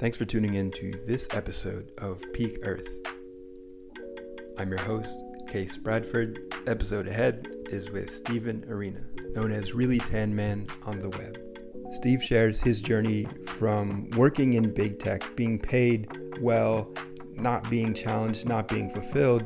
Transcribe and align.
Thanks 0.00 0.16
for 0.16 0.24
tuning 0.24 0.54
in 0.54 0.70
to 0.70 0.92
this 1.06 1.28
episode 1.34 1.92
of 1.98 2.22
Peak 2.32 2.56
Earth. 2.62 2.88
I'm 4.56 4.70
your 4.70 4.80
host, 4.80 5.22
Case 5.46 5.76
Bradford. 5.76 6.40
Episode 6.66 7.06
ahead 7.06 7.46
is 7.66 7.90
with 7.90 8.08
Steven 8.08 8.64
Arena, 8.66 9.02
known 9.34 9.52
as 9.52 9.74
Really 9.74 9.98
Tan 9.98 10.34
Man 10.34 10.66
on 10.86 11.00
the 11.00 11.10
web. 11.10 11.38
Steve 11.92 12.22
shares 12.22 12.58
his 12.58 12.80
journey 12.80 13.26
from 13.44 14.08
working 14.12 14.54
in 14.54 14.72
big 14.72 14.98
tech, 14.98 15.36
being 15.36 15.58
paid 15.58 16.08
well, 16.40 16.90
not 17.34 17.68
being 17.68 17.92
challenged, 17.92 18.48
not 18.48 18.68
being 18.68 18.88
fulfilled, 18.88 19.44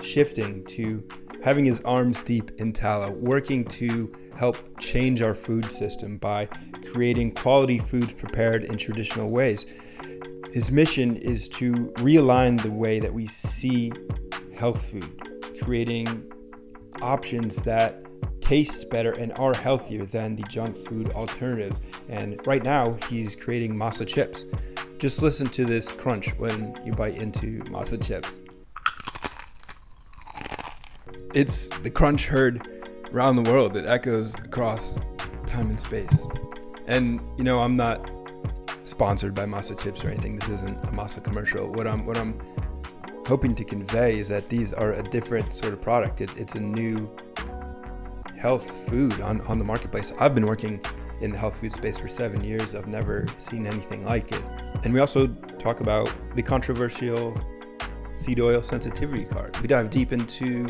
shifting 0.00 0.64
to 0.66 1.02
having 1.42 1.64
his 1.64 1.80
arms 1.80 2.22
deep 2.22 2.52
in 2.58 2.72
tallow, 2.72 3.10
working 3.10 3.64
to 3.64 4.12
help 4.36 4.56
change 4.78 5.22
our 5.22 5.34
food 5.34 5.64
system 5.72 6.18
by 6.18 6.46
creating 6.92 7.32
quality 7.32 7.78
foods 7.80 8.12
prepared 8.12 8.62
in 8.62 8.76
traditional 8.76 9.30
ways. 9.30 9.66
His 10.52 10.70
mission 10.70 11.16
is 11.16 11.48
to 11.50 11.72
realign 11.96 12.60
the 12.60 12.70
way 12.70 13.00
that 13.00 13.12
we 13.12 13.26
see 13.26 13.92
health 14.56 14.90
food, 14.90 15.60
creating 15.62 16.32
options 17.02 17.56
that 17.62 18.04
taste 18.40 18.88
better 18.88 19.12
and 19.12 19.32
are 19.34 19.54
healthier 19.54 20.06
than 20.06 20.34
the 20.34 20.42
junk 20.44 20.74
food 20.74 21.12
alternatives. 21.12 21.82
And 22.08 22.44
right 22.46 22.62
now, 22.64 22.96
he's 23.08 23.36
creating 23.36 23.74
masa 23.74 24.06
chips. 24.06 24.46
Just 24.98 25.22
listen 25.22 25.46
to 25.48 25.64
this 25.64 25.92
crunch 25.92 26.30
when 26.38 26.80
you 26.84 26.92
bite 26.92 27.16
into 27.16 27.60
masa 27.64 28.02
chips. 28.02 28.40
It's 31.34 31.68
the 31.68 31.90
crunch 31.90 32.26
heard 32.26 32.66
around 33.12 33.36
the 33.36 33.50
world. 33.50 33.76
It 33.76 33.84
echoes 33.84 34.34
across 34.34 34.98
time 35.46 35.68
and 35.68 35.78
space. 35.78 36.26
And 36.86 37.20
you 37.36 37.44
know, 37.44 37.60
I'm 37.60 37.76
not 37.76 38.10
sponsored 38.88 39.34
by 39.34 39.44
Masa 39.44 39.78
Chips 39.78 40.04
or 40.04 40.08
anything. 40.08 40.36
This 40.36 40.48
isn't 40.48 40.76
a 40.84 40.88
Masa 40.88 41.22
commercial. 41.22 41.70
What 41.72 41.86
I'm 41.86 42.06
what 42.06 42.16
I'm 42.16 42.40
hoping 43.26 43.54
to 43.54 43.64
convey 43.64 44.18
is 44.18 44.28
that 44.28 44.48
these 44.48 44.72
are 44.72 44.92
a 44.92 45.02
different 45.02 45.52
sort 45.54 45.72
of 45.74 45.82
product. 45.82 46.20
It, 46.22 46.36
it's 46.38 46.54
a 46.54 46.60
new 46.60 47.10
health 48.38 48.88
food 48.88 49.20
on, 49.20 49.40
on 49.42 49.58
the 49.58 49.64
marketplace. 49.64 50.12
I've 50.18 50.34
been 50.34 50.46
working 50.46 50.80
in 51.20 51.32
the 51.32 51.36
health 51.36 51.58
food 51.58 51.72
space 51.72 51.98
for 51.98 52.08
seven 52.08 52.42
years. 52.42 52.74
I've 52.74 52.86
never 52.86 53.26
seen 53.38 53.66
anything 53.66 54.04
like 54.04 54.32
it. 54.32 54.42
And 54.84 54.94
we 54.94 55.00
also 55.00 55.26
talk 55.58 55.80
about 55.80 56.10
the 56.34 56.42
controversial 56.42 57.38
seed 58.16 58.40
oil 58.40 58.62
sensitivity 58.62 59.24
card. 59.24 59.56
We 59.60 59.68
dive 59.68 59.90
deep 59.90 60.12
into 60.12 60.66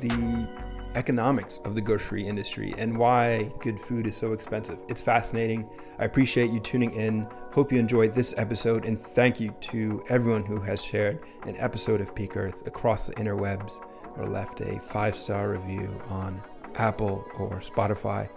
the 0.00 0.48
economics 0.94 1.58
of 1.64 1.74
the 1.74 1.80
grocery 1.80 2.26
industry 2.26 2.74
and 2.78 2.96
why 2.96 3.52
good 3.60 3.78
food 3.78 4.06
is 4.06 4.16
so 4.16 4.32
expensive. 4.32 4.78
It's 4.88 5.00
fascinating. 5.00 5.68
I 5.98 6.04
appreciate 6.04 6.50
you 6.50 6.60
tuning 6.60 6.92
in. 6.92 7.26
Hope 7.52 7.72
you 7.72 7.78
enjoyed 7.78 8.14
this 8.14 8.34
episode 8.36 8.84
and 8.84 8.98
thank 8.98 9.40
you 9.40 9.54
to 9.60 10.04
everyone 10.08 10.44
who 10.44 10.60
has 10.60 10.84
shared 10.84 11.20
an 11.46 11.56
episode 11.58 12.00
of 12.00 12.14
Peak 12.14 12.36
Earth 12.36 12.66
across 12.66 13.06
the 13.06 13.14
interwebs 13.14 13.80
or 14.16 14.26
left 14.26 14.60
a 14.60 14.78
five 14.80 15.14
star 15.14 15.50
review 15.50 16.00
on 16.08 16.40
Apple 16.76 17.24
or 17.38 17.60
Spotify. 17.60 18.28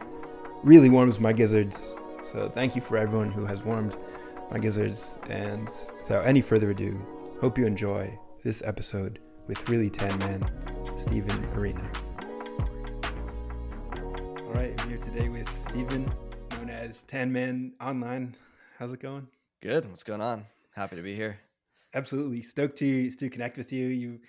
Really 0.64 0.90
warms 0.90 1.20
my 1.20 1.34
gizzards. 1.34 1.96
So 2.24 2.50
thank 2.50 2.76
you 2.76 2.82
for 2.82 2.98
everyone 2.98 3.32
who 3.32 3.46
has 3.46 3.64
warmed 3.64 3.98
my 4.52 4.60
gizzards. 4.60 5.18
And 5.30 5.70
without 5.98 6.26
any 6.26 6.42
further 6.42 6.70
ado, 6.70 7.00
hope 7.42 7.58
you 7.58 7.66
enjoy 7.66 8.18
this 8.44 8.62
episode 8.64 9.20
with 9.48 9.68
Really 9.70 9.90
Tan 9.90 10.18
Man, 10.20 10.50
Steven 10.86 11.44
Arena. 11.54 12.13
All 14.54 14.60
right, 14.60 14.80
I'm 14.80 14.90
here 14.90 15.00
today 15.00 15.30
with 15.30 15.50
Steven, 15.58 16.14
known 16.52 16.70
as 16.70 17.02
Tan 17.04 17.32
Man 17.32 17.74
Online. 17.82 18.36
How's 18.78 18.92
it 18.92 19.00
going? 19.00 19.28
Good. 19.62 19.90
What's 19.90 20.04
going 20.04 20.22
on? 20.22 20.46
Happy 20.76 20.96
to 20.96 21.02
be 21.02 21.16
here. 21.16 21.40
Absolutely 21.96 22.44
stoked 22.44 22.76
to 22.78 23.10
to 23.10 23.32
connect 23.32 23.58
with 23.58 23.74
you. 23.74 23.88
You 23.88 24.20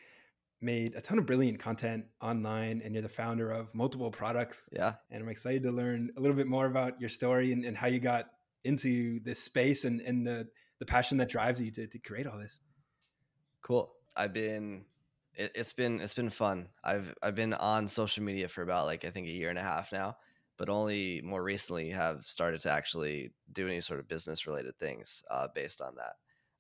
made 0.63 0.95
a 0.95 1.03
ton 1.03 1.19
of 1.19 1.27
brilliant 1.27 1.59
content 1.59 2.07
online, 2.23 2.81
and 2.83 2.95
you're 2.95 3.03
the 3.03 3.09
founder 3.09 3.51
of 3.51 3.75
multiple 3.75 4.11
products. 4.11 4.67
Yeah, 4.73 4.95
and 5.11 5.23
I'm 5.23 5.29
excited 5.29 5.63
to 5.65 5.71
learn 5.71 6.09
a 6.17 6.21
little 6.21 6.37
bit 6.37 6.47
more 6.47 6.65
about 6.65 6.99
your 6.99 7.11
story 7.11 7.53
and, 7.53 7.63
and 7.63 7.77
how 7.77 7.89
you 7.89 8.01
got 8.01 8.25
into 8.65 9.21
this 9.25 9.43
space 9.43 9.85
and 9.85 10.01
and 10.01 10.27
the 10.27 10.49
the 10.79 10.87
passion 10.87 11.19
that 11.19 11.29
drives 11.29 11.61
you 11.61 11.71
to 11.73 11.87
to 11.87 11.99
create 11.99 12.27
all 12.27 12.39
this. 12.39 12.61
Cool. 13.61 13.93
I've 14.17 14.33
been 14.33 14.87
it, 15.37 15.57
has 15.57 15.73
been 15.73 16.01
it's 16.01 16.15
been 16.15 16.31
fun. 16.31 16.69
I've 16.83 17.15
I've 17.23 17.35
been 17.35 17.55
on 17.55 17.89
social 17.89 18.23
media 18.23 18.49
for 18.49 18.63
about 18.63 18.87
like 18.87 19.05
I 19.05 19.11
think 19.11 19.27
a 19.27 19.31
year 19.31 19.51
and 19.51 19.59
a 19.59 19.63
half 19.63 19.93
now, 19.93 20.17
but 20.57 20.69
only 20.69 21.21
more 21.25 21.43
recently 21.43 21.91
have 21.91 22.25
started 22.25 22.61
to 22.61 22.71
actually 22.71 23.33
do 23.53 23.67
any 23.67 23.81
sort 23.81 24.01
of 24.01 24.09
business 24.09 24.47
related 24.47 24.77
things 24.79 25.23
uh, 25.31 25.49
based 25.55 25.81
on 25.81 25.95
that. 25.97 26.15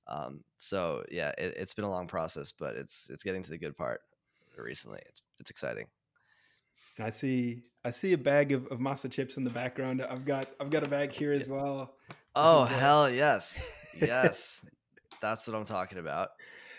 Um, 0.06 0.44
so 0.59 1.05
yeah, 1.10 1.32
it, 1.38 1.56
has 1.59 1.75
been 1.75 1.84
a 1.84 1.91
long 1.91 2.06
process, 2.06 2.53
but 2.53 2.77
it's 2.77 3.09
it's 3.10 3.22
getting 3.22 3.43
to 3.43 3.50
the 3.50 3.59
good 3.59 3.77
part 3.77 4.00
recently. 4.59 5.00
It's 5.06 5.22
it's 5.38 5.50
exciting. 5.50 5.87
I 6.99 7.10
see 7.10 7.62
I 7.84 7.91
see 7.91 8.12
a 8.12 8.19
bag 8.19 8.53
of, 8.53 8.66
of 8.66 8.78
masa 8.78 9.10
chips 9.10 9.37
in 9.37 9.44
the 9.44 9.50
background. 9.50 10.03
I've 10.03 10.25
got 10.25 10.49
I've 10.61 10.71
got 10.71 10.87
a 10.87 10.91
bag 10.91 11.12
here 11.12 11.32
as 11.32 11.49
well. 11.49 11.94
This 12.09 12.16
oh 12.37 12.65
hell 12.65 13.11
yes, 13.11 13.71
yes, 14.00 14.65
that's 15.22 15.47
what 15.47 15.56
I'm 15.56 15.65
talking 15.65 15.99
about. 15.99 16.31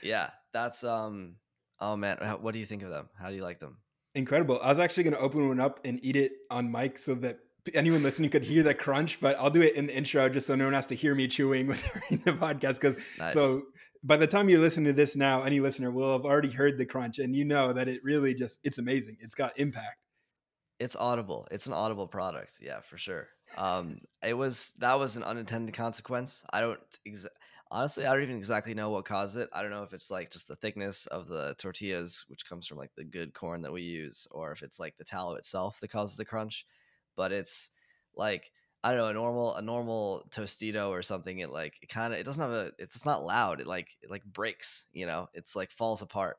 Yeah, 0.03 0.29
that's 0.53 0.83
um 0.83 1.37
Oh 1.79 1.97
man, 1.97 2.17
what 2.41 2.53
do 2.53 2.59
you 2.59 2.65
think 2.65 2.83
of 2.83 2.89
them? 2.89 3.09
How 3.19 3.29
do 3.29 3.35
you 3.35 3.43
like 3.43 3.59
them? 3.59 3.77
Incredible. 4.15 4.59
I 4.63 4.69
was 4.69 4.79
actually 4.79 5.03
going 5.03 5.15
to 5.15 5.19
open 5.19 5.47
one 5.47 5.59
up 5.59 5.81
and 5.83 5.99
eat 6.03 6.15
it 6.15 6.31
on 6.49 6.71
mic 6.71 6.97
so 6.97 7.15
that 7.15 7.39
anyone 7.73 8.03
listening 8.03 8.29
could 8.29 8.43
hear 8.43 8.63
the 8.63 8.73
crunch, 8.73 9.19
but 9.19 9.37
I'll 9.39 9.49
do 9.49 9.61
it 9.61 9.75
in 9.75 9.87
the 9.87 9.95
intro 9.95 10.29
just 10.29 10.47
so 10.47 10.55
no 10.55 10.65
one 10.65 10.73
has 10.73 10.85
to 10.87 10.95
hear 10.95 11.15
me 11.15 11.27
chewing 11.27 11.65
during 11.65 12.23
the 12.23 12.33
podcast. 12.33 12.75
Because 12.75 12.95
nice. 13.19 13.33
so 13.33 13.63
by 14.03 14.17
the 14.17 14.27
time 14.27 14.49
you're 14.49 14.59
listening 14.59 14.85
to 14.85 14.93
this 14.93 15.15
now, 15.15 15.43
any 15.43 15.59
listener 15.59 15.91
will 15.91 16.13
have 16.13 16.25
already 16.25 16.51
heard 16.51 16.77
the 16.77 16.85
crunch, 16.85 17.19
and 17.19 17.35
you 17.35 17.43
know 17.43 17.73
that 17.73 17.87
it 17.87 18.03
really 18.03 18.33
just 18.33 18.59
it's 18.63 18.77
amazing. 18.77 19.17
It's 19.19 19.35
got 19.35 19.57
impact. 19.59 19.97
It's 20.79 20.95
audible. 20.95 21.47
It's 21.51 21.67
an 21.67 21.73
audible 21.73 22.07
product. 22.07 22.53
Yeah, 22.61 22.81
for 22.81 22.97
sure. 22.97 23.27
Um, 23.57 23.99
it 24.23 24.33
was 24.33 24.73
that 24.79 24.99
was 24.99 25.17
an 25.17 25.23
unintended 25.23 25.73
consequence. 25.73 26.43
I 26.51 26.61
don't 26.61 26.79
exa- 27.07 27.27
honestly, 27.71 28.05
I 28.05 28.13
don't 28.13 28.23
even 28.23 28.37
exactly 28.37 28.73
know 28.73 28.89
what 28.89 29.05
caused 29.05 29.37
it. 29.37 29.49
I 29.53 29.61
don't 29.61 29.71
know 29.71 29.83
if 29.83 29.93
it's 29.93 30.11
like 30.11 30.31
just 30.31 30.47
the 30.47 30.55
thickness 30.55 31.05
of 31.07 31.27
the 31.27 31.55
tortillas, 31.57 32.25
which 32.27 32.47
comes 32.47 32.67
from 32.67 32.77
like 32.77 32.91
the 32.95 33.03
good 33.03 33.33
corn 33.33 33.61
that 33.63 33.71
we 33.71 33.81
use, 33.81 34.27
or 34.31 34.51
if 34.51 34.61
it's 34.61 34.79
like 34.79 34.95
the 34.97 35.03
tallow 35.03 35.35
itself 35.35 35.79
that 35.79 35.89
causes 35.89 36.17
the 36.17 36.25
crunch. 36.25 36.65
But 37.15 37.31
it's 37.31 37.69
like 38.15 38.51
I 38.83 38.89
don't 38.91 38.99
know 38.99 39.07
a 39.07 39.13
normal 39.13 39.55
a 39.55 39.61
normal 39.61 40.27
tostito 40.29 40.89
or 40.89 41.01
something. 41.01 41.39
It 41.39 41.49
like 41.49 41.73
it 41.81 41.89
kind 41.89 42.13
of 42.13 42.19
it 42.19 42.23
doesn't 42.23 42.41
have 42.41 42.51
a 42.51 42.71
it's, 42.77 42.95
it's 42.95 43.05
not 43.05 43.23
loud. 43.23 43.59
It 43.59 43.67
like 43.67 43.89
it 44.01 44.11
like 44.11 44.23
breaks. 44.25 44.85
You 44.93 45.05
know, 45.07 45.27
it's 45.33 45.55
like 45.55 45.71
falls 45.71 46.01
apart. 46.01 46.37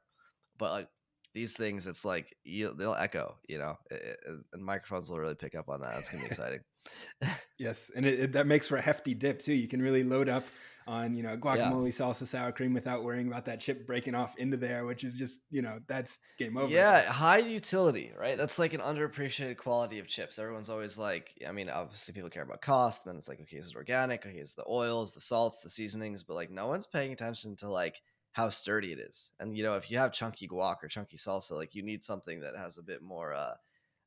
But 0.59 0.73
like 0.73 0.89
these 1.35 1.57
things, 1.57 1.87
it's 1.87 2.05
like 2.05 2.35
you, 2.45 2.73
they'll 2.79 2.95
echo. 2.95 3.37
You 3.49 3.59
know, 3.59 3.77
it, 3.91 4.01
it, 4.03 4.19
and 4.53 4.65
microphones 4.65 5.11
will 5.11 5.19
really 5.19 5.35
pick 5.35 5.55
up 5.55 5.69
on 5.69 5.81
that. 5.81 5.95
That's 5.95 6.09
gonna 6.09 6.23
be 6.23 6.27
exciting. 6.31 6.61
yes, 7.59 7.91
and 7.95 8.07
it, 8.07 8.33
that 8.33 8.47
makes 8.47 8.69
for 8.69 8.77
a 8.77 8.83
hefty 8.83 9.13
dip 9.13 9.43
too. 9.43 9.53
You 9.55 9.67
can 9.69 9.83
really 9.83 10.05
load 10.05 10.29
up 10.29 10.45
on 10.87 11.15
you 11.17 11.23
know 11.23 11.37
guacamole, 11.37 11.87
yeah. 11.87 12.07
salsa, 12.07 12.27
sour 12.27 12.53
cream 12.53 12.73
without 12.73 13.03
worrying 13.03 13.27
about 13.27 13.45
that 13.47 13.61
chip 13.61 13.87
breaking 13.87 14.15
off 14.15 14.37
into 14.39 14.57
there, 14.57 14.85
which 14.85 15.03
is 15.03 15.15
just 15.15 15.41
you 15.51 15.63
know 15.63 15.81
that's 15.89 16.21
game 16.39 16.57
over. 16.57 16.73
Yeah, 16.73 17.03
high 17.03 17.39
utility, 17.39 18.13
right? 18.19 18.39
That's 18.39 18.59
like 18.59 18.73
an 18.73 18.81
underappreciated 18.81 19.57
quality 19.57 19.99
of 19.99 20.07
chips. 20.07 20.39
Everyone's 20.39 20.71
always 20.71 20.97
like, 20.97 21.35
I 21.47 21.53
mean, 21.53 21.69
obviously 21.69 22.15
people 22.15 22.31
care 22.31 22.45
about 22.45 22.61
cost. 22.61 23.05
Then 23.05 23.17
it's 23.17 23.29
like, 23.29 23.41
okay, 23.41 23.57
is 23.57 23.71
it 23.71 23.77
organic? 23.77 24.25
Okay, 24.25 24.37
is 24.37 24.55
the 24.55 24.65
oils, 24.69 25.13
the 25.13 25.21
salts, 25.21 25.59
the 25.61 25.69
seasonings? 25.69 26.23
But 26.23 26.35
like, 26.35 26.51
no 26.51 26.69
one's 26.69 26.87
paying 26.87 27.13
attention 27.13 27.57
to 27.57 27.69
like 27.69 28.01
how 28.33 28.49
sturdy 28.49 28.93
it 28.93 29.01
is. 29.01 29.33
And 29.41 29.57
you 29.57 29.65
know, 29.65 29.75
if 29.75 29.91
you 29.91 29.99
have 29.99 30.13
chunky 30.13 30.47
guac 30.47 30.77
or 30.83 30.89
chunky 30.89 31.17
salsa, 31.17 31.53
like 31.53 31.75
you 31.75 31.83
need 31.83 32.05
something 32.05 32.41
that 32.41 32.57
has 32.57 32.79
a 32.79 32.83
bit 32.83 33.03
more 33.03 33.35
uh, 33.35 33.55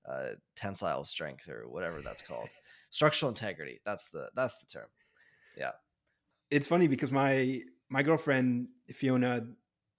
uh, 0.09 0.29
tensile 0.55 1.03
strength 1.03 1.49
or 1.49 1.67
whatever 1.67 2.01
that's 2.01 2.21
called. 2.21 2.49
Structural 2.89 3.29
integrity. 3.29 3.81
That's 3.85 4.09
the 4.09 4.29
that's 4.33 4.57
the 4.59 4.65
term. 4.65 4.87
Yeah 5.57 5.71
it's 6.51 6.67
funny 6.67 6.87
because 6.87 7.11
my 7.11 7.61
my 7.89 8.03
girlfriend 8.03 8.67
Fiona 8.93 9.47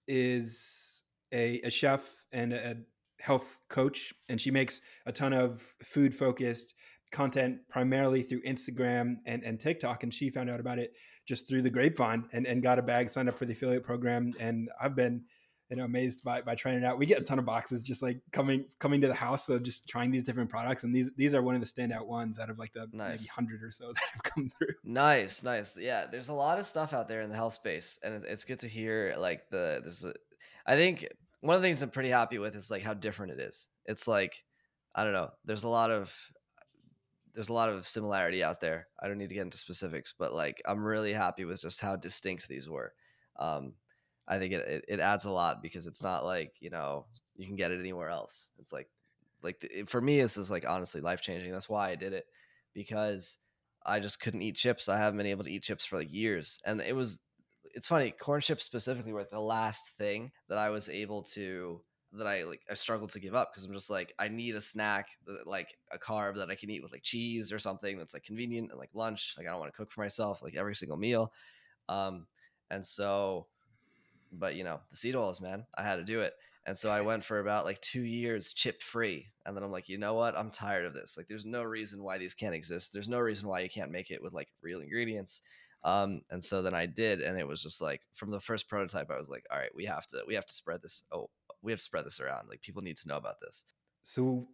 is 0.07 1.03
a, 1.31 1.61
a 1.61 1.69
chef 1.69 2.25
and 2.31 2.53
a 2.53 2.77
health 3.19 3.57
coach, 3.69 4.13
and 4.29 4.39
she 4.41 4.51
makes 4.51 4.81
a 5.05 5.11
ton 5.11 5.33
of 5.33 5.61
food 5.83 6.13
focused 6.13 6.73
content 7.11 7.57
primarily 7.69 8.23
through 8.23 8.41
Instagram 8.41 9.17
and, 9.25 9.43
and 9.43 9.59
TikTok. 9.59 10.03
And 10.03 10.13
she 10.13 10.29
found 10.29 10.49
out 10.49 10.59
about 10.59 10.79
it 10.79 10.93
just 11.27 11.47
through 11.47 11.61
the 11.61 11.69
grapevine 11.69 12.25
and, 12.31 12.47
and 12.47 12.63
got 12.63 12.79
a 12.79 12.81
bag, 12.81 13.09
signed 13.09 13.29
up 13.29 13.37
for 13.37 13.45
the 13.45 13.53
affiliate 13.53 13.83
program. 13.83 14.33
And 14.39 14.69
I've 14.81 14.95
been 14.95 15.25
you 15.71 15.77
know 15.77 15.85
amazed 15.85 16.23
by 16.23 16.41
by 16.41 16.53
trying 16.53 16.77
it 16.77 16.83
out. 16.83 16.99
We 16.99 17.05
get 17.05 17.21
a 17.21 17.23
ton 17.23 17.39
of 17.39 17.45
boxes 17.45 17.81
just 17.81 18.03
like 18.03 18.19
coming 18.31 18.65
coming 18.77 18.99
to 19.01 19.07
the 19.07 19.13
house, 19.13 19.45
so 19.45 19.57
just 19.57 19.87
trying 19.87 20.11
these 20.11 20.23
different 20.23 20.49
products, 20.49 20.83
and 20.83 20.93
these 20.93 21.09
these 21.15 21.33
are 21.33 21.41
one 21.41 21.55
of 21.55 21.61
the 21.61 21.67
standout 21.67 22.05
ones 22.05 22.37
out 22.37 22.49
of 22.49 22.59
like 22.59 22.73
the 22.73 22.87
nice. 22.91 23.21
maybe 23.21 23.27
hundred 23.27 23.63
or 23.63 23.71
so 23.71 23.87
that 23.87 24.03
have 24.13 24.23
come 24.23 24.51
through. 24.57 24.75
Nice, 24.83 25.43
nice. 25.43 25.77
Yeah, 25.77 26.05
there's 26.11 26.27
a 26.27 26.33
lot 26.33 26.59
of 26.59 26.67
stuff 26.67 26.93
out 26.93 27.07
there 27.07 27.21
in 27.21 27.29
the 27.29 27.35
health 27.35 27.53
space, 27.53 27.97
and 28.03 28.23
it's 28.25 28.43
good 28.43 28.59
to 28.59 28.67
hear 28.67 29.15
like 29.17 29.49
the 29.49 29.81
this. 29.83 30.05
I 30.67 30.75
think 30.75 31.07
one 31.39 31.55
of 31.55 31.61
the 31.61 31.67
things 31.67 31.81
I'm 31.81 31.89
pretty 31.89 32.09
happy 32.09 32.37
with 32.37 32.55
is 32.55 32.69
like 32.69 32.83
how 32.83 32.93
different 32.93 33.31
it 33.31 33.39
is. 33.39 33.69
It's 33.85 34.07
like 34.09 34.43
I 34.93 35.05
don't 35.05 35.13
know. 35.13 35.29
There's 35.45 35.63
a 35.63 35.69
lot 35.69 35.89
of 35.89 36.13
there's 37.33 37.49
a 37.49 37.53
lot 37.53 37.69
of 37.69 37.87
similarity 37.87 38.43
out 38.43 38.59
there. 38.59 38.87
I 39.01 39.07
don't 39.07 39.17
need 39.17 39.29
to 39.29 39.35
get 39.35 39.43
into 39.43 39.57
specifics, 39.57 40.13
but 40.19 40.33
like 40.33 40.61
I'm 40.65 40.83
really 40.83 41.13
happy 41.13 41.45
with 41.45 41.61
just 41.61 41.79
how 41.79 41.95
distinct 41.95 42.49
these 42.49 42.67
were. 42.67 42.91
Um, 43.39 43.73
I 44.27 44.39
think 44.39 44.53
it, 44.53 44.67
it, 44.67 44.85
it 44.87 44.99
adds 44.99 45.25
a 45.25 45.31
lot 45.31 45.61
because 45.61 45.87
it's 45.87 46.03
not 46.03 46.25
like 46.25 46.53
you 46.59 46.69
know 46.69 47.05
you 47.35 47.45
can 47.45 47.55
get 47.55 47.71
it 47.71 47.79
anywhere 47.79 48.09
else. 48.09 48.49
It's 48.59 48.73
like 48.73 48.89
like 49.43 49.59
the, 49.59 49.83
for 49.87 50.01
me, 50.01 50.21
this 50.21 50.37
is 50.37 50.51
like 50.51 50.67
honestly 50.67 51.01
life 51.01 51.21
changing. 51.21 51.51
That's 51.51 51.69
why 51.69 51.89
I 51.89 51.95
did 51.95 52.13
it 52.13 52.25
because 52.73 53.39
I 53.85 53.99
just 53.99 54.19
couldn't 54.21 54.41
eat 54.41 54.55
chips. 54.55 54.89
I 54.89 54.97
haven't 54.97 55.17
been 55.17 55.27
able 55.27 55.43
to 55.43 55.51
eat 55.51 55.63
chips 55.63 55.85
for 55.85 55.97
like 55.97 56.13
years, 56.13 56.59
and 56.65 56.81
it 56.81 56.95
was 56.95 57.19
it's 57.73 57.87
funny 57.87 58.11
corn 58.11 58.41
chips 58.41 58.63
specifically 58.63 59.13
were 59.13 59.25
the 59.29 59.39
last 59.39 59.91
thing 59.97 60.31
that 60.49 60.57
I 60.57 60.69
was 60.69 60.89
able 60.89 61.23
to 61.23 61.81
that 62.13 62.27
I 62.27 62.43
like 62.43 62.61
I 62.69 62.73
struggled 62.73 63.11
to 63.11 63.19
give 63.19 63.35
up 63.35 63.51
because 63.51 63.65
I'm 63.65 63.73
just 63.73 63.89
like 63.89 64.13
I 64.19 64.27
need 64.27 64.55
a 64.55 64.61
snack 64.61 65.07
like 65.45 65.69
a 65.91 65.97
carb 65.97 66.35
that 66.35 66.49
I 66.49 66.55
can 66.55 66.69
eat 66.69 66.83
with 66.83 66.91
like 66.91 67.03
cheese 67.03 67.51
or 67.51 67.59
something 67.59 67.97
that's 67.97 68.13
like 68.13 68.23
convenient 68.23 68.69
and 68.71 68.79
like 68.79 68.89
lunch 68.93 69.35
like 69.37 69.47
I 69.47 69.51
don't 69.51 69.59
want 69.59 69.71
to 69.71 69.77
cook 69.77 69.91
for 69.91 70.01
myself 70.01 70.41
like 70.43 70.55
every 70.55 70.75
single 70.75 70.97
meal 70.97 71.31
um 71.87 72.27
and 72.69 72.85
so 72.85 73.47
but 74.31 74.55
you 74.55 74.63
know 74.63 74.79
the 74.89 74.97
seed 74.97 75.15
oils 75.15 75.41
man 75.41 75.65
I 75.77 75.83
had 75.83 75.97
to 75.97 76.03
do 76.03 76.21
it 76.21 76.33
and 76.65 76.77
so 76.77 76.89
I 76.89 77.01
went 77.01 77.23
for 77.23 77.39
about 77.39 77.65
like 77.65 77.81
2 77.81 78.01
years 78.01 78.53
chip 78.53 78.81
free 78.81 79.31
and 79.45 79.55
then 79.55 79.63
I'm 79.63 79.71
like 79.71 79.89
you 79.89 79.97
know 79.97 80.13
what 80.13 80.37
I'm 80.37 80.51
tired 80.51 80.85
of 80.85 80.93
this 80.93 81.17
like 81.17 81.27
there's 81.27 81.45
no 81.45 81.63
reason 81.63 82.03
why 82.03 82.17
these 82.17 82.33
can't 82.33 82.55
exist 82.55 82.93
there's 82.93 83.09
no 83.09 83.19
reason 83.19 83.47
why 83.47 83.61
you 83.61 83.69
can't 83.69 83.91
make 83.91 84.11
it 84.11 84.21
with 84.21 84.33
like 84.33 84.49
real 84.61 84.81
ingredients 84.81 85.41
um 85.83 86.21
and 86.29 86.43
so 86.43 86.61
then 86.61 86.75
I 86.75 86.85
did 86.85 87.21
and 87.21 87.37
it 87.39 87.47
was 87.47 87.63
just 87.63 87.81
like 87.81 88.01
from 88.13 88.31
the 88.31 88.39
first 88.39 88.69
prototype 88.69 89.09
I 89.09 89.17
was 89.17 89.29
like 89.29 89.45
all 89.51 89.57
right 89.57 89.73
we 89.75 89.85
have 89.85 90.05
to 90.07 90.23
we 90.27 90.35
have 90.35 90.45
to 90.45 90.53
spread 90.53 90.81
this 90.81 91.03
oh 91.11 91.29
we 91.61 91.71
have 91.71 91.79
to 91.79 91.83
spread 91.83 92.05
this 92.05 92.19
around. 92.19 92.49
Like 92.49 92.61
people 92.61 92.81
need 92.81 92.97
to 92.97 93.07
know 93.07 93.17
about 93.17 93.39
this. 93.41 93.63
So 94.03 94.47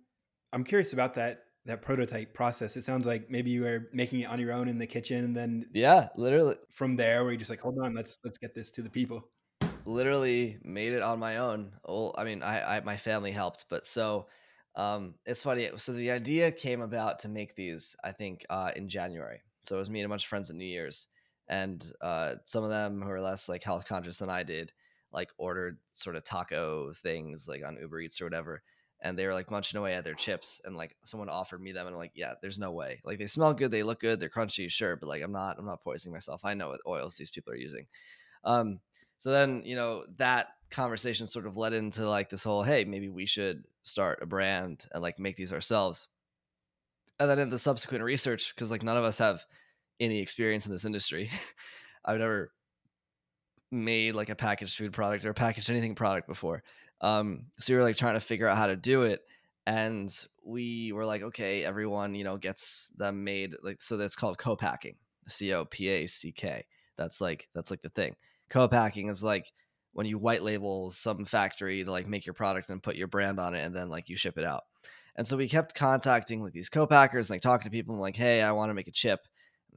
I'm 0.53 0.63
curious 0.63 0.93
about 0.93 1.15
that 1.15 1.43
that 1.65 1.81
prototype 1.81 2.33
process. 2.33 2.77
It 2.77 2.83
sounds 2.83 3.05
like 3.05 3.29
maybe 3.29 3.49
you 3.51 3.63
were 3.63 3.89
making 3.93 4.21
it 4.21 4.25
on 4.25 4.39
your 4.39 4.53
own 4.53 4.67
in 4.67 4.77
the 4.77 4.87
kitchen, 4.87 5.23
and 5.23 5.35
then 5.35 5.65
yeah, 5.73 6.09
literally 6.15 6.55
from 6.71 6.95
there, 6.95 7.23
where 7.23 7.31
you're 7.31 7.39
just 7.39 7.49
like, 7.49 7.59
hold 7.59 7.77
on, 7.81 7.93
let's 7.93 8.19
let's 8.23 8.37
get 8.37 8.55
this 8.55 8.71
to 8.71 8.81
the 8.81 8.89
people. 8.89 9.29
Literally 9.87 10.57
made 10.63 10.91
it 10.91 11.01
on 11.01 11.17
my 11.17 11.37
own. 11.37 11.71
Well, 11.85 12.13
I 12.17 12.25
mean, 12.25 12.43
I, 12.43 12.77
I 12.77 12.79
my 12.81 12.97
family 12.97 13.31
helped, 13.31 13.67
but 13.69 13.85
so 13.85 14.27
um, 14.75 15.15
it's 15.25 15.41
funny. 15.43 15.69
So 15.77 15.93
the 15.93 16.11
idea 16.11 16.51
came 16.51 16.81
about 16.81 17.19
to 17.19 17.29
make 17.29 17.55
these, 17.55 17.95
I 18.03 18.11
think, 18.11 18.45
uh, 18.49 18.71
in 18.75 18.89
January. 18.89 19.39
So 19.63 19.77
it 19.77 19.79
was 19.79 19.89
me 19.89 20.01
and 20.01 20.05
a 20.05 20.09
bunch 20.09 20.25
of 20.25 20.29
friends 20.29 20.49
at 20.49 20.57
New 20.57 20.65
Year's, 20.65 21.07
and 21.47 21.89
uh, 22.01 22.33
some 22.43 22.65
of 22.65 22.69
them 22.69 23.01
who 23.01 23.09
are 23.09 23.21
less 23.21 23.47
like 23.47 23.63
health 23.63 23.87
conscious 23.87 24.19
than 24.19 24.29
I 24.29 24.43
did 24.43 24.73
like 25.13 25.29
ordered 25.37 25.77
sort 25.93 26.17
of 26.17 26.25
taco 26.25 26.91
things 26.91 27.47
like 27.47 27.61
on 27.65 27.77
Uber 27.79 28.01
Eats 28.01 28.19
or 28.19 28.25
whatever. 28.25 28.61
And 29.01 29.17
they 29.17 29.25
were 29.25 29.33
like 29.33 29.49
munching 29.49 29.79
away 29.79 29.93
at 29.93 30.03
their 30.03 30.15
chips, 30.15 30.59
and 30.65 30.75
like 30.75 30.97
someone 31.05 31.29
offered 31.29 31.61
me 31.61 31.71
them, 31.71 31.87
and 31.87 31.95
I'm 31.95 31.99
like, 31.99 32.11
yeah, 32.13 32.33
there's 32.41 32.59
no 32.59 32.71
way. 32.73 32.99
Like 33.05 33.19
they 33.19 33.27
smell 33.27 33.53
good, 33.53 33.71
they 33.71 33.83
look 33.83 34.01
good, 34.01 34.19
they're 34.19 34.27
crunchy, 34.27 34.69
sure, 34.69 34.97
but 34.97 35.07
like 35.07 35.23
I'm 35.23 35.31
not, 35.31 35.55
I'm 35.57 35.65
not 35.65 35.81
poisoning 35.83 36.13
myself. 36.13 36.41
I 36.43 36.55
know 36.55 36.69
what 36.69 36.81
oils 36.85 37.15
these 37.15 37.31
people 37.31 37.53
are 37.53 37.55
using. 37.55 37.85
Um, 38.43 38.79
so 39.17 39.31
then 39.31 39.61
you 39.65 39.75
know 39.75 40.03
that 40.17 40.47
conversation 40.69 41.27
sort 41.27 41.45
of 41.45 41.57
led 41.57 41.73
into 41.73 42.07
like 42.07 42.29
this 42.29 42.43
whole, 42.43 42.63
hey, 42.63 42.85
maybe 42.85 43.09
we 43.09 43.25
should 43.25 43.63
start 43.83 44.19
a 44.21 44.25
brand 44.25 44.85
and 44.91 45.01
like 45.01 45.19
make 45.19 45.35
these 45.35 45.53
ourselves. 45.53 46.07
And 47.19 47.29
then 47.29 47.39
in 47.39 47.49
the 47.49 47.59
subsequent 47.59 48.03
research, 48.03 48.53
because 48.53 48.69
like 48.69 48.83
none 48.83 48.97
of 48.97 49.03
us 49.03 49.17
have 49.17 49.43
any 49.99 50.19
experience 50.19 50.65
in 50.65 50.71
this 50.71 50.85
industry, 50.85 51.29
I've 52.05 52.19
never 52.19 52.51
made 53.71 54.15
like 54.15 54.29
a 54.29 54.35
packaged 54.35 54.77
food 54.77 54.93
product 54.93 55.25
or 55.25 55.33
packaged 55.33 55.69
anything 55.69 55.95
product 55.95 56.27
before. 56.27 56.63
Um, 57.01 57.47
so 57.59 57.73
we 57.73 57.77
were 57.77 57.83
like 57.83 57.97
trying 57.97 58.15
to 58.15 58.19
figure 58.19 58.47
out 58.47 58.57
how 58.57 58.67
to 58.67 58.75
do 58.75 59.03
it. 59.03 59.21
And 59.65 60.09
we 60.45 60.93
were 60.93 61.05
like, 61.05 61.21
okay, 61.21 61.63
everyone, 61.63 62.15
you 62.15 62.23
know, 62.23 62.37
gets 62.37 62.89
them 62.95 63.23
made 63.23 63.53
like 63.63 63.81
so 63.81 63.97
that's 63.97 64.15
called 64.15 64.37
co-packing. 64.37 64.95
C 65.27 65.51
O 65.53 65.65
P 65.65 65.89
A 65.89 66.07
C 66.07 66.31
K. 66.31 66.65
That's 66.97 67.19
like 67.19 67.49
that's 67.53 67.69
like 67.69 67.81
the 67.81 67.89
thing. 67.89 68.15
Co-packing 68.49 69.09
is 69.09 69.23
like 69.23 69.51
when 69.93 70.05
you 70.05 70.17
white 70.17 70.43
label 70.43 70.91
some 70.91 71.25
factory 71.25 71.83
to 71.83 71.91
like 71.91 72.07
make 72.07 72.25
your 72.25 72.33
product 72.33 72.69
and 72.69 72.83
put 72.83 72.95
your 72.95 73.07
brand 73.07 73.39
on 73.39 73.55
it 73.55 73.65
and 73.65 73.75
then 73.75 73.89
like 73.89 74.09
you 74.09 74.15
ship 74.15 74.37
it 74.37 74.45
out. 74.45 74.63
And 75.15 75.25
so 75.25 75.35
we 75.35 75.49
kept 75.49 75.73
contacting 75.73 76.43
like 76.43 76.53
these 76.53 76.69
co-packers, 76.69 77.29
like 77.29 77.41
talking 77.41 77.63
to 77.63 77.71
people 77.71 77.95
and 77.95 78.01
like, 78.01 78.15
hey, 78.15 78.41
I 78.41 78.51
want 78.51 78.69
to 78.69 78.75
make 78.75 78.87
a 78.87 78.91
chip 78.91 79.21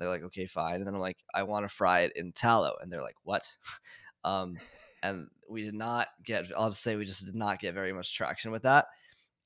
they're 0.00 0.08
like, 0.08 0.22
okay, 0.22 0.46
fine. 0.46 0.76
And 0.76 0.87
then 0.87 0.94
I'm 0.94 1.00
like, 1.00 1.19
I 1.34 1.43
want 1.43 1.69
to 1.69 1.75
fry 1.75 2.00
it 2.00 2.12
in 2.17 2.32
tallow. 2.32 2.75
And 2.81 2.90
they're 2.90 3.02
like, 3.02 3.17
what? 3.22 3.43
um, 4.25 4.56
and 5.02 5.28
we 5.49 5.62
did 5.62 5.75
not 5.75 6.08
get, 6.25 6.46
I'll 6.56 6.70
just 6.70 6.82
say 6.82 6.96
we 6.96 7.05
just 7.05 7.25
did 7.25 7.34
not 7.34 7.61
get 7.61 7.75
very 7.75 7.93
much 7.93 8.14
traction 8.14 8.50
with 8.50 8.62
that. 8.62 8.87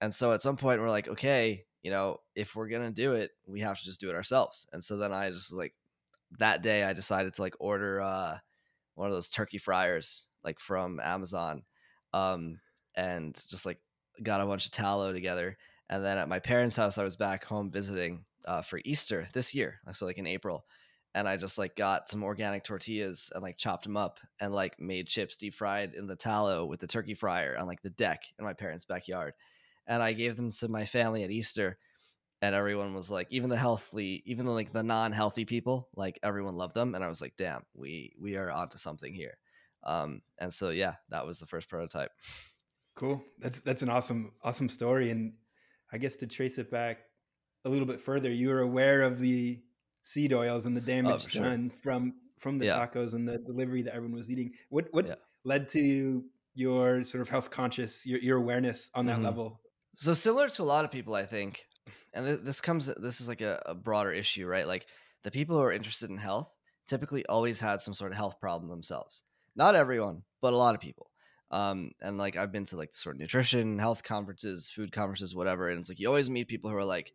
And 0.00 0.14
so 0.14 0.32
at 0.32 0.42
some 0.42 0.56
point 0.56 0.80
we're 0.80 0.90
like, 0.90 1.08
okay, 1.08 1.64
you 1.82 1.90
know, 1.90 2.18
if 2.34 2.54
we're 2.54 2.68
to 2.68 2.92
do 2.92 3.14
it, 3.14 3.32
we 3.46 3.60
have 3.60 3.78
to 3.78 3.84
just 3.84 4.00
do 4.00 4.10
it 4.10 4.14
ourselves. 4.14 4.66
And 4.72 4.82
so 4.82 4.96
then 4.96 5.12
I 5.12 5.30
just 5.30 5.52
like, 5.52 5.74
that 6.38 6.62
day 6.62 6.82
I 6.82 6.92
decided 6.92 7.34
to 7.34 7.42
like 7.42 7.54
order 7.60 8.00
uh, 8.00 8.38
one 8.94 9.08
of 9.08 9.14
those 9.14 9.30
turkey 9.30 9.58
fryers 9.58 10.28
like 10.44 10.60
from 10.60 11.00
Amazon 11.02 11.62
um, 12.12 12.60
and 12.94 13.34
just 13.48 13.66
like 13.66 13.78
got 14.22 14.40
a 14.40 14.46
bunch 14.46 14.66
of 14.66 14.72
tallow 14.72 15.12
together. 15.12 15.56
And 15.90 16.04
then 16.04 16.16
at 16.18 16.28
my 16.28 16.38
parents' 16.38 16.76
house, 16.76 16.96
I 16.96 17.04
was 17.04 17.16
back 17.16 17.44
home 17.44 17.70
visiting 17.70 18.24
uh, 18.46 18.62
for 18.62 18.80
Easter 18.84 19.28
this 19.32 19.54
year, 19.54 19.80
so 19.92 20.06
like 20.06 20.18
in 20.18 20.26
April, 20.26 20.64
and 21.14 21.28
I 21.28 21.36
just 21.36 21.58
like 21.58 21.76
got 21.76 22.08
some 22.08 22.22
organic 22.22 22.64
tortillas 22.64 23.30
and 23.34 23.42
like 23.42 23.56
chopped 23.56 23.84
them 23.84 23.96
up 23.96 24.20
and 24.40 24.52
like 24.52 24.78
made 24.80 25.08
chips 25.08 25.36
deep 25.36 25.54
fried 25.54 25.94
in 25.94 26.06
the 26.06 26.16
tallow 26.16 26.66
with 26.66 26.80
the 26.80 26.86
turkey 26.86 27.14
fryer 27.14 27.56
on 27.58 27.66
like 27.66 27.82
the 27.82 27.90
deck 27.90 28.22
in 28.38 28.44
my 28.44 28.52
parents' 28.52 28.84
backyard, 28.84 29.34
and 29.86 30.02
I 30.02 30.12
gave 30.12 30.36
them 30.36 30.50
to 30.50 30.68
my 30.68 30.84
family 30.84 31.22
at 31.22 31.30
Easter, 31.30 31.78
and 32.42 32.54
everyone 32.54 32.94
was 32.94 33.10
like, 33.10 33.28
even 33.30 33.50
the 33.50 33.56
healthy, 33.56 34.22
even 34.26 34.46
the 34.46 34.52
like 34.52 34.72
the 34.72 34.82
non-healthy 34.82 35.44
people, 35.44 35.88
like 35.94 36.18
everyone 36.22 36.56
loved 36.56 36.74
them, 36.74 36.94
and 36.94 37.02
I 37.02 37.08
was 37.08 37.20
like, 37.20 37.34
damn, 37.36 37.62
we 37.74 38.14
we 38.20 38.36
are 38.36 38.50
onto 38.50 38.78
something 38.78 39.14
here, 39.14 39.38
um, 39.84 40.22
and 40.38 40.52
so 40.52 40.70
yeah, 40.70 40.94
that 41.10 41.26
was 41.26 41.40
the 41.40 41.46
first 41.46 41.68
prototype. 41.68 42.10
Cool. 42.96 43.22
That's 43.38 43.60
that's 43.60 43.82
an 43.82 43.88
awesome 43.88 44.32
awesome 44.42 44.68
story, 44.68 45.10
and 45.10 45.34
I 45.92 45.98
guess 45.98 46.16
to 46.16 46.26
trace 46.26 46.58
it 46.58 46.70
back 46.70 46.98
a 47.64 47.68
little 47.68 47.86
bit 47.86 48.00
further, 48.00 48.30
you 48.30 48.48
were 48.48 48.60
aware 48.60 49.02
of 49.02 49.18
the 49.18 49.60
seed 50.02 50.32
oils 50.32 50.66
and 50.66 50.76
the 50.76 50.82
oh, 50.82 50.84
damage 50.84 51.36
oh, 51.36 51.40
done 51.40 51.70
sure. 51.70 51.78
from 51.82 52.14
from 52.38 52.58
the 52.58 52.66
yeah. 52.66 52.86
tacos 52.86 53.14
and 53.14 53.26
the 53.26 53.38
delivery 53.38 53.82
that 53.82 53.94
everyone 53.94 54.16
was 54.16 54.30
eating. 54.30 54.52
What 54.68 54.88
what 54.92 55.06
yeah. 55.06 55.14
led 55.44 55.68
to 55.70 56.24
your 56.54 57.02
sort 57.02 57.22
of 57.22 57.28
health 57.28 57.50
conscious 57.50 58.06
your, 58.06 58.20
your 58.20 58.36
awareness 58.38 58.90
on 58.94 59.06
that 59.06 59.16
mm-hmm. 59.16 59.24
level? 59.24 59.60
So 59.96 60.12
similar 60.12 60.48
to 60.48 60.62
a 60.62 60.64
lot 60.64 60.84
of 60.84 60.90
people, 60.90 61.14
I 61.14 61.24
think, 61.24 61.64
and 62.12 62.26
th- 62.26 62.40
this 62.42 62.60
comes 62.60 62.86
this 62.86 63.20
is 63.20 63.28
like 63.28 63.40
a, 63.40 63.62
a 63.66 63.74
broader 63.74 64.12
issue, 64.12 64.46
right? 64.46 64.66
Like 64.66 64.86
the 65.22 65.30
people 65.30 65.56
who 65.56 65.62
are 65.62 65.72
interested 65.72 66.10
in 66.10 66.18
health 66.18 66.54
typically 66.86 67.24
always 67.26 67.60
had 67.60 67.80
some 67.80 67.94
sort 67.94 68.12
of 68.12 68.16
health 68.16 68.40
problem 68.40 68.70
themselves. 68.70 69.22
Not 69.56 69.74
everyone, 69.74 70.22
but 70.40 70.52
a 70.52 70.56
lot 70.56 70.74
of 70.74 70.80
people. 70.80 71.10
Um, 71.50 71.92
and 72.00 72.18
like 72.18 72.36
I've 72.36 72.52
been 72.52 72.64
to 72.66 72.76
like 72.76 72.94
sort 72.94 73.16
of 73.16 73.20
nutrition, 73.20 73.78
health 73.78 74.02
conferences, 74.02 74.70
food 74.70 74.92
conferences, 74.92 75.34
whatever, 75.34 75.68
and 75.68 75.78
it's 75.78 75.88
like 75.88 76.00
you 76.00 76.08
always 76.08 76.30
meet 76.30 76.48
people 76.48 76.70
who 76.70 76.76
are 76.76 76.84
like, 76.84 77.12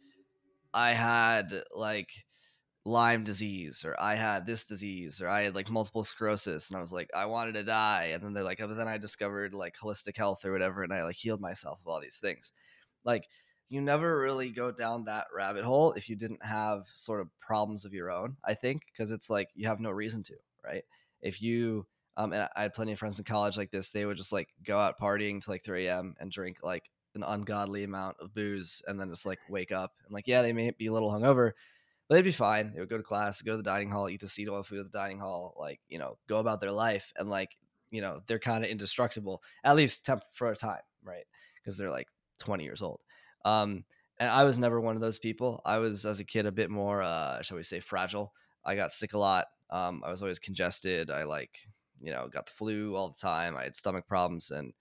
I 0.74 0.92
had 0.92 1.52
like 1.76 2.10
Lyme 2.86 3.24
disease 3.24 3.84
or 3.86 4.00
I 4.00 4.16
had 4.16 4.46
this 4.46 4.66
disease 4.66 5.22
or 5.22 5.28
I 5.28 5.42
had 5.42 5.56
like 5.56 5.70
multiple 5.70 6.04
sclerosis 6.04 6.70
and 6.70 6.78
I 6.78 6.82
was 6.82 6.94
like 6.94 7.10
I 7.16 7.26
wanted 7.26 7.54
to 7.56 7.64
die 7.64 8.12
and 8.14 8.24
then 8.24 8.34
they're 8.34 8.44
like 8.44 8.60
oh, 8.62 8.68
but 8.68 8.78
then 8.78 8.88
I 8.88 8.98
discovered 8.98 9.54
like 9.54 9.76
holistic 9.82 10.18
health 10.18 10.46
or 10.46 10.52
whatever 10.52 10.84
and 10.84 10.94
I 10.94 11.04
like 11.04 11.16
healed 11.16 11.42
myself 11.42 11.80
of 11.82 11.88
all 11.88 12.02
these 12.02 12.20
things. 12.20 12.54
Like 13.04 13.26
you 13.70 13.82
never 13.82 14.20
really 14.20 14.50
go 14.50 14.72
down 14.72 15.06
that 15.06 15.28
rabbit 15.36 15.64
hole 15.64 15.94
if 15.94 16.10
you 16.10 16.16
didn't 16.16 16.44
have 16.44 16.88
sort 16.94 17.22
of 17.22 17.30
problems 17.40 17.86
of 17.86 17.94
your 17.94 18.12
own, 18.12 18.36
I 18.44 18.54
think, 18.56 18.84
because 18.92 19.12
it's 19.12 19.30
like 19.30 19.50
you 19.56 19.68
have 19.68 19.80
no 19.80 19.92
reason 19.92 20.24
to, 20.24 20.36
right? 20.64 20.84
If 21.22 21.42
you 21.42 21.86
um 22.18 22.34
and 22.34 22.50
I 22.56 22.64
had 22.64 22.74
plenty 22.74 22.92
of 22.94 23.00
friends 23.00 23.20
in 23.20 23.26
college 23.26 23.58
like 23.58 23.72
this, 23.72 23.92
they 23.92 24.06
would 24.06 24.18
just 24.18 24.34
like 24.34 24.50
go 24.66 24.80
out 24.80 25.00
partying 25.00 25.42
to 25.44 25.50
like 25.52 25.64
3 25.64 25.88
a.m. 25.88 26.16
and 26.20 26.32
drink 26.32 26.60
like 26.64 26.90
an 27.16 27.24
ungodly 27.24 27.84
amount 27.84 28.18
of 28.20 28.34
booze 28.34 28.82
and 28.88 29.00
then 29.00 29.10
just 29.10 29.26
like 29.26 29.40
wake 29.50 29.72
up 29.72 29.94
and 30.06 30.14
like 30.14 30.28
yeah 30.28 30.42
they 30.42 30.54
may 30.54 30.72
be 30.72 30.88
a 30.88 30.94
little 30.94 31.12
hungover 31.12 31.54
but 32.08 32.16
they'd 32.16 32.22
be 32.24 32.32
fine 32.32 32.72
they 32.74 32.80
would 32.80 32.90
go 32.90 32.98
to 32.98 33.04
class 33.04 33.42
go 33.42 33.54
to 33.54 33.58
the 33.58 33.64
dining 33.64 33.90
hall 33.90 34.10
eat 34.10 34.22
the 34.22 34.28
seed 34.28 34.48
oil 34.48 34.64
food 34.64 34.80
at 34.80 34.86
the 34.92 34.98
dining 34.98 35.20
hall 35.20 35.56
like 35.58 35.80
you 35.90 35.98
know 35.98 36.18
go 36.28 36.38
about 36.38 36.62
their 36.62 36.72
life 36.72 37.12
and 37.18 37.30
like 37.30 37.58
you 37.90 38.00
know 38.02 38.20
they're 38.28 38.40
kind 38.40 38.64
of 38.64 38.70
indestructible 38.70 39.42
at 39.64 39.76
least 39.76 40.06
temp- 40.06 40.24
for 40.34 40.52
a 40.52 40.56
time 40.56 40.82
right 41.04 41.26
because 41.56 41.78
they're 41.78 41.90
like 41.90 42.08
20 42.40 42.64
years 42.64 42.82
old 42.82 43.00
um 43.46 43.84
and 44.20 44.30
i 44.30 44.44
was 44.44 44.60
never 44.60 44.80
one 44.80 44.96
of 44.96 45.02
those 45.02 45.20
people. 45.20 45.62
I 45.66 45.78
was 45.78 46.06
as 46.06 46.20
a 46.20 46.26
kid 46.26 46.46
a 46.46 46.52
bit 46.52 46.70
more 46.70 47.02
uh 47.02 47.42
shall 47.42 47.58
we 47.58 47.64
say 47.64 47.80
fragile. 47.80 48.34
I 48.66 48.76
got 48.76 48.92
sick 48.92 49.14
a 49.14 49.18
lot. 49.18 49.46
Um 49.70 50.02
i 50.06 50.10
was 50.10 50.22
always 50.22 50.40
congested. 50.40 51.10
I 51.10 51.24
like 51.24 51.60
you 52.00 52.12
know 52.12 52.28
got 52.32 52.46
the 52.46 52.52
flu 52.52 52.96
all 52.96 53.10
the 53.10 53.18
time. 53.18 53.56
I 53.58 53.64
had 53.64 53.76
stomach 53.76 54.08
problems 54.08 54.52
and 54.52 54.74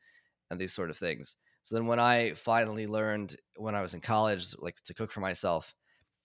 and 0.50 0.60
these 0.60 0.72
sort 0.72 0.90
of 0.90 0.96
things. 0.96 1.36
So 1.62 1.76
then 1.76 1.86
when 1.86 2.00
I 2.00 2.32
finally 2.32 2.86
learned 2.86 3.36
when 3.56 3.74
I 3.74 3.82
was 3.82 3.94
in 3.94 4.00
college, 4.00 4.54
like 4.58 4.76
to 4.84 4.94
cook 4.94 5.10
for 5.12 5.20
myself, 5.20 5.74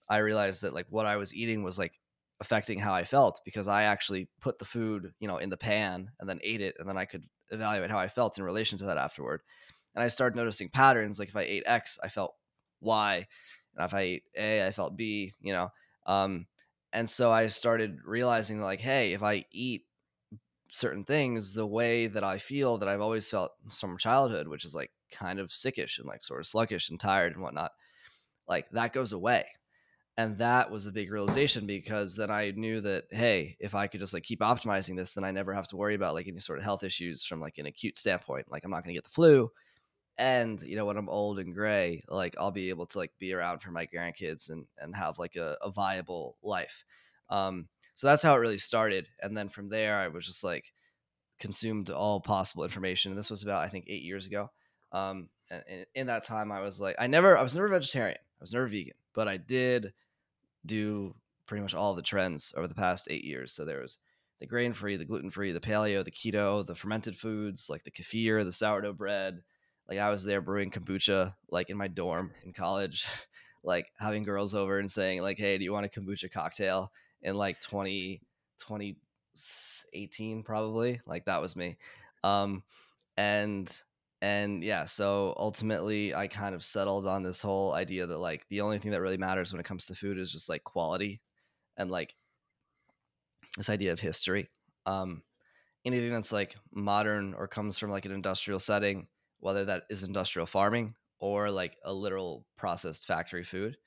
I 0.09 0.17
realized 0.17 0.63
that 0.63 0.73
like 0.73 0.87
what 0.89 1.05
I 1.05 1.17
was 1.17 1.35
eating 1.35 1.63
was 1.63 1.77
like 1.77 1.99
affecting 2.39 2.79
how 2.79 2.93
I 2.93 3.03
felt 3.03 3.41
because 3.45 3.67
I 3.67 3.83
actually 3.83 4.29
put 4.41 4.59
the 4.59 4.65
food, 4.65 5.13
you 5.19 5.27
know, 5.27 5.37
in 5.37 5.49
the 5.49 5.57
pan 5.57 6.11
and 6.19 6.29
then 6.29 6.39
ate 6.43 6.61
it 6.61 6.75
and 6.79 6.87
then 6.87 6.97
I 6.97 7.05
could 7.05 7.23
evaluate 7.51 7.91
how 7.91 7.99
I 7.99 8.07
felt 8.07 8.37
in 8.37 8.43
relation 8.43 8.77
to 8.79 8.85
that 8.85 8.97
afterward. 8.97 9.41
And 9.95 10.03
I 10.03 10.07
started 10.07 10.35
noticing 10.35 10.69
patterns 10.69 11.19
like 11.19 11.29
if 11.29 11.35
I 11.35 11.43
ate 11.43 11.63
X, 11.65 11.99
I 12.03 12.09
felt 12.09 12.35
Y. 12.81 13.27
and 13.75 13.85
if 13.85 13.93
I 13.93 14.01
ate 14.01 14.23
A, 14.37 14.65
I 14.67 14.71
felt 14.71 14.97
B. 14.97 15.33
You 15.41 15.53
know, 15.53 15.69
um, 16.05 16.47
and 16.91 17.09
so 17.09 17.31
I 17.31 17.47
started 17.47 17.99
realizing 18.05 18.61
like, 18.61 18.79
hey, 18.79 19.13
if 19.13 19.23
I 19.23 19.45
eat 19.51 19.83
certain 20.71 21.03
things 21.03 21.53
the 21.53 21.65
way 21.65 22.07
that 22.07 22.23
I 22.23 22.37
feel 22.37 22.77
that 22.79 22.89
I've 22.89 23.01
always 23.01 23.29
felt 23.29 23.51
from 23.71 23.97
childhood, 23.97 24.47
which 24.47 24.65
is 24.65 24.75
like 24.75 24.91
kind 25.11 25.39
of 25.39 25.49
sickish 25.49 25.99
and 25.99 26.07
like 26.07 26.23
sort 26.23 26.39
of 26.39 26.47
sluggish 26.47 26.89
and 26.89 26.99
tired 26.99 27.33
and 27.33 27.41
whatnot, 27.41 27.71
like 28.47 28.69
that 28.71 28.93
goes 28.93 29.13
away. 29.13 29.45
And 30.15 30.37
that 30.37 30.69
was 30.69 30.85
a 30.85 30.91
big 30.91 31.11
realization 31.11 31.65
because 31.65 32.15
then 32.15 32.29
I 32.29 32.51
knew 32.55 32.81
that, 32.81 33.05
hey, 33.09 33.57
if 33.59 33.73
I 33.73 33.87
could 33.87 33.99
just 33.99 34.13
like 34.13 34.23
keep 34.23 34.41
optimizing 34.41 34.95
this, 34.95 35.13
then 35.13 35.23
I 35.23 35.31
never 35.31 35.53
have 35.53 35.67
to 35.69 35.75
worry 35.75 35.95
about 35.95 36.13
like 36.13 36.27
any 36.27 36.39
sort 36.39 36.59
of 36.59 36.63
health 36.63 36.83
issues 36.83 37.25
from 37.25 37.39
like 37.39 37.57
an 37.57 37.65
acute 37.65 37.97
standpoint. 37.97 38.51
Like 38.51 38.63
I'm 38.63 38.69
not 38.69 38.83
going 38.83 38.93
to 38.93 38.97
get 38.97 39.05
the 39.05 39.09
flu. 39.09 39.49
And, 40.17 40.61
you 40.61 40.75
know, 40.75 40.85
when 40.85 40.97
I'm 40.97 41.09
old 41.09 41.39
and 41.39 41.55
gray, 41.55 42.03
like 42.07 42.35
I'll 42.39 42.51
be 42.51 42.69
able 42.69 42.85
to 42.87 42.97
like 42.99 43.11
be 43.19 43.33
around 43.33 43.59
for 43.59 43.71
my 43.71 43.87
grandkids 43.87 44.49
and, 44.49 44.65
and 44.77 44.95
have 44.95 45.17
like 45.17 45.35
a, 45.35 45.57
a 45.61 45.71
viable 45.71 46.37
life. 46.43 46.83
Um, 47.29 47.67
so 47.95 48.07
that's 48.07 48.21
how 48.21 48.35
it 48.35 48.39
really 48.39 48.59
started. 48.59 49.07
And 49.21 49.35
then 49.35 49.49
from 49.49 49.69
there, 49.69 49.97
I 49.97 50.07
was 50.09 50.25
just 50.25 50.43
like 50.43 50.71
consumed 51.39 51.89
all 51.89 52.21
possible 52.21 52.63
information. 52.63 53.11
And 53.11 53.17
this 53.17 53.31
was 53.31 53.43
about, 53.43 53.63
I 53.63 53.69
think, 53.69 53.85
eight 53.87 54.03
years 54.03 54.27
ago. 54.27 54.51
Um, 54.91 55.29
and 55.49 55.85
in 55.95 56.07
that 56.07 56.23
time, 56.23 56.51
I 56.51 56.61
was 56.61 56.79
like, 56.79 56.95
I 56.99 57.07
never, 57.07 57.37
I 57.37 57.41
was 57.41 57.55
never 57.55 57.67
vegetarian. 57.67 58.17
I 58.17 58.41
was 58.41 58.53
never 58.53 58.67
vegan, 58.67 58.93
but 59.15 59.27
I 59.27 59.37
did 59.37 59.93
do 60.65 61.15
pretty 61.47 61.61
much 61.61 61.73
all 61.73 61.95
the 61.95 62.01
trends 62.01 62.53
over 62.55 62.67
the 62.67 62.75
past 62.75 63.07
eight 63.09 63.23
years. 63.23 63.51
So 63.51 63.65
there 63.65 63.81
was 63.81 63.97
the 64.39 64.47
grain 64.47 64.73
free, 64.73 64.95
the 64.95 65.05
gluten 65.05 65.31
free, 65.31 65.51
the 65.51 65.59
paleo, 65.59 66.03
the 66.03 66.11
keto, 66.11 66.65
the 66.65 66.75
fermented 66.75 67.17
foods 67.17 67.67
like 67.69 67.83
the 67.83 67.91
kefir, 67.91 68.43
the 68.43 68.51
sourdough 68.51 68.93
bread. 68.93 69.41
Like 69.89 69.99
I 69.99 70.09
was 70.09 70.23
there 70.23 70.41
brewing 70.41 70.71
kombucha 70.71 71.33
like 71.49 71.69
in 71.69 71.77
my 71.77 71.87
dorm 71.87 72.31
in 72.45 72.53
college, 72.53 73.05
like 73.63 73.87
having 73.99 74.23
girls 74.23 74.55
over 74.55 74.79
and 74.79 74.91
saying 74.91 75.21
like, 75.21 75.37
"Hey, 75.37 75.57
do 75.57 75.63
you 75.63 75.73
want 75.73 75.85
a 75.85 75.89
kombucha 75.89 76.31
cocktail?" 76.31 76.91
in 77.21 77.35
like 77.35 77.59
20 77.61 78.21
2018 78.59 80.43
probably. 80.43 81.01
Like 81.05 81.25
that 81.25 81.41
was 81.41 81.55
me. 81.55 81.77
Um 82.23 82.63
and 83.17 83.83
and 84.21 84.63
yeah 84.63 84.85
so 84.85 85.33
ultimately 85.37 86.15
i 86.15 86.27
kind 86.27 86.55
of 86.55 86.63
settled 86.63 87.05
on 87.05 87.23
this 87.23 87.41
whole 87.41 87.73
idea 87.73 88.07
that 88.07 88.17
like 88.17 88.47
the 88.49 88.61
only 88.61 88.79
thing 88.79 88.91
that 88.91 89.01
really 89.01 89.17
matters 89.17 89.51
when 89.51 89.59
it 89.59 89.65
comes 89.65 89.85
to 89.85 89.93
food 89.93 90.17
is 90.17 90.31
just 90.31 90.49
like 90.49 90.63
quality 90.63 91.21
and 91.77 91.91
like 91.91 92.15
this 93.57 93.69
idea 93.69 93.91
of 93.91 93.99
history 93.99 94.49
um 94.85 95.21
anything 95.85 96.11
that's 96.11 96.31
like 96.31 96.55
modern 96.73 97.33
or 97.33 97.47
comes 97.47 97.77
from 97.77 97.91
like 97.91 98.05
an 98.05 98.13
industrial 98.13 98.59
setting 98.59 99.07
whether 99.43 99.65
that 99.65 99.83
is 99.89 100.03
industrial 100.03 100.45
farming 100.45 100.95
or 101.19 101.49
like 101.49 101.77
a 101.85 101.93
literal 101.93 102.45
processed 102.57 103.05
factory 103.05 103.43
food 103.43 103.77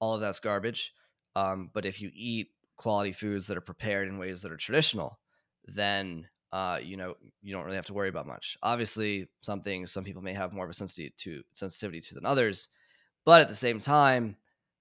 all 0.00 0.14
of 0.14 0.20
that's 0.20 0.40
garbage 0.40 0.92
um 1.36 1.70
but 1.74 1.84
if 1.84 2.00
you 2.00 2.10
eat 2.14 2.48
quality 2.76 3.12
foods 3.12 3.46
that 3.46 3.56
are 3.56 3.62
prepared 3.62 4.08
in 4.08 4.18
ways 4.18 4.42
that 4.42 4.52
are 4.52 4.56
traditional 4.56 5.18
then 5.66 6.26
uh, 6.52 6.78
you 6.82 6.96
know, 6.96 7.14
you 7.42 7.52
don't 7.54 7.64
really 7.64 7.76
have 7.76 7.86
to 7.86 7.92
worry 7.92 8.08
about 8.08 8.26
much. 8.26 8.56
Obviously, 8.62 9.28
some 9.42 9.60
things 9.60 9.92
some 9.92 10.04
people 10.04 10.22
may 10.22 10.32
have 10.32 10.52
more 10.52 10.64
of 10.64 10.70
a 10.70 10.74
sensitivity 10.74 11.14
to 11.18 11.42
sensitivity 11.52 12.00
to 12.00 12.14
than 12.14 12.24
others, 12.24 12.68
but 13.24 13.40
at 13.40 13.48
the 13.48 13.54
same 13.54 13.80
time, 13.80 14.36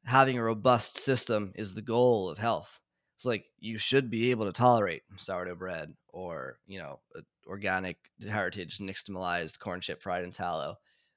having 0.05 0.37
a 0.37 0.43
robust 0.43 0.97
system 0.97 1.51
is 1.55 1.73
the 1.73 1.81
goal 1.81 2.29
of 2.29 2.37
health. 2.37 2.79
It's 3.15 3.25
like 3.25 3.49
you 3.59 3.77
should 3.77 4.09
be 4.09 4.31
able 4.31 4.45
to 4.45 4.53
tolerate 4.53 5.03
sourdough 5.17 5.55
bread 5.55 5.93
or 6.09 6.59
you 6.67 6.79
know 6.79 6.99
organic 7.47 7.97
heritage 8.27 8.77
nixtamalized 8.79 9.59
corn 9.59 9.81
chip 9.81 10.01
fried 10.01 10.23
in 10.23 10.31
tallow. 10.31 10.75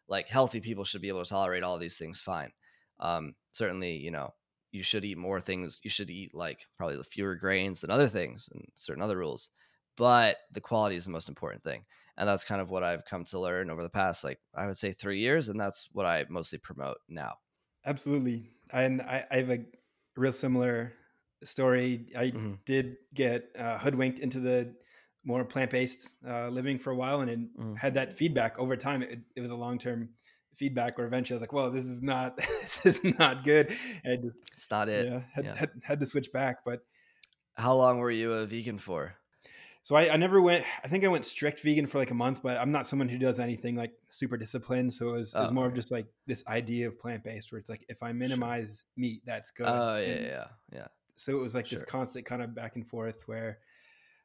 Like 0.09 0.29
healthy 0.29 0.61
people 0.61 0.85
should 0.85 1.03
be 1.03 1.09
able 1.09 1.23
to 1.23 1.31
tolerate 1.31 1.63
all 1.63 1.79
these 1.79 1.99
things 1.99 2.21
fine. 2.21 2.51
Um, 2.99 3.35
certainly, 3.53 3.97
you 3.97 4.11
know, 4.11 4.35
you 4.73 4.83
should 4.83 5.05
eat 5.05 5.19
more 5.19 5.41
things. 5.41 5.81
You 5.83 5.91
should 5.91 6.11
eat 6.11 6.35
like 6.35 6.67
probably 6.77 6.97
the 6.97 7.05
fewer 7.05 7.37
grains 7.37 7.81
than 7.81 7.91
other 7.91 8.09
things 8.09 8.49
and 8.53 8.67
certain 8.75 9.03
other 9.03 9.19
rules 9.19 9.51
but 10.01 10.39
the 10.53 10.63
quality 10.63 10.97
is 10.97 11.05
the 11.05 11.11
most 11.11 11.29
important 11.29 11.63
thing 11.63 11.85
and 12.17 12.27
that's 12.27 12.43
kind 12.43 12.61
of 12.63 12.71
what 12.71 12.83
i've 12.83 13.05
come 13.05 13.23
to 13.23 13.39
learn 13.39 13.71
over 13.71 13.83
the 13.83 13.89
past 13.89 14.25
like 14.25 14.39
i 14.55 14.67
would 14.67 14.77
say 14.77 14.93
three 14.93 15.19
years 15.19 15.51
and 15.51 15.61
that's 15.61 15.89
what 15.93 16.07
i 16.07 16.25
mostly 16.31 16.59
promote 16.59 16.97
now 17.09 17.35
absolutely 17.85 18.51
and 18.73 19.03
i, 19.03 19.25
I 19.31 19.37
have 19.37 19.51
a 19.51 19.61
real 20.17 20.33
similar 20.33 20.95
story 21.45 22.07
i 22.17 22.27
mm-hmm. 22.27 22.55
did 22.65 22.97
get 23.13 23.51
uh, 23.59 23.77
hoodwinked 23.77 24.21
into 24.21 24.41
the 24.41 24.75
more 25.25 25.45
plant-based 25.45 26.17
uh, 26.27 26.49
living 26.49 26.79
for 26.79 26.91
a 26.91 26.97
while 26.97 27.21
and 27.21 27.31
it 27.31 27.39
mm-hmm. 27.39 27.75
had 27.75 27.95
that 27.95 28.17
feedback 28.17 28.59
over 28.59 28.77
time 28.77 29.03
it, 29.03 29.21
it 29.37 29.41
was 29.41 29.51
a 29.51 29.57
long-term 29.57 30.09
feedback 30.55 30.99
where 30.99 31.07
eventually 31.07 31.35
I 31.35 31.37
was 31.37 31.43
like, 31.43 31.53
well, 31.53 31.71
this 31.71 31.87
is 31.87 32.03
not, 32.03 32.37
this 32.83 32.85
is 32.85 33.19
not 33.19 33.45
good. 33.45 33.75
And 34.05 34.33
it's 34.53 34.71
not 34.71 34.89
it. 34.89 35.07
Yeah, 35.07 35.21
had, 35.33 35.45
yeah. 35.45 35.55
Had, 35.57 35.71
had 35.83 36.01
to 36.01 36.07
switch 36.07 36.33
back. 36.33 36.59
But 36.65 36.81
how 37.55 37.75
long 37.75 37.99
were 37.99 38.11
you 38.11 38.33
a 38.33 38.47
vegan 38.47 38.79
for? 38.79 39.17
so 39.83 39.97
I, 39.97 40.13
I, 40.13 40.17
never 40.17 40.41
went 40.41 40.65
i 40.85 40.89
think 40.89 41.05
i 41.05 41.09
went 41.09 41.25
strict 41.25 41.63
vegan 41.63 41.87
for 41.87 41.99
like 41.99 42.11
a 42.11 42.15
month 42.15 42.43
but 42.43 42.59
i'm 42.59 42.71
not 42.71 42.87
someone 42.87 43.09
who 43.09 43.19
does 43.19 43.41
anything 43.41 43.77
like 43.77 43.93
super 44.09 44.37
disciplined 44.37 44.93
so 44.93 45.09
it 45.09 45.13
was, 45.13 45.35
it 45.35 45.41
was 45.41 45.51
oh, 45.51 45.55
more 45.55 45.67
of 45.67 45.75
just 45.75 45.91
like 45.91 46.07
this 46.27 46.45
idea 46.47 46.87
of 46.87 46.99
plant-based 46.99 47.51
where 47.51 47.59
it's 47.59 47.71
like 47.71 47.85
if 47.89 48.03
i 48.03 48.13
minimize 48.13 48.85
sure. 48.95 49.03
meat 49.03 49.23
that's 49.25 49.51
good 49.51 49.67
oh 49.67 49.97
yeah 49.97 50.07
and 50.07 50.27
yeah 50.27 50.45
yeah 50.75 50.87
so 51.17 51.33
it 51.33 51.41
was 51.41 51.55
like 51.55 51.67
sure. 51.67 51.79
this 51.79 51.89
constant 51.89 52.27
kind 52.27 52.43
of 52.43 52.55
back 52.55 52.77
and 52.77 52.87
forth 52.87 53.23
where 53.27 53.59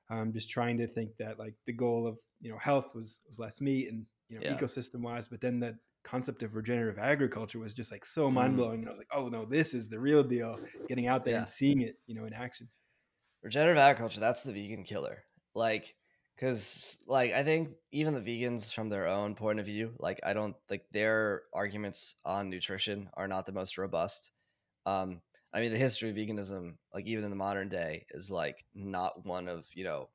um, 0.10 0.32
just 0.34 0.50
trying 0.50 0.78
to 0.78 0.88
think 0.88 1.12
that 1.18 1.40
like 1.40 1.54
the 1.66 1.74
goal 1.74 2.08
of 2.08 2.18
you 2.42 2.52
know 2.52 2.58
health 2.58 2.94
was 2.94 3.20
was 3.28 3.40
less 3.40 3.62
meat 3.62 3.90
and 3.92 4.06
you 4.30 4.38
know 4.38 4.46
yeah. 4.46 4.56
ecosystem 4.56 5.02
wise 5.02 5.28
but 5.28 5.42
then 5.42 5.60
the 5.60 5.78
concept 6.04 6.44
of 6.44 6.56
regenerative 6.56 7.00
agriculture 7.00 7.58
was 7.58 7.74
just 7.74 7.92
like 7.92 8.06
so 8.06 8.30
mind-blowing 8.30 8.78
mm. 8.78 8.80
and 8.82 8.88
i 8.88 8.92
was 8.92 9.00
like 9.00 9.08
oh 9.12 9.28
no 9.28 9.44
this 9.44 9.74
is 9.74 9.90
the 9.90 10.00
real 10.00 10.24
deal 10.24 10.60
getting 10.88 11.08
out 11.08 11.26
there 11.26 11.34
yeah. 11.34 11.40
and 11.40 11.48
seeing 11.48 11.82
it 11.82 11.96
you 12.06 12.14
know 12.14 12.26
in 12.26 12.34
action 12.34 12.70
regenerative 13.42 13.80
agriculture 13.80 14.20
that's 14.20 14.44
the 14.44 14.54
vegan 14.54 14.84
killer 14.84 15.24
like 15.56 15.96
because 16.36 17.04
like 17.08 17.34
i 17.34 17.44
think 17.44 17.70
even 17.92 18.14
the 18.14 18.20
vegans 18.20 18.72
from 18.72 18.90
their 18.90 19.08
own 19.08 19.34
point 19.34 19.60
of 19.60 19.66
view 19.66 19.94
like 19.98 20.20
i 20.24 20.34
don't 20.34 20.56
like 20.70 20.86
their 20.92 21.42
arguments 21.54 22.16
on 22.24 22.52
nutrition 22.52 23.10
are 23.16 23.28
not 23.28 23.48
the 23.48 23.52
most 23.52 23.78
robust 23.80 24.32
um 24.86 25.22
i 25.56 25.62
mean 25.62 25.72
the 25.72 25.78
history 25.78 26.12
of 26.12 26.16
veganism 26.16 26.76
like 26.94 27.08
even 27.08 27.24
in 27.24 27.32
the 27.32 27.36
modern 27.36 27.70
day 27.70 28.06
is 28.12 28.30
like 28.30 28.66
not 28.76 29.26
one 29.26 29.48
of 29.48 29.66
you 29.74 29.84
know 29.84 30.10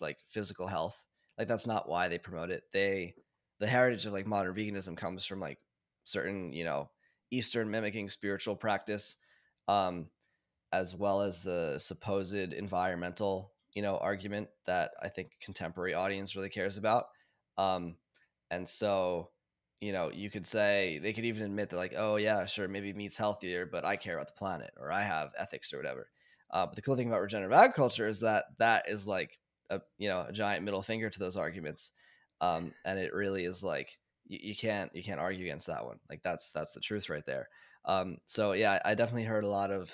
like 0.00 0.18
physical 0.28 0.66
health 0.66 1.04
like 1.38 1.48
that's 1.48 1.66
not 1.66 1.88
why 1.88 2.08
they 2.08 2.18
promote 2.18 2.50
it 2.50 2.64
they 2.72 3.14
the 3.60 3.66
heritage 3.66 4.06
of 4.06 4.12
like 4.12 4.26
modern 4.26 4.54
veganism 4.54 4.96
comes 4.96 5.26
from 5.26 5.40
like 5.40 5.58
certain 6.04 6.52
you 6.52 6.64
know 6.64 6.88
eastern 7.30 7.70
mimicking 7.70 8.08
spiritual 8.08 8.56
practice 8.56 9.16
um 9.68 10.08
as 10.72 10.96
well 10.96 11.20
as 11.20 11.42
the 11.42 11.78
supposed 11.78 12.34
environmental 12.34 13.52
you 13.74 13.82
know 13.82 13.98
argument 13.98 14.48
that 14.66 14.90
I 15.02 15.08
think 15.08 15.32
contemporary 15.40 15.94
audience 15.94 16.36
really 16.36 16.48
cares 16.48 16.78
about. 16.78 17.06
Um, 17.58 17.96
and 18.50 18.68
so 18.68 19.30
you 19.82 19.92
know 19.92 20.10
you 20.12 20.30
could 20.30 20.46
say 20.46 21.00
they 21.02 21.12
could 21.12 21.24
even 21.24 21.42
admit 21.42 21.68
that 21.68 21.76
like 21.76 21.92
oh 21.96 22.14
yeah 22.14 22.46
sure 22.46 22.68
maybe 22.68 22.92
meat's 22.92 23.18
healthier 23.18 23.66
but 23.66 23.84
I 23.84 23.96
care 23.96 24.14
about 24.14 24.28
the 24.28 24.38
planet 24.38 24.70
or 24.80 24.92
I 24.92 25.02
have 25.02 25.32
ethics 25.36 25.72
or 25.72 25.76
whatever. 25.76 26.08
Uh, 26.52 26.66
but 26.66 26.76
the 26.76 26.82
cool 26.82 26.94
thing 26.94 27.08
about 27.08 27.20
regenerative 27.20 27.56
agriculture 27.56 28.06
is 28.06 28.20
that 28.20 28.44
that 28.58 28.84
is 28.88 29.08
like 29.08 29.38
a 29.70 29.80
you 29.98 30.08
know 30.08 30.24
a 30.28 30.32
giant 30.32 30.64
middle 30.64 30.82
finger 30.82 31.10
to 31.10 31.18
those 31.18 31.36
arguments, 31.36 31.92
um, 32.40 32.72
and 32.84 32.98
it 32.98 33.12
really 33.12 33.44
is 33.44 33.64
like 33.64 33.98
you, 34.26 34.38
you, 34.40 34.54
can't 34.54 34.94
you 34.94 35.02
can't 35.02 35.18
argue 35.18 35.44
against 35.44 35.66
that 35.66 35.84
one. 35.84 35.98
Like 36.08 36.22
that's 36.22 36.50
that's 36.52 36.72
the 36.72 36.80
truth 36.80 37.08
right 37.08 37.26
there. 37.26 37.48
Um, 37.84 38.18
so 38.26 38.52
yeah, 38.52 38.78
I 38.84 38.94
definitely 38.94 39.24
heard 39.24 39.44
a 39.44 39.48
lot 39.48 39.70
of 39.70 39.92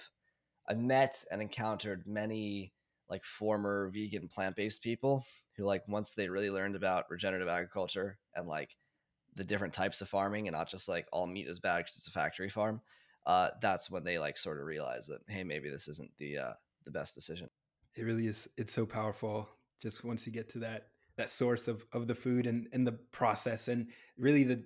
I've 0.68 0.78
met 0.78 1.24
and 1.30 1.40
encountered 1.40 2.04
many 2.06 2.72
like 3.08 3.24
former 3.24 3.90
vegan 3.94 4.28
plant-based 4.28 4.82
people 4.82 5.24
who 5.56 5.64
like 5.64 5.86
once 5.88 6.12
they 6.12 6.28
really 6.28 6.50
learned 6.50 6.76
about 6.76 7.04
regenerative 7.08 7.48
agriculture 7.48 8.18
and 8.34 8.46
like 8.46 8.76
the 9.38 9.44
different 9.44 9.72
types 9.72 10.00
of 10.00 10.08
farming 10.08 10.48
and 10.48 10.56
not 10.56 10.68
just 10.68 10.88
like 10.88 11.06
all 11.12 11.26
meat 11.26 11.46
is 11.46 11.60
bad 11.60 11.78
because 11.78 11.96
it's 11.96 12.08
a 12.08 12.10
factory 12.10 12.48
farm 12.48 12.80
uh, 13.26 13.48
that's 13.62 13.90
when 13.90 14.04
they 14.04 14.18
like 14.18 14.36
sort 14.36 14.58
of 14.58 14.66
realize 14.66 15.06
that 15.06 15.20
hey 15.28 15.44
maybe 15.44 15.70
this 15.70 15.88
isn't 15.88 16.10
the 16.18 16.36
uh, 16.36 16.52
the 16.84 16.90
best 16.90 17.14
decision 17.14 17.48
it 17.94 18.02
really 18.02 18.26
is 18.26 18.48
it's 18.56 18.74
so 18.74 18.84
powerful 18.84 19.48
just 19.80 20.04
once 20.04 20.26
you 20.26 20.32
get 20.32 20.48
to 20.50 20.58
that 20.58 20.88
that 21.16 21.30
source 21.30 21.68
of 21.68 21.84
of 21.92 22.06
the 22.06 22.14
food 22.14 22.46
and 22.46 22.66
and 22.72 22.86
the 22.86 22.98
process 23.12 23.68
and 23.68 23.86
really 24.18 24.42
the 24.42 24.62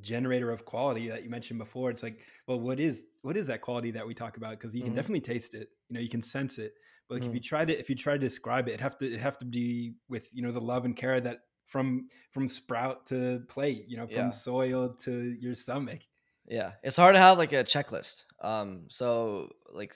generator 0.00 0.50
of 0.50 0.64
quality 0.64 1.08
that 1.08 1.24
you 1.24 1.30
mentioned 1.30 1.58
before 1.58 1.90
it's 1.90 2.02
like 2.02 2.20
well 2.46 2.60
what 2.60 2.78
is 2.78 3.06
what 3.22 3.36
is 3.36 3.46
that 3.46 3.60
quality 3.60 3.90
that 3.90 4.06
we 4.06 4.14
talk 4.14 4.36
about 4.36 4.50
because 4.50 4.74
you 4.74 4.82
can 4.82 4.90
mm-hmm. 4.90 4.96
definitely 4.96 5.20
taste 5.20 5.54
it 5.54 5.70
you 5.88 5.94
know 5.94 6.00
you 6.00 6.08
can 6.08 6.22
sense 6.22 6.58
it 6.58 6.74
but 7.08 7.16
like 7.16 7.24
mm. 7.24 7.28
if 7.28 7.34
you 7.34 7.40
try 7.40 7.64
to 7.64 7.78
if 7.78 7.88
you 7.88 7.96
try 7.96 8.14
to 8.14 8.18
describe 8.18 8.68
it, 8.68 8.72
it 8.72 8.80
have 8.80 8.98
to 8.98 9.12
it 9.12 9.20
have 9.20 9.38
to 9.38 9.44
be 9.44 9.94
with 10.08 10.28
you 10.32 10.42
know 10.42 10.52
the 10.52 10.60
love 10.60 10.84
and 10.84 10.96
care 10.96 11.20
that 11.20 11.40
from 11.66 12.08
from 12.30 12.48
sprout 12.48 13.06
to 13.06 13.42
plate, 13.48 13.84
you 13.88 13.96
know, 13.96 14.06
from 14.06 14.16
yeah. 14.16 14.30
soil 14.30 14.90
to 15.00 15.36
your 15.40 15.54
stomach. 15.54 16.00
Yeah, 16.48 16.72
it's 16.82 16.96
hard 16.96 17.16
to 17.16 17.20
have 17.20 17.38
like 17.38 17.52
a 17.52 17.64
checklist. 17.64 18.24
Um, 18.40 18.84
so 18.88 19.50
like 19.72 19.94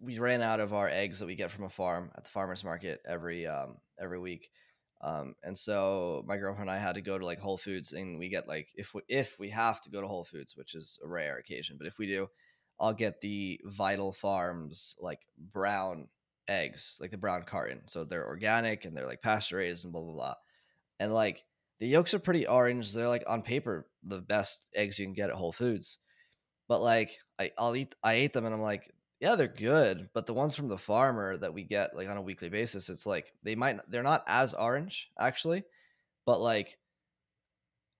we 0.00 0.18
ran 0.18 0.40
out 0.40 0.60
of 0.60 0.72
our 0.72 0.88
eggs 0.88 1.20
that 1.20 1.26
we 1.26 1.36
get 1.36 1.50
from 1.50 1.64
a 1.64 1.70
farm 1.70 2.10
at 2.16 2.24
the 2.24 2.30
farmers 2.30 2.64
market 2.64 3.00
every 3.06 3.46
um 3.46 3.76
every 4.00 4.18
week. 4.18 4.50
Um, 5.02 5.34
and 5.42 5.56
so 5.56 6.22
my 6.26 6.36
girlfriend 6.36 6.68
and 6.68 6.78
I 6.78 6.82
had 6.82 6.96
to 6.96 7.00
go 7.00 7.18
to 7.18 7.24
like 7.24 7.38
Whole 7.38 7.56
Foods, 7.56 7.92
and 7.92 8.18
we 8.18 8.28
get 8.28 8.48
like 8.48 8.68
if 8.74 8.94
we 8.94 9.02
if 9.08 9.38
we 9.38 9.50
have 9.50 9.80
to 9.82 9.90
go 9.90 10.00
to 10.00 10.08
Whole 10.08 10.24
Foods, 10.24 10.56
which 10.56 10.74
is 10.74 10.98
a 11.04 11.08
rare 11.08 11.38
occasion, 11.38 11.76
but 11.78 11.86
if 11.86 11.98
we 11.98 12.06
do, 12.06 12.28
I'll 12.78 12.94
get 12.94 13.20
the 13.20 13.60
Vital 13.64 14.12
Farms 14.12 14.96
like 15.00 15.20
brown 15.38 16.08
eggs, 16.48 16.98
like 17.00 17.10
the 17.10 17.18
brown 17.18 17.44
carton. 17.44 17.82
So 17.86 18.04
they're 18.04 18.26
organic 18.26 18.84
and 18.84 18.96
they're 18.96 19.06
like 19.06 19.22
pasture 19.22 19.56
raised 19.56 19.84
and 19.84 19.92
blah 19.92 20.02
blah 20.02 20.12
blah. 20.12 20.34
And 21.00 21.12
like 21.12 21.42
the 21.80 21.88
yolks 21.88 22.14
are 22.14 22.20
pretty 22.20 22.46
orange. 22.46 22.92
They're 22.92 23.08
like 23.08 23.24
on 23.26 23.42
paper 23.42 23.88
the 24.04 24.20
best 24.20 24.66
eggs 24.76 24.98
you 24.98 25.06
can 25.06 25.14
get 25.14 25.30
at 25.30 25.36
Whole 25.36 25.52
Foods. 25.52 25.98
But 26.68 26.82
like 26.82 27.18
I, 27.40 27.50
I'll 27.58 27.74
eat 27.74 27.96
I 28.04 28.12
ate 28.12 28.32
them 28.32 28.44
and 28.46 28.54
I'm 28.54 28.60
like, 28.60 28.88
yeah, 29.18 29.34
they're 29.34 29.48
good. 29.48 30.08
But 30.14 30.26
the 30.26 30.34
ones 30.34 30.54
from 30.54 30.68
the 30.68 30.78
farmer 30.78 31.36
that 31.38 31.52
we 31.52 31.64
get 31.64 31.96
like 31.96 32.08
on 32.08 32.16
a 32.16 32.22
weekly 32.22 32.50
basis, 32.50 32.88
it's 32.88 33.06
like 33.06 33.32
they 33.42 33.56
might 33.56 33.78
they're 33.88 34.04
not 34.04 34.22
as 34.28 34.54
orange 34.54 35.10
actually, 35.18 35.64
but 36.24 36.40
like 36.40 36.78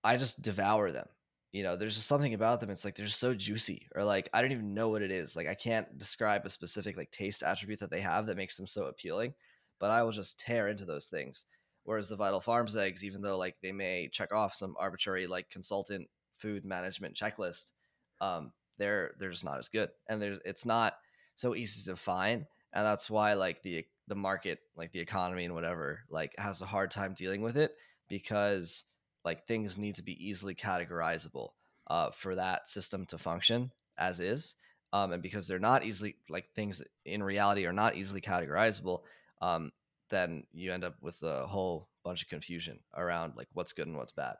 I 0.05 0.15
just 0.15 0.41
devour 0.41 0.91
them 0.91 1.07
you 1.51 1.63
know 1.63 1.75
there's 1.75 1.95
just 1.95 2.07
something 2.07 2.33
about 2.33 2.59
them 2.59 2.69
it's 2.69 2.85
like 2.85 2.95
they're 2.95 3.07
so 3.07 3.33
juicy 3.33 3.87
or 3.95 4.03
like 4.03 4.29
i 4.33 4.41
don't 4.41 4.51
even 4.51 4.73
know 4.73 4.89
what 4.89 5.01
it 5.01 5.11
is 5.11 5.35
like 5.35 5.47
i 5.47 5.53
can't 5.53 5.97
describe 5.97 6.45
a 6.45 6.49
specific 6.49 6.97
like 6.97 7.11
taste 7.11 7.43
attribute 7.43 7.79
that 7.79 7.91
they 7.91 7.99
have 8.01 8.25
that 8.25 8.37
makes 8.37 8.57
them 8.57 8.67
so 8.67 8.85
appealing 8.85 9.33
but 9.79 9.91
i 9.91 10.01
will 10.01 10.11
just 10.11 10.39
tear 10.39 10.69
into 10.69 10.85
those 10.85 11.07
things 11.07 11.45
whereas 11.83 12.09
the 12.09 12.15
vital 12.15 12.39
farms 12.39 12.75
eggs 12.75 13.03
even 13.03 13.21
though 13.21 13.37
like 13.37 13.55
they 13.61 13.71
may 13.71 14.09
check 14.11 14.33
off 14.33 14.53
some 14.53 14.75
arbitrary 14.79 15.27
like 15.27 15.49
consultant 15.49 16.07
food 16.37 16.65
management 16.65 17.15
checklist 17.15 17.71
um 18.19 18.51
they're 18.81 19.11
they're 19.19 19.29
just 19.29 19.45
not 19.45 19.59
as 19.59 19.69
good. 19.69 19.89
And 20.09 20.21
there's 20.21 20.39
it's 20.43 20.65
not 20.65 20.95
so 21.35 21.55
easy 21.55 21.89
to 21.89 21.95
find 21.95 22.45
and 22.73 22.85
that's 22.85 23.09
why 23.09 23.33
like 23.33 23.61
the 23.61 23.85
the 24.07 24.15
market 24.15 24.59
like 24.75 24.91
the 24.91 24.99
economy 24.99 25.45
and 25.45 25.53
whatever 25.53 26.01
like 26.09 26.33
has 26.37 26.61
a 26.61 26.65
hard 26.65 26.91
time 26.91 27.13
dealing 27.13 27.41
with 27.41 27.57
it 27.57 27.71
because 28.09 28.85
like 29.23 29.45
things 29.45 29.77
need 29.77 29.95
to 29.95 30.03
be 30.03 30.27
easily 30.27 30.55
categorizable 30.55 31.49
uh, 31.87 32.09
for 32.09 32.35
that 32.35 32.67
system 32.67 33.05
to 33.05 33.17
function 33.17 33.71
as 33.97 34.19
is 34.19 34.55
um, 34.93 35.11
and 35.11 35.21
because 35.21 35.47
they're 35.47 35.59
not 35.59 35.85
easily 35.85 36.15
like 36.29 36.45
things 36.55 36.81
in 37.05 37.23
reality 37.23 37.65
are 37.65 37.73
not 37.73 37.95
easily 37.95 38.19
categorizable 38.19 39.01
um, 39.41 39.71
then 40.11 40.43
you 40.53 40.71
end 40.71 40.83
up 40.83 40.95
with 41.01 41.21
a 41.23 41.47
whole 41.47 41.89
bunch 42.03 42.21
of 42.21 42.29
confusion 42.29 42.79
around 42.95 43.33
like 43.35 43.47
what's 43.53 43.73
good 43.73 43.87
and 43.87 43.97
what's 43.97 44.11
bad 44.11 44.35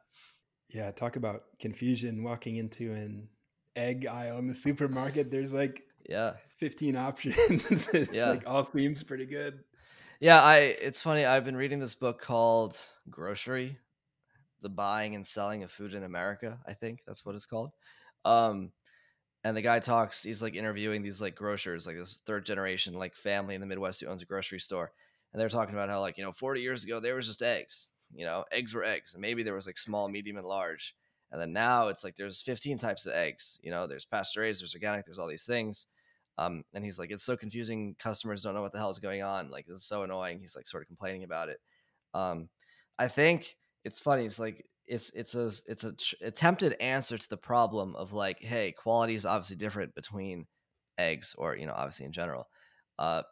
yeah 0.70 0.92
talk 0.92 1.16
about 1.16 1.44
confusion 1.60 2.24
walking 2.24 2.58
into 2.58 2.92
an 2.92 3.28
egg 3.76 4.06
aisle 4.06 4.38
in 4.38 4.48
the 4.48 4.54
supermarket 4.54 5.32
there's 5.32 5.54
like 5.54 5.84
yeah 6.08 6.34
15 6.58 6.96
options 6.96 7.90
it's 7.94 8.16
yeah. 8.16 8.30
like 8.30 8.48
all 8.48 8.64
seems 8.64 9.04
pretty 9.04 9.26
good 9.26 9.64
yeah 10.20 10.42
i 10.42 10.58
it's 10.58 11.02
funny 11.02 11.26
i've 11.26 11.46
been 11.46 11.56
reading 11.56 11.80
this 11.80 11.96
book 11.96 12.22
called 12.22 12.78
grocery 13.10 13.78
the 14.62 14.70
buying 14.70 15.16
and 15.16 15.26
selling 15.26 15.64
of 15.64 15.72
food 15.72 15.94
in 15.94 16.04
America. 16.04 16.60
I 16.68 16.74
think 16.74 17.00
that's 17.06 17.26
what 17.26 17.36
it's 17.36 17.46
called. 17.46 17.72
Um, 18.26 18.72
and 19.44 19.58
the 19.58 19.62
guy 19.62 19.80
talks. 19.80 20.24
He's 20.24 20.44
like 20.44 20.56
interviewing 20.56 21.02
these 21.02 21.22
like 21.22 21.36
grocers, 21.36 21.88
like 21.88 21.96
this 21.96 22.22
third 22.26 22.46
generation 22.46 22.94
like 22.94 23.16
family 23.16 23.56
in 23.56 23.62
the 23.62 23.68
Midwest 23.68 24.02
who 24.02 24.08
owns 24.08 24.22
a 24.22 24.26
grocery 24.26 24.60
store, 24.60 24.92
and 25.32 25.40
they're 25.40 25.50
talking 25.50 25.76
about 25.76 25.90
how 25.90 26.02
like 26.02 26.18
you 26.18 26.24
know 26.24 26.32
40 26.32 26.62
years 26.62 26.84
ago 26.84 27.00
there 27.00 27.16
was 27.16 27.28
just 27.28 27.42
eggs. 27.42 27.90
You 28.14 28.26
know, 28.26 28.44
eggs 28.52 28.74
were 28.74 28.84
eggs, 28.84 29.14
and 29.14 29.22
maybe 29.22 29.44
there 29.44 29.56
was 29.56 29.68
like 29.68 29.78
small, 29.78 30.10
medium, 30.10 30.38
and 30.38 30.46
large. 30.46 30.96
And 31.32 31.40
then 31.40 31.54
now 31.54 31.88
it's 31.88 32.04
like 32.04 32.16
there's 32.16 32.42
15 32.42 32.78
types 32.78 33.06
of 33.06 33.14
eggs. 33.14 33.58
You 33.64 33.72
know, 33.72 33.88
there's 33.88 34.06
pasture 34.06 34.42
raised, 34.42 34.62
there's 34.62 34.76
organic, 34.76 35.06
there's 35.06 35.18
all 35.20 35.30
these 35.30 35.46
things. 35.46 35.88
Um, 36.38 36.64
and 36.74 36.84
he's 36.84 37.00
like, 37.00 37.12
it's 37.12 37.24
so 37.24 37.38
confusing. 37.38 37.96
Customers 38.00 38.44
don't 38.44 38.54
know 38.54 38.62
what 38.62 38.74
the 38.74 38.80
hell 38.80 38.90
is 38.90 39.00
going 39.00 39.24
on. 39.24 39.50
Like, 39.50 39.66
it's 39.70 39.86
so 39.86 40.04
annoying. 40.04 40.40
He's 40.40 40.56
like 40.56 40.68
sort 40.68 40.84
of 40.84 40.88
complaining 40.88 41.24
about 41.24 41.50
it. 41.50 41.60
Um, 42.14 42.50
I 43.00 43.08
think 43.08 43.56
it's 43.86 44.00
funny. 44.00 44.26
It's 44.26 44.40
like 44.40 44.66
it's 44.88 45.10
it's 45.12 45.36
a 45.36 45.52
it's 45.68 45.84
a 45.84 45.94
tr- 45.94 46.16
attempted 46.22 46.74
answer 46.82 47.18
to 47.18 47.30
the 47.30 47.38
problem 47.38 47.96
of 47.96 48.12
like, 48.12 48.42
hey, 48.42 48.74
quality 48.74 49.16
is 49.16 49.26
obviously 49.26 49.56
different 49.56 49.96
between 49.96 50.48
eggs, 50.98 51.34
or 51.38 51.56
you 51.56 51.66
know, 51.66 51.74
obviously 51.74 52.06
in 52.06 52.12
general. 52.12 52.48
Uh, 53.00 53.24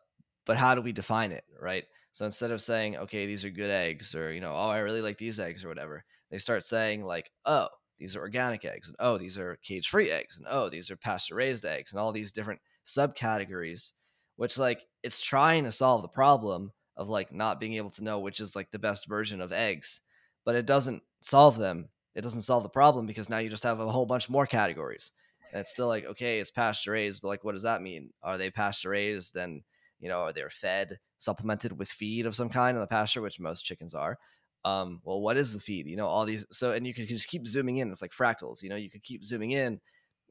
but 0.45 0.57
how 0.57 0.75
do 0.75 0.81
we 0.81 0.91
define 0.91 1.31
it, 1.31 1.43
right? 1.61 1.85
So 2.11 2.25
instead 2.25 2.51
of 2.51 2.61
saying, 2.61 2.97
okay, 2.97 3.25
these 3.25 3.45
are 3.45 3.49
good 3.49 3.69
eggs, 3.69 4.15
or 4.15 4.33
you 4.33 4.41
know, 4.41 4.53
oh, 4.53 4.69
I 4.69 4.79
really 4.79 5.01
like 5.01 5.17
these 5.17 5.39
eggs, 5.39 5.63
or 5.63 5.69
whatever, 5.69 6.03
they 6.31 6.37
start 6.37 6.63
saying 6.63 7.03
like, 7.03 7.31
oh, 7.45 7.67
these 7.97 8.15
are 8.15 8.21
organic 8.21 8.65
eggs, 8.65 8.87
and 8.87 8.97
oh, 8.99 9.17
these 9.17 9.37
are 9.37 9.57
cage-free 9.63 10.09
eggs, 10.09 10.37
and 10.37 10.45
oh, 10.49 10.69
these 10.69 10.89
are 10.89 10.95
pasture-raised 10.95 11.65
eggs, 11.65 11.91
and 11.91 11.99
all 11.99 12.11
these 12.11 12.31
different 12.31 12.61
subcategories, 12.85 13.91
which 14.37 14.57
like 14.57 14.81
it's 15.03 15.21
trying 15.21 15.63
to 15.65 15.71
solve 15.71 16.01
the 16.01 16.07
problem 16.07 16.71
of 16.97 17.09
like 17.09 17.33
not 17.33 17.59
being 17.59 17.75
able 17.75 17.89
to 17.91 18.03
know 18.03 18.19
which 18.19 18.39
is 18.39 18.55
like 18.55 18.71
the 18.71 18.79
best 18.79 19.07
version 19.07 19.39
of 19.39 19.53
eggs 19.53 20.01
but 20.45 20.55
it 20.55 20.65
doesn't 20.65 21.03
solve 21.21 21.57
them. 21.57 21.89
It 22.15 22.21
doesn't 22.21 22.41
solve 22.41 22.63
the 22.63 22.69
problem 22.69 23.05
because 23.05 23.29
now 23.29 23.37
you 23.37 23.49
just 23.49 23.61
have 23.63 23.79
a 23.79 23.91
whole 23.91 24.07
bunch 24.07 24.29
more 24.29 24.47
categories. 24.47 25.11
And 25.51 25.61
it's 25.61 25.71
still 25.71 25.87
like, 25.87 26.05
okay, 26.05 26.39
it's 26.39 26.49
pasture 26.49 26.91
raised, 26.91 27.21
but 27.21 27.27
like, 27.27 27.43
what 27.43 27.53
does 27.53 27.63
that 27.63 27.83
mean? 27.83 28.09
Are 28.23 28.37
they 28.37 28.49
pasture 28.49 28.89
raised? 28.89 29.35
And, 29.35 29.61
you 29.99 30.09
know, 30.09 30.19
are 30.21 30.33
they're 30.33 30.49
fed, 30.49 30.99
supplemented 31.17 31.77
with 31.77 31.89
feed 31.89 32.25
of 32.25 32.35
some 32.35 32.49
kind 32.49 32.75
in 32.75 32.81
the 32.81 32.87
pasture, 32.87 33.21
which 33.21 33.39
most 33.39 33.65
chickens 33.65 33.93
are? 33.93 34.17
Um, 34.65 35.01
well, 35.03 35.21
what 35.21 35.37
is 35.37 35.53
the 35.53 35.59
feed? 35.59 35.87
You 35.87 35.97
know, 35.97 36.07
all 36.07 36.25
these. 36.25 36.45
So, 36.51 36.71
and 36.71 36.85
you 36.85 36.93
can 36.93 37.07
just 37.07 37.27
keep 37.27 37.47
zooming 37.47 37.77
in. 37.77 37.91
It's 37.91 38.01
like 38.01 38.11
fractals. 38.11 38.61
You 38.61 38.69
know, 38.69 38.75
you 38.75 38.89
could 38.89 39.03
keep 39.03 39.23
zooming 39.23 39.51
in 39.51 39.79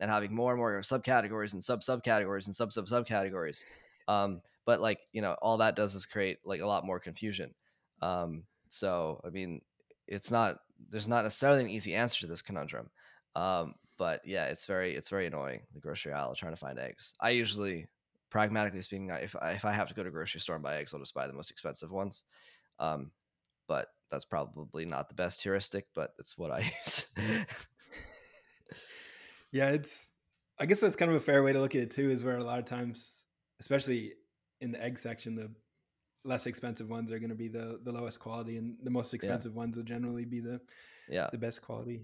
and 0.00 0.10
having 0.10 0.34
more 0.34 0.52
and 0.52 0.58
more 0.58 0.80
subcategories 0.80 1.52
and 1.52 1.64
sub 1.64 1.80
subcategories 1.80 2.46
and 2.46 2.54
sub 2.54 2.72
sub 2.72 2.86
subcategories. 2.86 3.64
Um, 4.06 4.40
but 4.64 4.80
like, 4.80 5.00
you 5.12 5.22
know, 5.22 5.36
all 5.40 5.56
that 5.58 5.76
does 5.76 5.94
is 5.94 6.06
create 6.06 6.38
like 6.44 6.60
a 6.60 6.66
lot 6.66 6.84
more 6.84 7.00
confusion. 7.00 7.54
Um, 8.02 8.44
so, 8.68 9.20
I 9.24 9.30
mean, 9.30 9.60
it's 10.06 10.30
not 10.30 10.58
there's 10.90 11.08
not 11.08 11.24
necessarily 11.24 11.62
an 11.62 11.70
easy 11.70 11.94
answer 11.94 12.20
to 12.20 12.26
this 12.26 12.42
conundrum. 12.42 12.90
Um, 13.34 13.74
but 13.98 14.20
yeah, 14.24 14.46
it's 14.46 14.64
very 14.64 14.94
it's 14.94 15.08
very 15.08 15.26
annoying 15.26 15.62
the 15.74 15.80
grocery 15.80 16.12
aisle 16.12 16.34
trying 16.34 16.52
to 16.52 16.60
find 16.60 16.78
eggs. 16.78 17.14
I 17.20 17.30
usually, 17.30 17.86
pragmatically 18.30 18.82
speaking, 18.82 19.10
if 19.10 19.34
I, 19.40 19.52
if 19.52 19.64
I 19.64 19.72
have 19.72 19.88
to 19.88 19.94
go 19.94 20.02
to 20.02 20.10
grocery 20.10 20.40
store 20.40 20.56
and 20.56 20.62
buy 20.62 20.76
eggs, 20.76 20.92
I'll 20.92 21.00
just 21.00 21.14
buy 21.14 21.26
the 21.26 21.32
most 21.32 21.50
expensive 21.50 21.90
ones. 21.90 22.24
Um, 22.78 23.10
but 23.66 23.88
that's 24.10 24.24
probably 24.24 24.84
not 24.84 25.08
the 25.08 25.14
best 25.14 25.42
heuristic, 25.42 25.86
but 25.94 26.10
it's 26.18 26.36
what 26.36 26.50
I 26.50 26.60
use. 26.84 27.06
yeah, 29.52 29.70
it's. 29.70 30.10
I 30.60 30.66
guess 30.66 30.80
that's 30.80 30.96
kind 30.96 31.10
of 31.10 31.16
a 31.16 31.20
fair 31.20 31.42
way 31.44 31.52
to 31.52 31.60
look 31.60 31.74
at 31.74 31.82
it 31.82 31.90
too. 31.90 32.10
Is 32.10 32.24
where 32.24 32.38
a 32.38 32.44
lot 32.44 32.58
of 32.58 32.64
times, 32.64 33.22
especially 33.60 34.12
in 34.60 34.72
the 34.72 34.82
egg 34.82 34.98
section, 34.98 35.36
the 35.36 35.50
less 36.24 36.46
expensive 36.46 36.88
ones 36.88 37.12
are 37.12 37.18
going 37.18 37.30
to 37.30 37.36
be 37.36 37.48
the 37.48 37.78
the 37.84 37.92
lowest 37.92 38.18
quality, 38.18 38.56
and 38.56 38.76
the 38.82 38.90
most 38.90 39.14
expensive 39.14 39.52
yeah. 39.52 39.58
ones 39.58 39.76
will 39.76 39.84
generally 39.84 40.24
be 40.24 40.40
the 40.40 40.60
yeah 41.08 41.28
the 41.30 41.38
best 41.38 41.62
quality. 41.62 42.02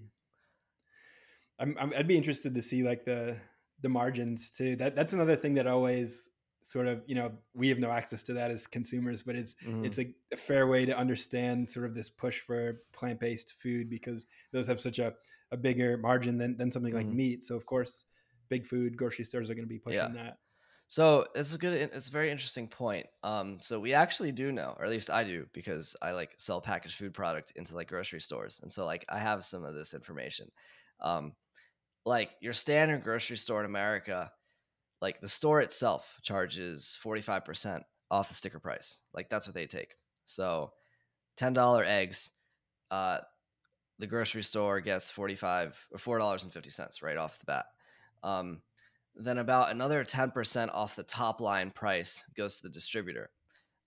I'm, 1.58 1.76
i 1.78 1.84
would 1.84 2.08
be 2.08 2.16
interested 2.16 2.54
to 2.54 2.62
see 2.62 2.82
like 2.82 3.04
the 3.04 3.37
the 3.80 3.88
margins 3.88 4.50
too. 4.50 4.76
That 4.76 4.96
that's 4.96 5.12
another 5.12 5.37
thing 5.37 5.54
that 5.54 5.66
always 5.66 6.30
sort 6.62 6.87
of 6.87 7.02
you 7.06 7.14
know 7.14 7.30
we 7.54 7.68
have 7.68 7.78
no 7.78 7.90
access 7.90 8.22
to 8.24 8.32
that 8.34 8.50
as 8.50 8.66
consumers, 8.66 9.22
but 9.22 9.37
it's 9.37 9.54
mm-hmm. 9.66 9.84
it's 9.84 9.98
a, 9.98 10.14
a, 10.32 10.37
fair 10.37 10.66
way 10.66 10.87
to 10.87 10.96
understand 10.96 11.68
sort 11.68 11.87
of 11.87 11.94
this 11.94 12.08
push 12.08 12.40
for 12.40 12.80
plant 12.92 13.20
based 13.20 13.54
food 13.60 13.90
because 13.90 14.26
those 14.52 14.66
have 14.66 14.80
such 14.80 14.98
a 14.98 15.14
a 15.52 15.56
bigger 15.56 15.96
margin 15.98 16.38
than 16.38 16.56
than 16.56 16.70
something 16.70 16.92
mm-hmm. 16.92 17.08
like 17.08 17.14
meat. 17.14 17.44
So 17.44 17.54
of 17.54 17.66
course, 17.66 18.06
big 18.48 18.66
food 18.66 18.96
grocery 18.96 19.24
stores 19.24 19.50
are 19.50 19.54
going 19.54 19.66
to 19.66 19.72
be 19.72 19.78
pushing 19.78 19.98
yeah. 19.98 20.22
that. 20.24 20.38
So 20.88 21.26
it's 21.34 21.54
a 21.54 21.58
good, 21.58 21.72
it's 21.72 22.08
a 22.08 22.12
very 22.12 22.30
interesting 22.30 22.68
point. 22.68 23.06
Um, 23.22 23.58
so 23.58 23.80
we 23.80 23.94
actually 23.94 24.32
do 24.32 24.52
know, 24.52 24.76
or 24.78 24.84
at 24.84 24.90
least 24.90 25.10
I 25.10 25.24
do, 25.24 25.46
because 25.52 25.96
I 26.02 26.12
like 26.12 26.34
sell 26.37 26.60
packaged 26.60 26.96
food 26.96 27.14
product 27.14 27.52
into 27.56 27.74
like 27.74 27.88
grocery 27.88 28.20
stores, 28.20 28.60
and 28.62 28.70
so 28.70 28.84
like 28.84 29.04
I 29.08 29.18
have 29.18 29.44
some 29.44 29.64
of 29.64 29.74
this 29.74 29.94
information. 29.94 30.50
Um, 31.00 31.32
like 32.04 32.30
your 32.40 32.52
standard 32.52 33.02
grocery 33.02 33.36
store 33.36 33.60
in 33.60 33.66
America, 33.66 34.30
like 35.00 35.20
the 35.20 35.28
store 35.28 35.60
itself 35.60 36.18
charges 36.22 36.96
forty 37.00 37.22
five 37.22 37.44
percent 37.44 37.82
off 38.10 38.28
the 38.28 38.34
sticker 38.34 38.60
price. 38.60 39.00
Like 39.12 39.28
that's 39.30 39.46
what 39.46 39.54
they 39.54 39.66
take. 39.66 39.94
So 40.26 40.72
ten 41.36 41.52
dollar 41.52 41.84
eggs, 41.84 42.30
uh, 42.90 43.18
the 43.98 44.06
grocery 44.06 44.42
store 44.42 44.80
gets 44.80 45.10
forty 45.10 45.34
five 45.34 45.78
or 45.90 45.98
four 45.98 46.18
dollars 46.18 46.44
and 46.44 46.52
fifty 46.52 46.70
cents 46.70 47.02
right 47.02 47.16
off 47.16 47.38
the 47.38 47.46
bat. 47.46 47.66
Um, 48.22 48.62
then 49.16 49.38
about 49.38 49.70
another 49.70 50.04
10% 50.04 50.70
off 50.72 50.96
the 50.96 51.02
top 51.02 51.40
line 51.40 51.70
price 51.70 52.24
goes 52.36 52.56
to 52.56 52.64
the 52.64 52.72
distributor. 52.72 53.30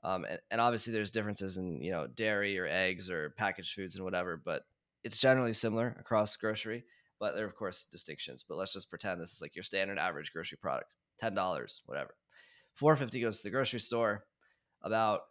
Um, 0.03 0.25
and, 0.25 0.39
and, 0.51 0.61
obviously 0.61 0.93
there's 0.93 1.11
differences 1.11 1.57
in, 1.57 1.81
you 1.81 1.91
know, 1.91 2.07
dairy 2.07 2.57
or 2.57 2.67
eggs 2.67 3.09
or 3.09 3.31
packaged 3.31 3.73
foods 3.73 3.95
and 3.95 4.05
whatever, 4.05 4.41
but 4.43 4.61
it's 5.03 5.19
generally 5.19 5.53
similar 5.53 5.97
across 5.99 6.35
grocery, 6.37 6.85
but 7.19 7.35
there 7.35 7.45
are 7.45 7.47
of 7.47 7.55
course 7.55 7.85
distinctions, 7.85 8.43
but 8.47 8.55
let's 8.55 8.73
just 8.73 8.89
pretend 8.89 9.19
this 9.19 9.33
is 9.33 9.41
like 9.41 9.55
your 9.55 9.63
standard 9.63 9.97
average 9.97 10.31
grocery 10.31 10.57
product, 10.61 10.91
$10, 11.21 11.79
whatever. 11.85 12.15
450 12.75 13.21
goes 13.21 13.37
to 13.37 13.43
the 13.43 13.51
grocery 13.51 13.79
store, 13.79 14.25
about 14.83 15.21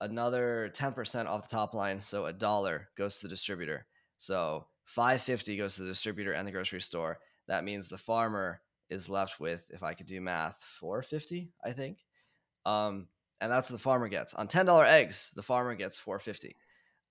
another 0.00 0.70
10% 0.74 1.26
off 1.26 1.48
the 1.48 1.56
top 1.56 1.74
line. 1.74 2.00
So 2.00 2.26
a 2.26 2.32
dollar 2.32 2.88
goes 2.96 3.18
to 3.18 3.26
the 3.26 3.30
distributor. 3.30 3.86
So 4.18 4.66
550 4.86 5.56
goes 5.56 5.76
to 5.76 5.82
the 5.82 5.88
distributor 5.88 6.32
and 6.32 6.46
the 6.46 6.52
grocery 6.52 6.80
store. 6.80 7.18
That 7.48 7.64
means 7.64 7.88
the 7.88 7.98
farmer 7.98 8.60
is 8.90 9.08
left 9.08 9.40
with, 9.40 9.64
if 9.70 9.82
I 9.82 9.94
could 9.94 10.06
do 10.06 10.20
math, 10.20 10.62
450, 10.80 11.50
I 11.64 11.72
think. 11.72 11.98
Um, 12.66 13.08
and 13.40 13.50
that's 13.50 13.70
what 13.70 13.76
the 13.76 13.82
farmer 13.82 14.08
gets. 14.08 14.34
On 14.34 14.46
$10 14.46 14.86
eggs, 14.86 15.32
the 15.34 15.42
farmer 15.42 15.74
gets 15.74 15.98
450. 15.98 16.56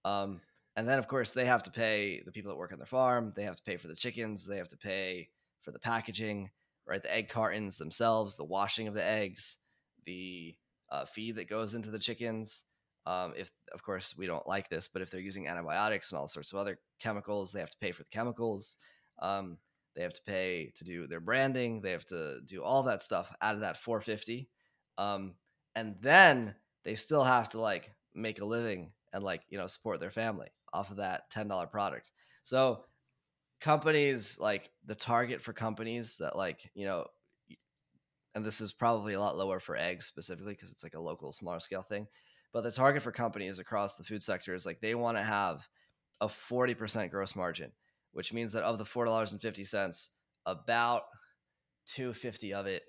Um, 0.05 0.41
and 0.75 0.87
then 0.87 0.99
of 0.99 1.07
course 1.07 1.33
they 1.33 1.45
have 1.45 1.63
to 1.63 1.71
pay 1.71 2.21
the 2.25 2.31
people 2.31 2.49
that 2.49 2.57
work 2.57 2.71
on 2.71 2.79
their 2.79 2.85
farm. 2.85 3.33
They 3.35 3.43
have 3.43 3.55
to 3.55 3.63
pay 3.63 3.77
for 3.77 3.87
the 3.87 3.95
chickens. 3.95 4.45
They 4.45 4.57
have 4.57 4.67
to 4.69 4.77
pay 4.77 5.29
for 5.61 5.71
the 5.71 5.79
packaging, 5.79 6.49
right? 6.87 7.01
The 7.01 7.13
egg 7.13 7.29
cartons 7.29 7.77
themselves, 7.77 8.35
the 8.35 8.43
washing 8.43 8.87
of 8.87 8.93
the 8.93 9.03
eggs, 9.03 9.57
the 10.05 10.55
uh, 10.91 11.05
feed 11.05 11.35
that 11.35 11.49
goes 11.49 11.73
into 11.73 11.91
the 11.91 11.99
chickens. 11.99 12.65
Um, 13.05 13.33
if 13.35 13.51
of 13.73 13.83
course 13.83 14.15
we 14.17 14.27
don't 14.27 14.47
like 14.47 14.69
this, 14.69 14.87
but 14.87 15.01
if 15.01 15.11
they're 15.11 15.19
using 15.19 15.47
antibiotics 15.47 16.11
and 16.11 16.17
all 16.17 16.27
sorts 16.27 16.53
of 16.53 16.59
other 16.59 16.79
chemicals, 16.99 17.51
they 17.51 17.59
have 17.59 17.71
to 17.71 17.77
pay 17.81 17.91
for 17.91 18.03
the 18.03 18.09
chemicals. 18.09 18.77
Um, 19.21 19.57
they 19.95 20.01
have 20.01 20.13
to 20.13 20.21
pay 20.25 20.71
to 20.75 20.83
do 20.83 21.05
their 21.05 21.19
branding. 21.19 21.81
They 21.81 21.91
have 21.91 22.05
to 22.07 22.39
do 22.45 22.63
all 22.63 22.83
that 22.83 23.01
stuff 23.01 23.31
out 23.41 23.55
of 23.55 23.61
that 23.61 23.77
450. 23.77 24.49
Um, 24.97 25.35
and 25.75 25.95
then 26.01 26.55
they 26.83 26.95
still 26.95 27.23
have 27.23 27.49
to 27.49 27.59
like 27.59 27.91
make 28.15 28.41
a 28.41 28.45
living 28.45 28.91
and 29.13 29.23
like, 29.23 29.41
you 29.49 29.57
know, 29.57 29.67
support 29.67 29.99
their 29.99 30.11
family 30.11 30.47
off 30.73 30.91
of 30.91 30.97
that 30.97 31.31
$10 31.31 31.71
product. 31.71 32.11
So 32.43 32.83
companies 33.61 34.37
like 34.39 34.71
the 34.85 34.95
target 34.95 35.41
for 35.41 35.53
companies 35.53 36.17
that 36.17 36.35
like, 36.35 36.69
you 36.73 36.85
know, 36.85 37.05
and 38.35 38.43
this 38.45 38.59
is 38.59 38.73
probably 38.73 39.13
a 39.13 39.19
lot 39.19 39.37
lower 39.37 39.59
for 39.59 39.77
eggs 39.77 40.07
specifically 40.07 40.53
because 40.53 40.71
it's 40.71 40.83
like 40.83 40.95
a 40.95 40.99
local 40.99 41.31
smaller 41.31 41.59
scale 41.59 41.83
thing. 41.83 42.07
But 42.51 42.63
the 42.63 42.71
target 42.71 43.03
for 43.03 43.11
companies 43.11 43.59
across 43.59 43.97
the 43.97 44.03
food 44.03 44.23
sector 44.23 44.53
is 44.53 44.65
like 44.65 44.81
they 44.81 44.95
want 44.95 45.17
to 45.17 45.23
have 45.23 45.67
a 46.19 46.27
40% 46.27 47.11
gross 47.11 47.35
margin 47.35 47.71
which 48.13 48.31
means 48.31 48.53
that 48.53 48.63
of 48.63 48.77
the 48.77 48.85
four 48.85 49.05
dollars 49.05 49.33
and 49.33 49.41
fifty 49.41 49.65
cents, 49.65 50.11
about 50.45 51.03
two 51.85 52.13
fifty 52.13 52.53
of 52.53 52.65
it, 52.67 52.83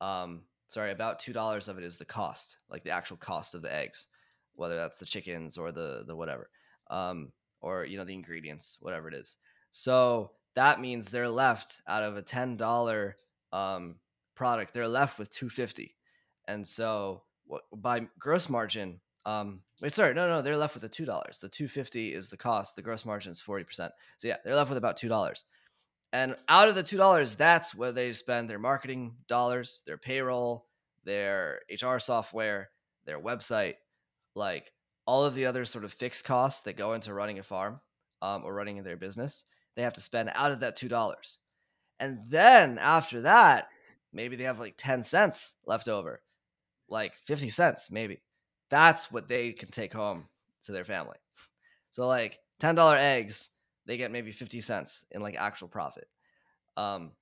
um, 0.00 0.42
sorry, 0.68 0.90
about 0.90 1.18
two 1.18 1.32
dollars 1.32 1.68
of 1.68 1.78
it 1.78 1.84
is 1.84 1.96
the 1.96 2.04
cost, 2.04 2.58
like 2.68 2.84
the 2.84 2.90
actual 2.90 3.16
cost 3.16 3.54
of 3.54 3.62
the 3.62 3.72
eggs, 3.72 4.08
whether 4.56 4.76
that's 4.76 4.98
the 4.98 5.06
chickens 5.06 5.56
or 5.56 5.72
the 5.72 6.04
the 6.06 6.16
whatever, 6.16 6.50
um, 6.90 7.32
or 7.60 7.84
you 7.84 7.96
know 7.96 8.04
the 8.04 8.14
ingredients, 8.14 8.78
whatever 8.80 9.08
it 9.08 9.14
is. 9.14 9.36
So 9.70 10.32
that 10.54 10.80
means 10.80 11.10
they're 11.10 11.28
left 11.28 11.80
out 11.86 12.02
of 12.02 12.16
a 12.16 12.22
ten 12.22 12.56
dollar 12.56 13.16
um, 13.52 13.96
product, 14.34 14.74
they're 14.74 14.88
left 14.88 15.18
with 15.18 15.30
two 15.30 15.48
fifty, 15.50 15.96
and 16.48 16.66
so 16.66 17.22
what, 17.46 17.62
by 17.72 18.08
gross 18.18 18.48
margin, 18.48 19.00
um, 19.24 19.60
wait, 19.80 19.92
sorry, 19.92 20.14
no, 20.14 20.28
no, 20.28 20.42
they're 20.42 20.56
left 20.56 20.74
with 20.74 20.82
the 20.82 20.88
two 20.88 21.04
dollars. 21.04 21.40
The 21.40 21.48
two 21.48 21.68
fifty 21.68 22.12
is 22.12 22.30
the 22.30 22.36
cost. 22.36 22.76
The 22.76 22.82
gross 22.82 23.04
margin 23.04 23.32
is 23.32 23.40
forty 23.40 23.64
percent. 23.64 23.92
So 24.18 24.28
yeah, 24.28 24.36
they're 24.44 24.56
left 24.56 24.70
with 24.70 24.78
about 24.78 24.96
two 24.96 25.08
dollars. 25.08 25.44
And 26.12 26.36
out 26.48 26.68
of 26.68 26.74
the 26.74 26.82
two 26.82 26.96
dollars, 26.96 27.36
that's 27.36 27.74
where 27.74 27.92
they 27.92 28.12
spend 28.12 28.48
their 28.48 28.58
marketing 28.58 29.16
dollars, 29.28 29.82
their 29.86 29.98
payroll, 29.98 30.66
their 31.04 31.60
HR 31.70 31.98
software, 31.98 32.70
their 33.04 33.20
website, 33.20 33.74
like 34.36 34.72
all 35.06 35.24
of 35.24 35.34
the 35.34 35.46
other 35.46 35.64
sort 35.64 35.84
of 35.84 35.92
fixed 35.92 36.24
costs 36.24 36.62
that 36.62 36.76
go 36.76 36.92
into 36.92 37.14
running 37.14 37.38
a 37.38 37.42
farm 37.42 37.80
um, 38.22 38.44
or 38.44 38.54
running 38.54 38.82
their 38.82 38.96
business. 38.96 39.44
They 39.74 39.82
have 39.82 39.94
to 39.94 40.00
spend 40.00 40.30
out 40.34 40.52
of 40.52 40.60
that 40.60 40.76
two 40.76 40.88
dollars, 40.88 41.38
and 41.98 42.20
then 42.28 42.78
after 42.78 43.22
that, 43.22 43.68
maybe 44.12 44.36
they 44.36 44.44
have 44.44 44.60
like 44.60 44.74
ten 44.76 45.02
cents 45.02 45.54
left 45.66 45.88
over, 45.88 46.20
like 46.88 47.14
fifty 47.14 47.50
cents, 47.50 47.90
maybe 47.90 48.20
that's 48.70 49.12
what 49.12 49.28
they 49.28 49.52
can 49.52 49.70
take 49.70 49.92
home 49.92 50.28
to 50.64 50.72
their 50.72 50.84
family. 50.84 51.16
So 51.90 52.06
like 52.06 52.38
ten 52.58 52.74
dollar 52.74 52.96
eggs, 52.96 53.50
they 53.86 53.96
get 53.96 54.10
maybe 54.10 54.32
fifty 54.32 54.60
cents 54.60 55.04
in 55.10 55.22
like 55.22 55.36
actual 55.36 55.68
profit. 55.68 56.08
Um, 56.76 57.12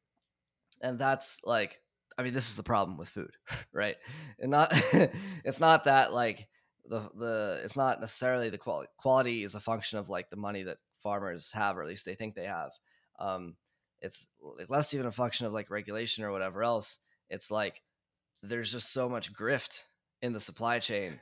and 0.80 0.98
that's 0.98 1.38
like, 1.44 1.80
I 2.18 2.22
mean, 2.22 2.34
this 2.34 2.50
is 2.50 2.56
the 2.56 2.62
problem 2.62 2.96
with 2.98 3.08
food, 3.08 3.32
right? 3.72 3.96
And 4.38 4.50
not, 4.50 4.72
it's 5.44 5.60
not 5.60 5.84
that 5.84 6.12
like 6.12 6.48
the 6.86 7.08
the 7.16 7.60
it's 7.64 7.76
not 7.76 8.00
necessarily 8.00 8.50
the 8.50 8.58
quality. 8.58 8.90
Quality 8.98 9.44
is 9.44 9.54
a 9.54 9.60
function 9.60 9.98
of 9.98 10.08
like 10.08 10.30
the 10.30 10.36
money 10.36 10.62
that 10.62 10.78
farmers 11.02 11.52
have, 11.52 11.76
or 11.76 11.82
at 11.82 11.88
least 11.88 12.04
they 12.04 12.14
think 12.14 12.34
they 12.34 12.46
have. 12.46 12.72
Um, 13.18 13.56
it's 14.00 14.26
less 14.68 14.92
even 14.92 15.06
a 15.06 15.12
function 15.12 15.46
of 15.46 15.52
like 15.52 15.70
regulation 15.70 16.24
or 16.24 16.32
whatever 16.32 16.62
else. 16.62 16.98
It's 17.30 17.50
like 17.50 17.82
there's 18.42 18.72
just 18.72 18.92
so 18.92 19.08
much 19.08 19.32
grift 19.32 19.82
in 20.20 20.32
the 20.32 20.40
supply 20.40 20.78
chain 20.78 21.18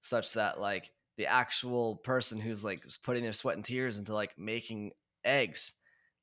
such 0.00 0.34
that 0.34 0.60
like 0.60 0.90
the 1.16 1.26
actual 1.26 1.96
person 1.96 2.40
who's 2.40 2.64
like 2.64 2.84
putting 3.02 3.22
their 3.22 3.32
sweat 3.32 3.56
and 3.56 3.64
tears 3.64 3.98
into 3.98 4.14
like 4.14 4.36
making 4.36 4.92
eggs 5.24 5.74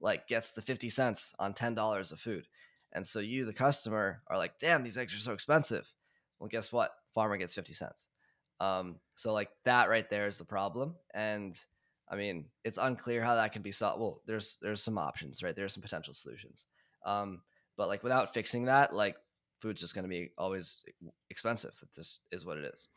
like 0.02 0.28
gets 0.28 0.52
the 0.52 0.62
50 0.62 0.90
cents 0.90 1.34
on 1.40 1.54
$10 1.54 2.12
of 2.12 2.20
food 2.20 2.48
and 2.92 3.06
so 3.06 3.20
you 3.20 3.46
the 3.46 3.54
customer 3.54 4.22
are 4.28 4.38
like 4.38 4.60
damn 4.60 4.84
these 4.84 4.98
eggs 4.98 5.16
are 5.16 5.20
so 5.20 5.34
expensive 5.34 5.92
well 6.40 6.50
guess 6.50 6.72
what 6.72 6.92
farmer 7.14 7.38
gets 7.38 7.54
50 7.54 7.74
cents 7.74 8.10
um, 8.62 8.96
so 9.16 9.34
like 9.34 9.50
that 9.66 9.90
right 9.90 10.10
there 10.10 10.28
is 10.28 10.38
the 10.38 10.46
problem 10.46 10.96
and 11.14 11.60
i 12.10 12.16
mean 12.16 12.46
it's 12.64 12.78
unclear 12.78 13.22
how 13.22 13.36
that 13.36 13.52
can 13.52 13.62
be 13.62 13.72
solved 13.72 14.00
well 14.00 14.22
there's 14.26 14.58
there's 14.62 14.84
some 14.84 14.98
options 14.98 15.42
right? 15.44 15.56
There's 15.56 15.74
some 15.74 15.82
potential 15.82 16.14
solutions. 16.14 16.66
Um, 17.06 17.42
but 17.78 17.88
like 17.88 18.04
without 18.04 18.34
fixing 18.34 18.66
that 18.66 18.94
like 18.94 19.16
food's 19.62 19.82
just 19.82 19.96
going 19.96 20.04
to 20.04 20.10
be 20.10 20.30
always 20.38 20.84
expensive. 21.30 21.74
That 21.80 21.94
this 21.96 22.22
is 22.32 22.46
what 22.46 22.58
it 22.58 22.66
is. 22.66 22.88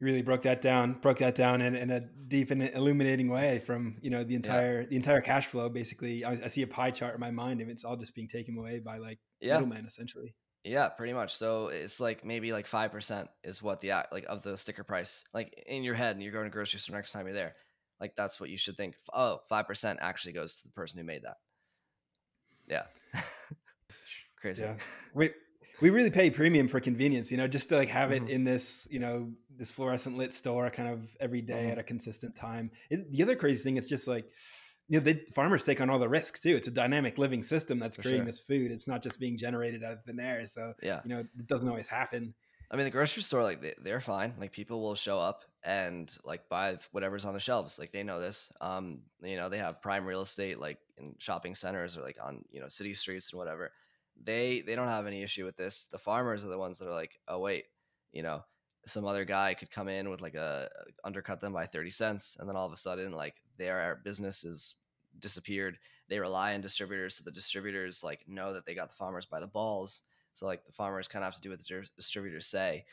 You 0.00 0.06
really 0.06 0.22
broke 0.22 0.42
that 0.42 0.60
down 0.60 0.94
broke 0.94 1.18
that 1.18 1.34
down 1.34 1.62
in, 1.62 1.74
in 1.74 1.90
a 1.90 2.00
deep 2.00 2.50
and 2.50 2.62
illuminating 2.62 3.28
way 3.28 3.60
from 3.60 3.96
you 4.02 4.10
know 4.10 4.24
the 4.24 4.34
entire 4.34 4.82
yeah. 4.82 4.86
the 4.88 4.96
entire 4.96 5.20
cash 5.20 5.46
flow 5.46 5.68
basically. 5.68 6.24
I, 6.24 6.32
I, 6.32 6.48
see 6.48 6.62
a 6.62 6.66
pie 6.66 6.90
chart 6.90 7.14
in 7.14 7.20
my 7.20 7.30
mind 7.30 7.60
and 7.60 7.70
it's 7.70 7.84
all 7.84 7.96
just 7.96 8.14
being 8.14 8.28
taken 8.28 8.58
away 8.58 8.78
by 8.78 8.98
like 8.98 9.18
yeah. 9.40 9.54
middlemen 9.54 9.86
essentially 9.86 10.34
yeah 10.66 10.88
pretty 10.88 11.12
much. 11.12 11.36
So 11.36 11.68
it's 11.68 12.00
like 12.00 12.24
maybe 12.24 12.52
like 12.52 12.68
5% 12.68 13.28
is 13.44 13.62
what 13.62 13.80
the 13.80 13.92
like 14.12 14.26
of 14.28 14.42
the 14.42 14.58
sticker 14.58 14.84
price 14.84 15.24
like 15.32 15.64
in 15.66 15.82
your 15.82 15.94
head 15.94 16.16
and 16.16 16.22
you're 16.22 16.32
going 16.32 16.44
to 16.44 16.50
grocery 16.50 16.80
store 16.80 16.96
next 16.96 17.12
time 17.12 17.26
you're 17.26 17.34
there. 17.34 17.54
Like 18.00 18.14
that's 18.16 18.40
what 18.40 18.50
you 18.50 18.58
should 18.58 18.76
think. 18.76 18.94
Oh 19.12 19.38
5% 19.50 19.96
actually 20.00 20.32
goes 20.32 20.60
to 20.60 20.68
the 20.68 20.72
person 20.72 20.98
who 20.98 21.04
made 21.04 21.22
that. 21.22 21.36
Yeah. 22.66 22.82
Crazy. 24.40 24.64
Yeah. 24.64 24.76
Wait 25.14 25.34
we 25.80 25.90
really 25.90 26.10
pay 26.10 26.30
premium 26.30 26.68
for 26.68 26.80
convenience, 26.80 27.30
you 27.30 27.36
know, 27.36 27.46
just 27.46 27.68
to 27.68 27.76
like 27.76 27.88
have 27.88 28.12
it 28.12 28.22
mm-hmm. 28.22 28.32
in 28.32 28.44
this, 28.44 28.88
you 28.90 28.98
know, 28.98 29.30
this 29.54 29.70
fluorescent 29.70 30.16
lit 30.16 30.32
store 30.32 30.70
kind 30.70 30.88
of 30.88 31.16
every 31.20 31.42
day 31.42 31.64
mm-hmm. 31.64 31.72
at 31.72 31.78
a 31.78 31.82
consistent 31.82 32.34
time. 32.34 32.70
It, 32.90 33.12
the 33.12 33.22
other 33.22 33.36
crazy 33.36 33.62
thing 33.62 33.76
is 33.76 33.86
just 33.86 34.08
like, 34.08 34.24
you 34.88 34.98
know, 34.98 35.04
the 35.04 35.20
farmers 35.32 35.64
take 35.64 35.80
on 35.80 35.90
all 35.90 35.98
the 35.98 36.08
risks 36.08 36.40
too. 36.40 36.56
It's 36.56 36.68
a 36.68 36.72
dynamic 36.72 37.18
living 37.18 37.42
system 37.42 37.78
that's 37.78 37.96
for 37.96 38.02
creating 38.02 38.20
sure. 38.20 38.26
this 38.26 38.40
food. 38.40 38.70
It's 38.70 38.86
not 38.86 39.02
just 39.02 39.18
being 39.18 39.36
generated 39.36 39.82
out 39.82 39.92
of 39.92 40.04
thin 40.04 40.20
air. 40.20 40.44
So, 40.46 40.74
yeah, 40.82 41.00
you 41.04 41.14
know, 41.14 41.20
it 41.20 41.46
doesn't 41.46 41.68
always 41.68 41.88
happen. 41.88 42.34
I 42.70 42.76
mean, 42.76 42.84
the 42.84 42.90
grocery 42.90 43.22
store, 43.22 43.42
like 43.42 43.60
they, 43.60 43.74
they're 43.82 44.00
fine. 44.00 44.34
Like 44.38 44.52
people 44.52 44.80
will 44.80 44.96
show 44.96 45.20
up 45.20 45.44
and 45.64 46.14
like 46.24 46.48
buy 46.48 46.78
whatever's 46.92 47.24
on 47.24 47.34
the 47.34 47.40
shelves. 47.40 47.78
Like 47.78 47.92
they 47.92 48.02
know 48.02 48.20
this. 48.20 48.52
Um, 48.60 49.00
you 49.22 49.36
know, 49.36 49.48
they 49.48 49.58
have 49.58 49.82
prime 49.82 50.04
real 50.04 50.22
estate, 50.22 50.58
like 50.58 50.78
in 50.98 51.14
shopping 51.18 51.54
centers 51.54 51.96
or 51.96 52.02
like 52.02 52.16
on, 52.22 52.44
you 52.50 52.60
know, 52.60 52.68
city 52.68 52.94
streets 52.94 53.32
and 53.32 53.38
whatever 53.38 53.72
they 54.24 54.62
they 54.62 54.74
don't 54.74 54.88
have 54.88 55.06
any 55.06 55.22
issue 55.22 55.44
with 55.44 55.56
this. 55.56 55.86
The 55.86 55.98
farmers 55.98 56.44
are 56.44 56.48
the 56.48 56.58
ones 56.58 56.78
that 56.78 56.88
are 56.88 56.94
like, 56.94 57.18
oh 57.28 57.38
wait, 57.38 57.64
you 58.12 58.22
know, 58.22 58.42
some 58.86 59.04
other 59.04 59.24
guy 59.24 59.54
could 59.54 59.70
come 59.70 59.88
in 59.88 60.08
with 60.08 60.20
like 60.20 60.34
a 60.34 60.68
undercut 61.04 61.40
them 61.40 61.52
by 61.52 61.66
30 61.66 61.90
cents 61.90 62.36
and 62.38 62.48
then 62.48 62.56
all 62.56 62.66
of 62.66 62.72
a 62.72 62.76
sudden 62.76 63.12
like 63.12 63.34
their 63.56 64.00
business 64.04 64.44
is 64.44 64.74
disappeared. 65.18 65.78
They 66.08 66.18
rely 66.18 66.54
on 66.54 66.60
distributors 66.60 67.16
so 67.16 67.24
the 67.24 67.30
distributors 67.30 68.04
like 68.04 68.20
know 68.26 68.52
that 68.52 68.66
they 68.66 68.74
got 68.74 68.88
the 68.88 68.96
farmers 68.96 69.26
by 69.26 69.40
the 69.40 69.46
balls. 69.46 70.02
So 70.34 70.46
like 70.46 70.64
the 70.64 70.72
farmers 70.72 71.08
kind 71.08 71.24
of 71.24 71.32
have 71.32 71.40
to 71.40 71.40
do 71.40 71.50
what 71.50 71.58
the 71.58 71.86
distributors 71.96 72.46
say. 72.46 72.84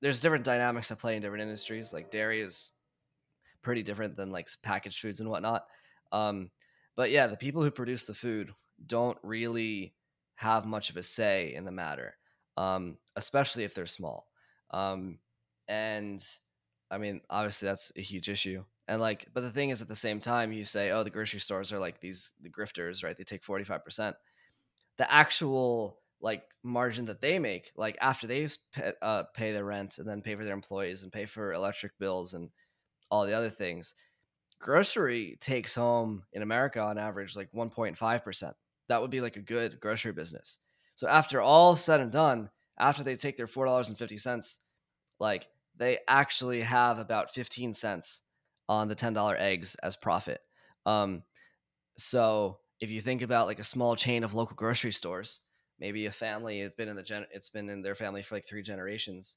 There's 0.00 0.20
different 0.20 0.44
dynamics 0.44 0.90
at 0.90 0.98
play 0.98 1.16
in 1.16 1.22
different 1.22 1.42
industries. 1.42 1.92
Like 1.92 2.10
dairy 2.10 2.40
is 2.40 2.72
pretty 3.62 3.82
different 3.82 4.16
than 4.16 4.30
like 4.30 4.48
packaged 4.62 5.00
foods 5.00 5.20
and 5.20 5.30
whatnot. 5.30 5.66
Um, 6.12 6.50
but 6.96 7.10
yeah 7.10 7.26
the 7.26 7.36
people 7.36 7.62
who 7.62 7.70
produce 7.70 8.06
the 8.06 8.14
food 8.14 8.52
don't 8.86 9.18
really 9.22 9.94
have 10.36 10.66
much 10.66 10.90
of 10.90 10.96
a 10.96 11.02
say 11.02 11.54
in 11.54 11.64
the 11.64 11.72
matter, 11.72 12.16
um, 12.56 12.96
especially 13.16 13.64
if 13.64 13.74
they're 13.74 13.86
small. 13.86 14.28
Um, 14.70 15.18
and 15.66 16.24
I 16.90 16.98
mean, 16.98 17.20
obviously 17.28 17.66
that's 17.66 17.92
a 17.96 18.00
huge 18.00 18.28
issue. 18.28 18.64
And 18.88 19.00
like, 19.00 19.26
but 19.34 19.42
the 19.42 19.50
thing 19.50 19.68
is, 19.68 19.82
at 19.82 19.88
the 19.88 19.94
same 19.94 20.18
time, 20.18 20.50
you 20.50 20.64
say, 20.64 20.90
oh, 20.90 21.04
the 21.04 21.10
grocery 21.10 21.40
stores 21.40 21.72
are 21.72 21.78
like 21.78 22.00
these 22.00 22.30
the 22.40 22.48
grifters, 22.50 23.04
right? 23.04 23.16
They 23.16 23.24
take 23.24 23.44
forty 23.44 23.64
five 23.64 23.84
percent. 23.84 24.16
The 24.96 25.12
actual 25.12 26.00
like 26.20 26.42
margin 26.64 27.04
that 27.04 27.20
they 27.20 27.38
make, 27.38 27.70
like 27.76 27.96
after 28.00 28.26
they 28.26 28.48
pay, 28.72 28.92
uh, 29.02 29.24
pay 29.34 29.52
their 29.52 29.64
rent 29.64 29.98
and 29.98 30.08
then 30.08 30.22
pay 30.22 30.34
for 30.34 30.44
their 30.44 30.54
employees 30.54 31.04
and 31.04 31.12
pay 31.12 31.26
for 31.26 31.52
electric 31.52 31.96
bills 31.98 32.34
and 32.34 32.50
all 33.10 33.24
the 33.24 33.34
other 33.34 33.50
things, 33.50 33.94
grocery 34.58 35.36
takes 35.40 35.74
home 35.74 36.24
in 36.32 36.42
America 36.42 36.82
on 36.82 36.98
average 36.98 37.36
like 37.36 37.48
one 37.52 37.68
point 37.68 37.96
five 37.96 38.24
percent 38.24 38.56
that 38.88 39.02
would 39.02 39.10
be 39.10 39.20
like 39.20 39.36
a 39.36 39.40
good 39.40 39.78
grocery 39.80 40.12
business. 40.12 40.58
So 40.94 41.06
after 41.06 41.40
all 41.40 41.76
said 41.76 42.00
and 42.00 42.10
done, 42.10 42.50
after 42.78 43.04
they 43.04 43.16
take 43.16 43.36
their 43.36 43.46
four 43.46 43.66
dollars 43.66 43.90
and 43.90 43.98
fifty 43.98 44.18
cents, 44.18 44.60
like 45.20 45.46
they 45.76 45.98
actually 46.08 46.62
have 46.62 46.98
about 46.98 47.34
fifteen 47.34 47.74
cents 47.74 48.22
on 48.68 48.88
the 48.88 48.94
ten 48.94 49.12
dollar 49.12 49.36
eggs 49.38 49.74
as 49.76 49.96
profit. 49.96 50.40
Um, 50.86 51.22
so 51.96 52.60
if 52.80 52.90
you 52.90 53.00
think 53.00 53.22
about 53.22 53.46
like 53.46 53.58
a 53.58 53.64
small 53.64 53.96
chain 53.96 54.24
of 54.24 54.34
local 54.34 54.56
grocery 54.56 54.92
stores, 54.92 55.40
maybe 55.80 56.06
a 56.06 56.10
family 56.12 56.60
it's 56.60 56.76
been 56.76 56.88
in 56.88 56.96
the 56.96 57.02
gen 57.02 57.26
it's 57.32 57.50
been 57.50 57.68
in 57.68 57.82
their 57.82 57.94
family 57.94 58.22
for 58.22 58.36
like 58.36 58.46
three 58.46 58.62
generations. 58.62 59.36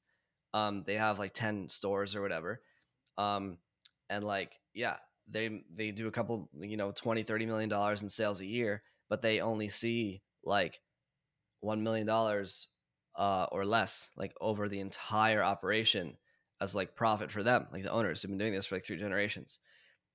Um, 0.53 0.83
they 0.85 0.95
have 0.95 1.19
like 1.19 1.33
ten 1.33 1.69
stores 1.69 2.15
or 2.15 2.21
whatever. 2.21 2.61
Um, 3.17 3.59
and 4.09 4.23
like 4.25 4.59
yeah 4.73 4.97
they 5.27 5.63
they 5.73 5.91
do 5.91 6.07
a 6.07 6.11
couple 6.11 6.49
you 6.59 6.77
know 6.77 6.91
20 6.91 7.23
30 7.23 7.45
million 7.45 7.69
dollars 7.69 8.01
in 8.01 8.09
sales 8.09 8.41
a 8.41 8.45
year 8.45 8.83
but 9.09 9.21
they 9.21 9.39
only 9.41 9.69
see 9.69 10.21
like 10.43 10.79
1 11.61 11.83
million 11.83 12.05
dollars 12.05 12.67
uh, 13.15 13.45
or 13.51 13.65
less 13.65 14.09
like 14.17 14.33
over 14.41 14.67
the 14.69 14.79
entire 14.79 15.43
operation 15.43 16.17
as 16.61 16.75
like 16.75 16.95
profit 16.95 17.29
for 17.29 17.43
them 17.43 17.67
like 17.73 17.83
the 17.83 17.91
owners 17.91 18.21
who've 18.21 18.31
been 18.31 18.37
doing 18.37 18.53
this 18.53 18.67
for 18.67 18.75
like 18.75 18.85
three 18.85 18.97
generations 18.97 19.59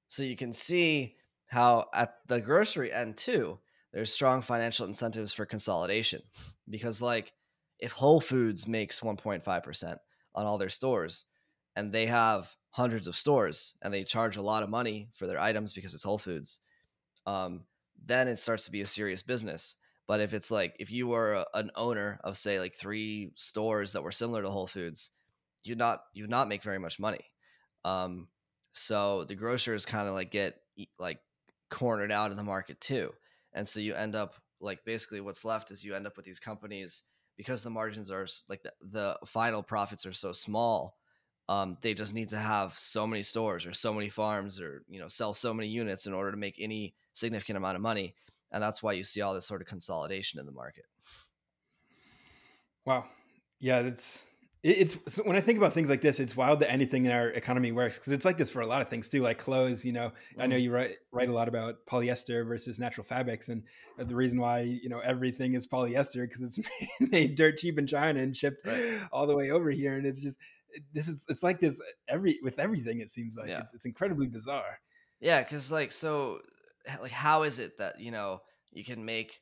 so 0.09 0.23
you 0.23 0.37
can 0.37 0.53
see 0.53 1.17
how 1.49 1.87
at 1.93 2.15
the 2.27 2.41
grocery 2.41 2.91
end 2.93 3.17
too 3.17 3.59
there's 3.93 4.13
strong 4.13 4.41
financial 4.41 4.87
incentives 4.87 5.33
for 5.33 5.45
consolidation 5.45 6.23
because 6.71 7.03
like 7.03 7.33
if 7.79 7.93
whole 7.93 8.21
foods 8.21 8.67
makes 8.67 9.01
1.5% 9.01 9.97
on 10.35 10.47
all 10.47 10.59
their 10.59 10.71
stores 10.71 11.27
and 11.77 11.93
they 11.93 12.07
have 12.07 12.57
hundreds 12.71 13.07
of 13.07 13.17
stores 13.17 13.75
and 13.83 13.93
they 13.93 14.05
charge 14.05 14.37
a 14.37 14.43
lot 14.43 14.63
of 14.63 14.69
money 14.69 15.09
for 15.15 15.27
their 15.27 15.41
items 15.41 15.73
because 15.73 15.95
it's 15.95 16.03
Whole 16.03 16.19
Foods, 16.19 16.61
um, 17.27 17.65
then 18.05 18.29
it 18.29 18.39
starts 18.39 18.67
to 18.67 18.71
be 18.71 18.83
a 18.83 18.87
serious 18.87 19.23
business. 19.23 19.77
But 20.07 20.21
if 20.21 20.33
it's 20.33 20.51
like 20.51 20.77
if 20.79 20.91
you 20.91 21.09
were 21.09 21.35
a, 21.35 21.47
an 21.55 21.71
owner 21.75 22.21
of 22.23 22.37
say 22.37 22.61
like 22.61 22.75
three 22.75 23.33
stores 23.35 23.93
that 23.93 24.03
were 24.03 24.13
similar 24.13 24.43
to 24.43 24.51
Whole 24.51 24.67
Foods, 24.67 25.11
you'd 25.67 25.79
not 25.79 26.03
you'd 26.13 26.31
not 26.31 26.49
make 26.49 26.63
very 26.63 26.79
much 26.79 26.99
money. 26.99 27.25
Um, 27.85 28.29
so 28.73 29.25
the 29.25 29.35
grocers 29.35 29.87
kind 29.87 30.09
of 30.09 30.15
like 30.15 30.31
get 30.31 30.61
like 30.99 31.21
cornered 31.71 32.13
out 32.13 32.31
of 32.31 32.37
the 32.37 32.43
market 32.43 32.81
too, 32.81 33.13
and 33.55 33.69
so 33.69 33.81
you 33.81 33.95
end 33.95 34.15
up 34.15 34.35
like 34.61 34.85
basically 34.85 35.21
what's 35.21 35.45
left 35.45 35.71
is 35.71 35.85
you 35.85 35.95
end 35.95 36.07
up 36.07 36.17
with 36.17 36.27
these 36.27 36.41
companies 36.41 37.05
because 37.37 37.63
the 37.63 37.71
margins 37.71 38.11
are 38.11 38.27
like 38.49 38.63
the, 38.63 38.73
the 38.81 39.19
final 39.27 39.63
profits 39.63 40.07
are 40.07 40.13
so 40.13 40.33
small 40.33 40.97
um, 41.49 41.77
they 41.81 41.95
just 41.95 42.15
need 42.15 42.29
to 42.31 42.39
have 42.39 42.77
so 42.79 43.07
many 43.07 43.23
stores 43.23 43.67
or 43.67 43.73
so 43.73 43.93
many 43.93 44.09
farms 44.09 44.61
or 44.61 44.85
you 44.89 44.99
know 44.99 45.09
sell 45.09 45.33
so 45.33 45.55
many 45.55 45.69
units 45.69 46.07
in 46.07 46.13
order 46.13 46.33
to 46.33 46.37
make 46.37 46.57
any 46.59 46.95
significant 47.13 47.57
amount 47.57 47.77
of 47.77 47.83
money. 47.83 48.15
And 48.51 48.63
that's 48.63 48.83
why 48.83 48.93
you 48.93 49.05
see 49.05 49.21
all 49.21 49.35
this 49.35 49.47
sort 49.47 49.61
of 49.61 49.69
consolidation 49.69 50.41
in 50.41 50.47
the 50.47 50.53
market. 50.53 50.87
Wow. 52.85 53.05
Yeah 53.59 53.83
that's 53.83 54.27
it's 54.63 55.19
when 55.25 55.37
I 55.37 55.41
think 55.41 55.59
about 55.59 55.73
things 55.73 55.89
like 55.89 56.01
this, 56.01 56.19
it's 56.19 56.37
wild 56.37 56.61
that 56.61 56.71
anything 56.73 57.05
in 57.05 57.13
our 57.13 57.29
economy 57.29 57.71
works 57.71 57.99
because 57.99 58.13
it's 58.13 58.25
like 58.25 58.37
this 58.37 58.51
for 58.51 58.63
a 58.63 58.67
lot 58.67 58.83
of 58.83 58.89
things 58.89 59.09
too, 59.09 59.23
like 59.23 59.39
clothes. 59.39 59.85
You 59.85 59.93
know, 59.93 60.09
mm. 60.09 60.43
I 60.43 60.47
know 60.47 60.57
mm-hmm. 60.57 60.65
you 60.65 60.73
write 60.73 60.97
write 61.13 61.29
a 61.29 61.33
lot 61.33 61.47
about 61.47 61.87
polyester 61.89 62.47
versus 62.47 62.79
natural 62.79 63.05
fabrics, 63.05 63.49
and 63.49 63.63
the 63.99 64.15
reason 64.15 64.41
why 64.41 64.61
you 64.61 64.89
know 64.89 64.99
everything 64.99 65.55
is 65.55 65.67
polyester 65.67 66.23
because 66.23 66.43
it's 66.43 66.59
made 67.13 67.37
dirt 67.37 67.59
cheap 67.59 67.79
in 67.79 67.87
China 67.87 68.21
and 68.21 68.37
shipped 68.37 68.67
right. 68.67 69.01
all 69.13 69.27
the 69.27 69.37
way 69.37 69.51
over 69.51 69.71
here, 69.71 69.95
and 69.95 70.07
it's 70.07 70.21
just 70.21 70.39
this 70.93 71.09
is 71.09 71.25
it's 71.29 71.43
like 71.43 71.61
this 71.61 71.81
every 72.09 72.39
with 72.43 72.59
everything 72.59 73.01
it 73.01 73.11
seems 73.11 73.37
like 73.37 73.49
yeah. 73.49 73.61
it's, 73.61 73.75
it's 73.75 73.87
incredibly 73.87 74.27
bizarre 74.27 74.79
yeah 75.21 75.43
because 75.43 75.73
like 75.73 75.93
so 75.93 76.39
like 77.01 77.11
how 77.11 77.43
is 77.43 77.59
it 77.59 77.79
that 77.79 78.01
you 78.01 78.11
know 78.11 78.41
you 78.73 78.85
can 78.85 79.05
make 79.05 79.41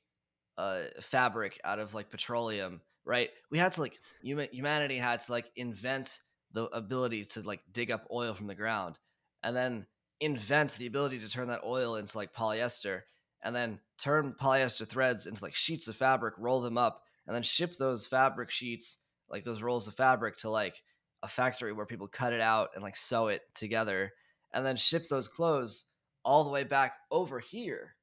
a 0.59 0.85
fabric 1.01 1.61
out 1.65 1.79
of 1.79 1.95
like 1.95 2.11
petroleum 2.11 2.81
right 3.05 3.31
we 3.51 3.59
had 3.59 3.73
to 3.73 3.81
like 3.81 3.99
humanity 4.23 4.97
had 4.97 5.21
to 5.21 5.33
like 5.33 5.51
invent 5.57 6.21
the 6.53 6.65
ability 6.67 7.25
to 7.25 7.41
like 7.43 7.61
dig 7.73 7.91
up 7.91 8.07
oil 8.13 8.35
from 8.35 8.47
the 8.47 8.55
ground 8.55 8.99
and 9.43 9.55
then 9.55 9.87
invent 10.21 10.73
the 10.75 10.87
ability 10.87 11.19
to 11.19 11.29
turn 11.29 11.49
that 11.49 11.61
oil 11.65 11.97
into 11.97 12.17
like 12.17 12.33
polyester 12.33 13.01
and 13.43 13.55
then 13.55 13.79
turn 13.99 14.35
polyester 14.41 14.87
threads 14.87 15.27
into 15.27 15.43
like 15.43 15.55
sheets 15.55 15.89
of 15.89 15.97
fabric 15.97 16.35
roll 16.39 16.61
them 16.61 16.79
up 16.79 17.03
and 17.27 17.35
then 17.35 17.43
ship 17.43 17.75
those 17.79 18.07
fabric 18.07 18.51
sheets 18.51 18.99
like 19.29 19.45
those 19.45 19.63
rolls 19.63 19.89
of 19.89 19.95
fabric 19.95 20.37
to 20.37 20.49
like 20.49 20.83
a 21.23 21.29
factory 21.29 21.73
where 21.73 21.87
people 21.87 22.07
cut 22.07 22.33
it 22.33 22.41
out 22.41 22.69
and 22.75 22.83
like 22.83 22.97
sew 22.97 23.29
it 23.29 23.43
together 23.55 24.13
and 24.53 24.65
then 24.65 24.77
ship 24.77 25.09
those 25.09 25.27
clothes 25.27 25.87
all 26.25 26.45
the 26.45 26.51
way 26.51 26.65
back 26.65 26.95
over 27.11 27.39
here, 27.39 27.97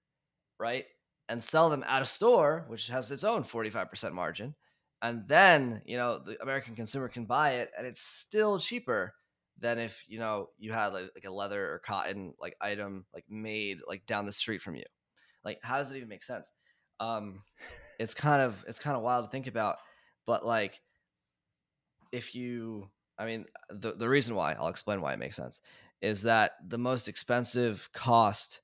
right? 0.59 0.85
And 1.29 1.43
sell 1.43 1.69
them 1.69 1.83
at 1.87 2.01
a 2.01 2.05
store, 2.05 2.65
which 2.67 2.87
has 2.87 3.09
its 3.09 3.23
own 3.23 3.43
45% 3.43 4.11
margin. 4.11 4.55
And 5.01 5.27
then, 5.27 5.81
you 5.85 5.97
know, 5.97 6.19
the 6.19 6.41
American 6.41 6.75
consumer 6.75 7.09
can 7.09 7.25
buy 7.25 7.55
it 7.55 7.71
and 7.77 7.87
it's 7.87 8.01
still 8.01 8.59
cheaper 8.59 9.13
than 9.59 9.79
if, 9.79 10.03
you 10.07 10.19
know, 10.19 10.49
you 10.57 10.71
had 10.71 10.87
like, 10.87 11.09
like 11.15 11.25
a 11.25 11.31
leather 11.31 11.71
or 11.71 11.79
cotton 11.79 12.33
like 12.39 12.55
item 12.61 13.05
like 13.13 13.25
made 13.29 13.79
like 13.87 14.05
down 14.05 14.25
the 14.25 14.31
street 14.31 14.61
from 14.61 14.75
you. 14.75 14.83
Like, 15.43 15.59
how 15.63 15.77
does 15.77 15.91
it 15.91 15.97
even 15.97 16.09
make 16.09 16.23
sense? 16.23 16.51
Um, 16.99 17.43
it's 17.99 18.13
kind 18.13 18.41
of 18.41 18.63
it's 18.67 18.79
kind 18.79 18.95
of 18.95 19.03
wild 19.03 19.25
to 19.25 19.31
think 19.31 19.47
about, 19.47 19.77
but 20.25 20.45
like 20.45 20.81
if 22.11 22.35
you 22.35 22.89
I 23.17 23.25
mean, 23.25 23.45
the 23.69 23.93
the 23.93 24.09
reason 24.09 24.35
why 24.35 24.53
I'll 24.53 24.67
explain 24.67 25.01
why 25.01 25.13
it 25.13 25.19
makes 25.19 25.35
sense 25.35 25.61
is 26.01 26.23
that 26.23 26.53
the 26.67 26.79
most 26.79 27.07
expensive 27.07 27.89
cost 27.93 28.61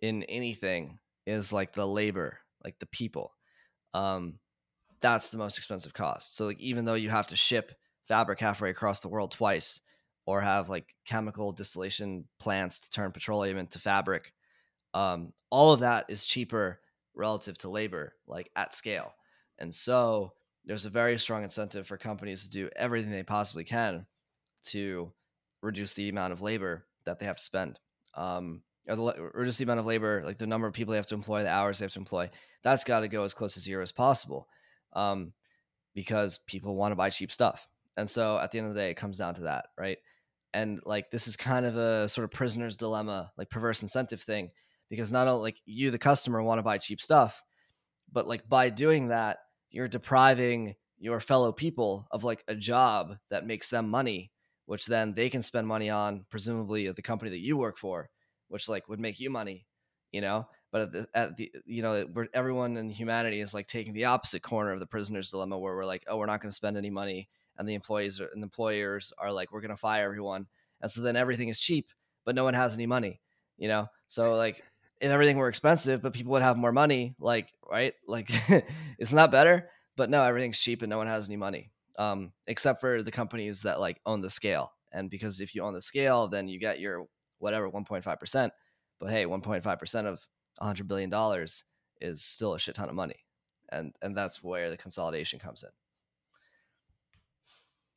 in 0.00 0.22
anything 0.24 0.98
is 1.26 1.52
like 1.52 1.72
the 1.72 1.86
labor, 1.86 2.38
like 2.64 2.78
the 2.78 2.86
people. 2.86 3.34
Um, 3.94 4.38
that's 5.06 5.30
the 5.30 5.38
most 5.38 5.56
expensive 5.56 5.94
cost. 5.94 6.36
So 6.36 6.46
like 6.46 6.60
even 6.60 6.84
though 6.84 6.94
you 6.94 7.10
have 7.10 7.28
to 7.28 7.36
ship 7.36 7.72
fabric 8.08 8.40
halfway 8.40 8.70
across 8.70 9.00
the 9.00 9.08
world 9.08 9.30
twice, 9.30 9.80
or 10.26 10.40
have 10.40 10.68
like 10.68 10.96
chemical 11.04 11.52
distillation 11.52 12.24
plants 12.40 12.80
to 12.80 12.90
turn 12.90 13.12
petroleum 13.12 13.56
into 13.56 13.78
fabric, 13.78 14.32
um, 14.94 15.32
all 15.50 15.72
of 15.72 15.80
that 15.80 16.06
is 16.08 16.24
cheaper 16.24 16.80
relative 17.14 17.56
to 17.58 17.68
labor, 17.68 18.14
like 18.26 18.50
at 18.56 18.74
scale. 18.74 19.14
And 19.58 19.72
so 19.72 20.32
there's 20.64 20.86
a 20.86 20.90
very 20.90 21.16
strong 21.18 21.44
incentive 21.44 21.86
for 21.86 21.96
companies 21.96 22.42
to 22.42 22.50
do 22.50 22.68
everything 22.74 23.12
they 23.12 23.22
possibly 23.22 23.62
can 23.62 24.06
to 24.64 25.12
reduce 25.62 25.94
the 25.94 26.08
amount 26.08 26.32
of 26.32 26.42
labor 26.42 26.86
that 27.04 27.20
they 27.20 27.26
have 27.26 27.36
to 27.36 27.44
spend. 27.44 27.78
Um, 28.14 28.62
or 28.88 28.96
the, 28.96 29.30
reduce 29.34 29.58
the 29.58 29.64
amount 29.64 29.80
of 29.80 29.86
labor, 29.86 30.22
like 30.24 30.38
the 30.38 30.46
number 30.46 30.66
of 30.66 30.74
people 30.74 30.90
they 30.92 30.98
have 30.98 31.06
to 31.06 31.14
employ, 31.14 31.44
the 31.44 31.48
hours 31.48 31.78
they 31.78 31.84
have 31.84 31.92
to 31.92 32.00
employ. 32.00 32.30
That's 32.64 32.82
got 32.82 33.00
to 33.00 33.08
go 33.08 33.22
as 33.22 33.34
close 33.34 33.54
to 33.54 33.60
zero 33.60 33.82
as 33.82 33.92
possible, 33.92 34.48
um, 34.96 35.32
because 35.94 36.38
people 36.46 36.74
want 36.74 36.92
to 36.92 36.96
buy 36.96 37.10
cheap 37.10 37.30
stuff. 37.30 37.68
And 37.96 38.10
so 38.10 38.38
at 38.38 38.50
the 38.50 38.58
end 38.58 38.68
of 38.68 38.74
the 38.74 38.80
day, 38.80 38.90
it 38.90 38.96
comes 38.96 39.18
down 39.18 39.34
to 39.34 39.42
that, 39.42 39.66
right? 39.78 39.98
And 40.52 40.80
like 40.84 41.10
this 41.10 41.28
is 41.28 41.36
kind 41.36 41.64
of 41.64 41.76
a 41.76 42.08
sort 42.08 42.24
of 42.24 42.30
prisoner's 42.30 42.76
dilemma, 42.76 43.30
like 43.38 43.50
perverse 43.50 43.82
incentive 43.82 44.22
thing, 44.22 44.50
because 44.90 45.12
not 45.12 45.28
only 45.28 45.42
like 45.42 45.56
you, 45.64 45.90
the 45.90 45.98
customer, 45.98 46.42
want 46.42 46.58
to 46.58 46.64
buy 46.64 46.78
cheap 46.78 47.00
stuff, 47.00 47.42
but 48.12 48.26
like 48.26 48.48
by 48.48 48.70
doing 48.70 49.08
that, 49.08 49.38
you're 49.70 49.88
depriving 49.88 50.74
your 50.98 51.20
fellow 51.20 51.52
people 51.52 52.06
of 52.10 52.24
like 52.24 52.42
a 52.48 52.54
job 52.54 53.16
that 53.30 53.46
makes 53.46 53.70
them 53.70 53.88
money 53.88 54.32
which 54.66 54.86
then 54.86 55.14
they 55.14 55.30
can 55.30 55.42
spend 55.42 55.66
money 55.66 55.88
on 55.90 56.24
presumably 56.30 56.90
the 56.90 57.02
company 57.02 57.30
that 57.30 57.40
you 57.40 57.56
work 57.56 57.78
for 57.78 58.10
which 58.48 58.68
like 58.68 58.88
would 58.88 59.00
make 59.00 59.18
you 59.20 59.30
money 59.30 59.66
you 60.12 60.20
know 60.20 60.46
but 60.76 60.82
at 60.82 60.92
the, 60.92 61.08
at 61.14 61.36
the 61.38 61.50
you 61.64 61.80
know 61.80 62.02
where 62.12 62.28
everyone 62.34 62.76
in 62.76 62.90
humanity 62.90 63.40
is 63.40 63.54
like 63.54 63.66
taking 63.66 63.94
the 63.94 64.04
opposite 64.04 64.42
corner 64.42 64.72
of 64.72 64.80
the 64.80 64.86
prisoner's 64.86 65.30
dilemma 65.30 65.58
where 65.58 65.74
we're 65.74 65.86
like 65.86 66.04
oh 66.06 66.18
we're 66.18 66.26
not 66.26 66.42
going 66.42 66.50
to 66.50 66.54
spend 66.54 66.76
any 66.76 66.90
money 66.90 67.28
and 67.56 67.66
the 67.66 67.74
employees 67.74 68.20
are, 68.20 68.28
and 68.34 68.42
employers 68.42 69.12
are 69.16 69.32
like 69.32 69.50
we're 69.50 69.62
going 69.62 69.70
to 69.70 69.76
fire 69.76 70.04
everyone 70.04 70.46
and 70.82 70.90
so 70.90 71.00
then 71.00 71.16
everything 71.16 71.48
is 71.48 71.58
cheap 71.58 71.92
but 72.26 72.34
no 72.34 72.44
one 72.44 72.52
has 72.52 72.74
any 72.74 72.86
money 72.86 73.20
you 73.56 73.68
know 73.68 73.86
so 74.06 74.36
like 74.36 74.62
if 75.00 75.10
everything 75.10 75.36
were 75.36 75.48
expensive, 75.48 76.02
but 76.02 76.12
people 76.12 76.32
would 76.32 76.42
have 76.42 76.56
more 76.56 76.72
money, 76.72 77.14
like 77.18 77.52
right, 77.70 77.94
like 78.06 78.30
it's 78.98 79.12
not 79.12 79.30
better. 79.30 79.68
But 79.96 80.10
no, 80.10 80.22
everything's 80.22 80.60
cheap 80.60 80.82
and 80.82 80.90
no 80.90 80.98
one 80.98 81.06
has 81.06 81.26
any 81.28 81.36
money, 81.36 81.70
um, 81.98 82.32
except 82.46 82.80
for 82.80 83.02
the 83.02 83.10
companies 83.10 83.62
that 83.62 83.80
like 83.80 84.00
own 84.04 84.20
the 84.20 84.30
scale. 84.30 84.72
And 84.92 85.10
because 85.10 85.40
if 85.40 85.54
you 85.54 85.62
own 85.62 85.74
the 85.74 85.82
scale, 85.82 86.28
then 86.28 86.48
you 86.48 86.58
get 86.58 86.80
your 86.80 87.06
whatever 87.38 87.70
1.5 87.70 88.18
percent. 88.18 88.52
But 88.98 89.10
hey, 89.10 89.26
1.5 89.26 89.78
percent 89.78 90.06
of 90.06 90.26
100 90.58 90.88
billion 90.88 91.10
dollars 91.10 91.64
is 92.00 92.22
still 92.22 92.54
a 92.54 92.58
shit 92.58 92.74
ton 92.74 92.88
of 92.88 92.94
money, 92.94 93.24
and 93.70 93.92
and 94.02 94.16
that's 94.16 94.42
where 94.42 94.70
the 94.70 94.76
consolidation 94.76 95.38
comes 95.38 95.62
in. 95.62 95.70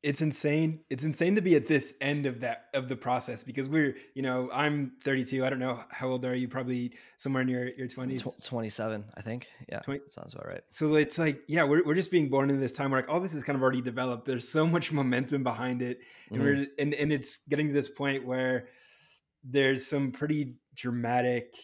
It's 0.02 0.22
insane. 0.22 0.80
It's 0.90 1.04
insane 1.04 1.36
to 1.36 1.42
be 1.42 1.56
at 1.56 1.68
this 1.68 1.94
end 2.00 2.26
of 2.26 2.40
that 2.40 2.68
of 2.74 2.88
the 2.88 2.96
process 2.96 3.44
because 3.44 3.68
we're 3.68 3.98
you 4.14 4.22
know 4.22 4.50
i'm 4.54 4.94
32 5.04 5.46
i 5.46 5.50
don't 5.50 5.60
know 5.60 5.84
how 5.90 6.08
old 6.08 6.24
are 6.24 6.34
you? 6.34 6.48
Probably 6.48 6.94
somewhere 7.18 7.42
in 7.42 7.50
your 7.50 7.68
your 7.78 7.88
20s 7.88 8.46
27 8.46 9.04
i 9.18 9.22
think. 9.22 9.48
Yeah 9.70 9.80
20, 9.80 10.04
sounds 10.08 10.34
about 10.34 10.48
right. 10.48 10.62
so 10.70 10.96
it's 10.96 11.20
like 11.20 11.42
yeah 11.50 11.66
we're, 11.66 11.84
we're 11.84 11.96
just 11.96 12.12
being 12.12 12.30
born 12.30 12.50
in 12.50 12.62
this 12.62 12.72
time 12.72 12.92
where 12.92 13.02
like 13.02 13.10
all 13.10 13.20
this 13.20 13.34
is 13.34 13.44
kind 13.44 13.58
of 13.58 13.62
already 13.62 13.82
developed. 13.82 14.26
There's 14.26 14.48
so 14.48 14.66
much 14.66 14.94
momentum 14.94 15.44
behind 15.44 15.82
it 15.82 16.00
and 16.30 16.42
mm-hmm. 16.42 16.46
we're 16.46 16.68
and, 16.80 16.94
and 16.94 17.12
it's 17.12 17.40
getting 17.50 17.68
to 17.68 17.74
this 17.74 17.90
point 17.90 18.26
where 18.26 18.70
there's 19.44 19.86
some 19.86 20.14
pretty 20.14 20.56
dramatic 20.76 21.56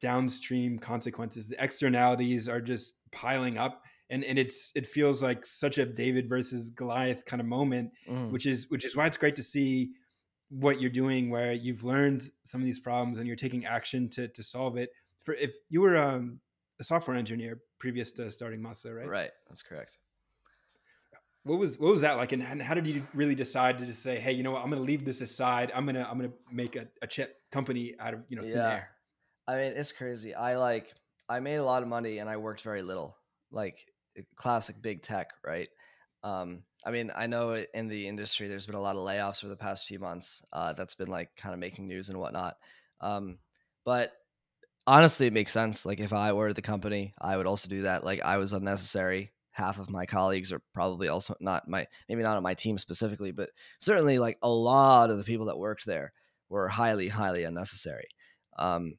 downstream 0.00 0.78
consequences 0.78 1.48
the 1.48 1.62
externalities 1.62 2.48
are 2.48 2.60
just 2.60 2.94
piling 3.12 3.56
up 3.56 3.82
and 4.10 4.24
and 4.24 4.38
it's 4.38 4.72
it 4.74 4.86
feels 4.86 5.22
like 5.22 5.44
such 5.44 5.78
a 5.78 5.86
David 5.86 6.28
versus 6.28 6.70
Goliath 6.70 7.24
kind 7.24 7.40
of 7.40 7.46
moment, 7.46 7.90
mm. 8.08 8.30
which 8.30 8.46
is 8.46 8.70
which 8.70 8.84
is 8.84 8.96
why 8.96 9.06
it's 9.06 9.16
great 9.16 9.36
to 9.36 9.42
see 9.42 9.92
what 10.48 10.80
you're 10.80 10.90
doing, 10.90 11.30
where 11.30 11.52
you've 11.52 11.82
learned 11.82 12.30
some 12.44 12.60
of 12.60 12.64
these 12.64 12.78
problems 12.78 13.18
and 13.18 13.26
you're 13.26 13.36
taking 13.36 13.66
action 13.66 14.08
to 14.10 14.28
to 14.28 14.42
solve 14.42 14.76
it. 14.76 14.90
For 15.24 15.34
if 15.34 15.56
you 15.68 15.80
were 15.80 15.96
um, 15.96 16.40
a 16.78 16.84
software 16.84 17.16
engineer 17.16 17.60
previous 17.78 18.12
to 18.12 18.30
starting 18.30 18.60
Masa, 18.60 18.94
right? 18.94 19.08
Right, 19.08 19.30
that's 19.48 19.62
correct. 19.62 19.98
what 21.42 21.58
was 21.58 21.78
what 21.78 21.90
was 21.90 22.02
that 22.02 22.16
like, 22.16 22.30
and, 22.30 22.62
how 22.62 22.74
did 22.74 22.86
you 22.86 23.02
really 23.12 23.34
decide 23.34 23.78
to 23.78 23.86
just 23.86 24.02
say, 24.02 24.20
hey, 24.20 24.32
you 24.32 24.44
know 24.44 24.52
what, 24.52 24.62
I'm 24.62 24.70
going 24.70 24.80
to 24.80 24.86
leave 24.86 25.04
this 25.04 25.20
aside. 25.20 25.72
I'm 25.74 25.84
gonna 25.84 26.06
I'm 26.08 26.16
gonna 26.16 26.32
make 26.52 26.76
a, 26.76 26.86
a 27.02 27.08
chip 27.08 27.40
company 27.50 27.96
out 27.98 28.14
of 28.14 28.20
you 28.28 28.36
know 28.36 28.42
thin 28.42 28.58
air. 28.58 28.90
I 29.48 29.56
mean, 29.56 29.72
it's 29.76 29.92
crazy. 29.92 30.34
I 30.34 30.56
like 30.56 30.94
I 31.28 31.40
made 31.40 31.56
a 31.56 31.64
lot 31.64 31.82
of 31.82 31.88
money 31.88 32.18
and 32.18 32.28
I 32.28 32.36
worked 32.36 32.62
very 32.62 32.82
little. 32.82 33.16
Like 33.50 33.86
eh, 34.16 34.22
classic 34.36 34.76
big 34.82 35.02
tech, 35.02 35.30
right? 35.44 35.68
Um, 36.22 36.62
I 36.84 36.90
mean, 36.90 37.10
I 37.14 37.26
know 37.26 37.64
in 37.74 37.88
the 37.88 38.08
industry 38.08 38.48
there's 38.48 38.66
been 38.66 38.74
a 38.74 38.80
lot 38.80 38.96
of 38.96 39.02
layoffs 39.02 39.44
over 39.44 39.50
the 39.50 39.56
past 39.56 39.86
few 39.86 39.98
months. 39.98 40.42
Uh, 40.52 40.72
that's 40.72 40.94
been 40.94 41.08
like 41.08 41.30
kind 41.36 41.52
of 41.52 41.60
making 41.60 41.86
news 41.86 42.08
and 42.08 42.18
whatnot. 42.18 42.56
Um, 43.00 43.38
but 43.84 44.12
honestly, 44.86 45.26
it 45.26 45.32
makes 45.32 45.52
sense. 45.52 45.86
Like 45.86 46.00
if 46.00 46.12
I 46.12 46.32
were 46.32 46.52
the 46.52 46.62
company, 46.62 47.14
I 47.20 47.36
would 47.36 47.46
also 47.46 47.68
do 47.68 47.82
that. 47.82 48.04
Like 48.04 48.22
I 48.22 48.38
was 48.38 48.52
unnecessary. 48.52 49.32
Half 49.52 49.78
of 49.78 49.88
my 49.90 50.04
colleagues 50.04 50.52
are 50.52 50.60
probably 50.74 51.08
also 51.08 51.34
not 51.40 51.66
my 51.68 51.86
maybe 52.08 52.22
not 52.22 52.36
on 52.36 52.42
my 52.42 52.54
team 52.54 52.76
specifically, 52.78 53.32
but 53.32 53.50
certainly 53.78 54.18
like 54.18 54.38
a 54.42 54.48
lot 54.48 55.10
of 55.10 55.18
the 55.18 55.24
people 55.24 55.46
that 55.46 55.58
worked 55.58 55.86
there 55.86 56.12
were 56.48 56.68
highly, 56.68 57.08
highly 57.08 57.44
unnecessary. 57.44 58.08
Um, 58.58 58.96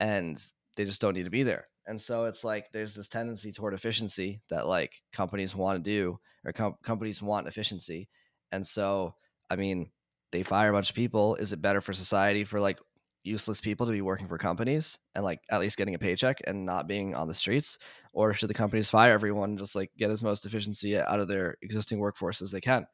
and 0.00 0.42
they 0.76 0.84
just 0.84 1.00
don't 1.00 1.14
need 1.14 1.24
to 1.24 1.30
be 1.30 1.42
there. 1.42 1.68
And 1.86 2.00
so 2.00 2.24
it's 2.24 2.44
like 2.44 2.70
there's 2.72 2.94
this 2.94 3.08
tendency 3.08 3.52
toward 3.52 3.74
efficiency 3.74 4.40
that 4.48 4.66
like 4.66 5.02
companies 5.12 5.54
want 5.54 5.82
to 5.82 5.90
do 5.90 6.18
or 6.44 6.52
com- 6.52 6.76
companies 6.82 7.20
want 7.20 7.46
efficiency. 7.46 8.08
And 8.52 8.66
so, 8.66 9.14
I 9.50 9.56
mean, 9.56 9.90
they 10.32 10.42
fire 10.42 10.70
a 10.70 10.72
bunch 10.72 10.90
of 10.90 10.96
people. 10.96 11.36
Is 11.36 11.52
it 11.52 11.62
better 11.62 11.80
for 11.80 11.92
society 11.92 12.44
for 12.44 12.58
like 12.58 12.78
useless 13.22 13.60
people 13.60 13.86
to 13.86 13.92
be 13.92 14.02
working 14.02 14.28
for 14.28 14.38
companies 14.38 14.98
and 15.14 15.24
like 15.24 15.40
at 15.50 15.60
least 15.60 15.76
getting 15.76 15.94
a 15.94 15.98
paycheck 15.98 16.38
and 16.46 16.64
not 16.64 16.88
being 16.88 17.14
on 17.14 17.28
the 17.28 17.34
streets? 17.34 17.78
Or 18.12 18.32
should 18.32 18.50
the 18.50 18.54
companies 18.54 18.90
fire 18.90 19.12
everyone 19.12 19.50
and 19.50 19.58
just 19.58 19.76
like 19.76 19.90
get 19.98 20.10
as 20.10 20.22
most 20.22 20.46
efficiency 20.46 20.96
out 20.98 21.20
of 21.20 21.28
their 21.28 21.56
existing 21.62 21.98
workforce 21.98 22.40
as 22.40 22.50
they 22.50 22.60
can? 22.60 22.86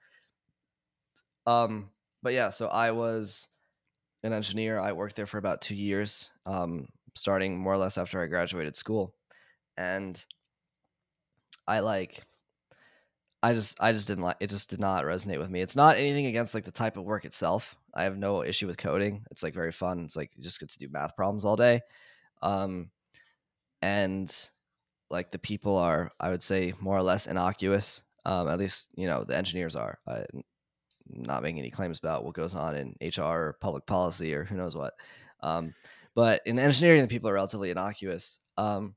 Um, 1.47 1.91
but 2.23 2.33
yeah, 2.33 2.51
so 2.51 2.69
I 2.69 2.91
was 2.91 3.49
an 4.23 4.33
engineer. 4.33 4.79
I 4.79 4.93
worked 4.93 5.17
there 5.17 5.27
for 5.27 5.39
about 5.39 5.61
two 5.61 5.75
years, 5.75 6.31
um, 6.47 6.89
starting 7.15 7.59
more 7.59 7.73
or 7.73 7.79
less 7.79 7.99
after 7.99 8.23
I 8.23 8.27
graduated 8.27 8.77
school, 8.77 9.15
and 9.77 10.23
I 11.67 11.81
like, 11.81 12.23
I 13.43 13.55
just, 13.55 13.81
I 13.83 13.93
just 13.93 14.09
didn't 14.09 14.25
like. 14.25 14.37
It 14.41 14.51
just 14.51 14.71
did 14.71 14.81
not 14.81 15.05
resonate 15.05 15.39
with 15.39 15.51
me. 15.51 15.61
It's 15.61 15.77
not 15.77 15.97
anything 15.97 16.27
against 16.27 16.55
like 16.55 16.65
the 16.65 16.71
type 16.71 16.97
of 16.97 17.05
work 17.05 17.25
itself. 17.25 17.77
I 17.95 18.05
have 18.05 18.17
no 18.17 18.45
issue 18.45 18.67
with 18.67 18.77
coding. 18.77 19.25
It's 19.31 19.43
like 19.43 19.55
very 19.55 19.73
fun. 19.73 20.05
It's 20.05 20.17
like 20.17 20.31
you 20.37 20.43
just 20.43 20.61
get 20.61 20.71
to 20.71 20.79
do 20.79 20.89
math 20.91 21.17
problems 21.17 21.45
all 21.45 21.57
day, 21.57 21.81
um, 22.43 22.91
and 23.83 24.51
like 25.11 25.31
the 25.33 25.39
people 25.39 25.77
are, 25.77 26.11
I 26.21 26.31
would 26.31 26.43
say, 26.43 26.75
more 26.81 26.97
or 26.97 27.03
less 27.03 27.27
innocuous. 27.27 28.03
Um, 28.27 28.49
at 28.49 28.59
least 28.59 28.89
you 28.95 29.07
know 29.07 29.25
the 29.25 29.37
engineers 29.37 29.77
are. 29.77 29.99
I, 30.07 30.25
not 31.23 31.43
making 31.43 31.59
any 31.59 31.71
claims 31.71 31.99
about 31.99 32.25
what 32.25 32.35
goes 32.35 32.55
on 32.55 32.77
in 32.77 32.95
HR 33.01 33.23
or 33.23 33.57
public 33.61 33.87
policy 33.87 34.35
or 34.35 34.45
who 34.45 34.57
knows 34.57 34.77
what. 34.77 34.95
Um, 35.43 35.75
but 36.15 36.43
in 36.47 36.59
engineering, 36.59 37.03
the 37.03 37.09
people 37.09 37.29
are 37.29 37.35
relatively 37.35 37.71
innocuous. 37.71 38.39
Um, 38.57 38.95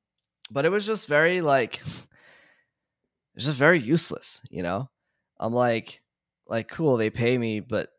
but 0.51 0.65
it 0.65 0.69
was 0.69 0.85
just 0.85 1.07
very 1.07 1.41
like, 1.41 1.81
it's 3.35 3.45
just 3.45 3.57
very 3.57 3.79
useless, 3.79 4.41
you 4.49 4.63
know. 4.63 4.89
I'm 5.39 5.53
like, 5.53 6.01
like 6.47 6.69
cool, 6.69 6.97
they 6.97 7.09
pay 7.09 7.37
me, 7.37 7.59
but 7.59 7.89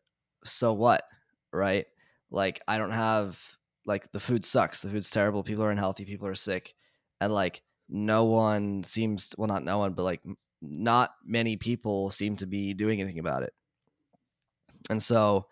so 0.43 0.73
what, 0.73 1.03
right? 1.51 1.85
Like 2.31 2.61
I 2.67 2.77
don't 2.77 2.91
have 2.91 3.39
like 3.85 4.11
the 4.11 4.19
food 4.19 4.45
sucks, 4.45 4.81
the 4.81 4.89
food's 4.89 5.09
terrible, 5.09 5.43
people 5.43 5.63
are 5.63 5.71
unhealthy, 5.71 6.05
people 6.05 6.27
are 6.27 6.35
sick, 6.35 6.73
and 7.19 7.33
like 7.33 7.61
no 7.89 8.25
one 8.25 8.83
seems 8.83 9.33
well, 9.37 9.47
not 9.47 9.63
no 9.63 9.79
one, 9.79 9.93
but 9.93 10.03
like 10.03 10.21
not 10.61 11.11
many 11.23 11.57
people 11.57 12.09
seem 12.09 12.35
to 12.37 12.45
be 12.45 12.73
doing 12.73 13.01
anything 13.01 13.19
about 13.19 13.43
it. 13.43 13.53
And 14.89 15.01
so, 15.01 15.47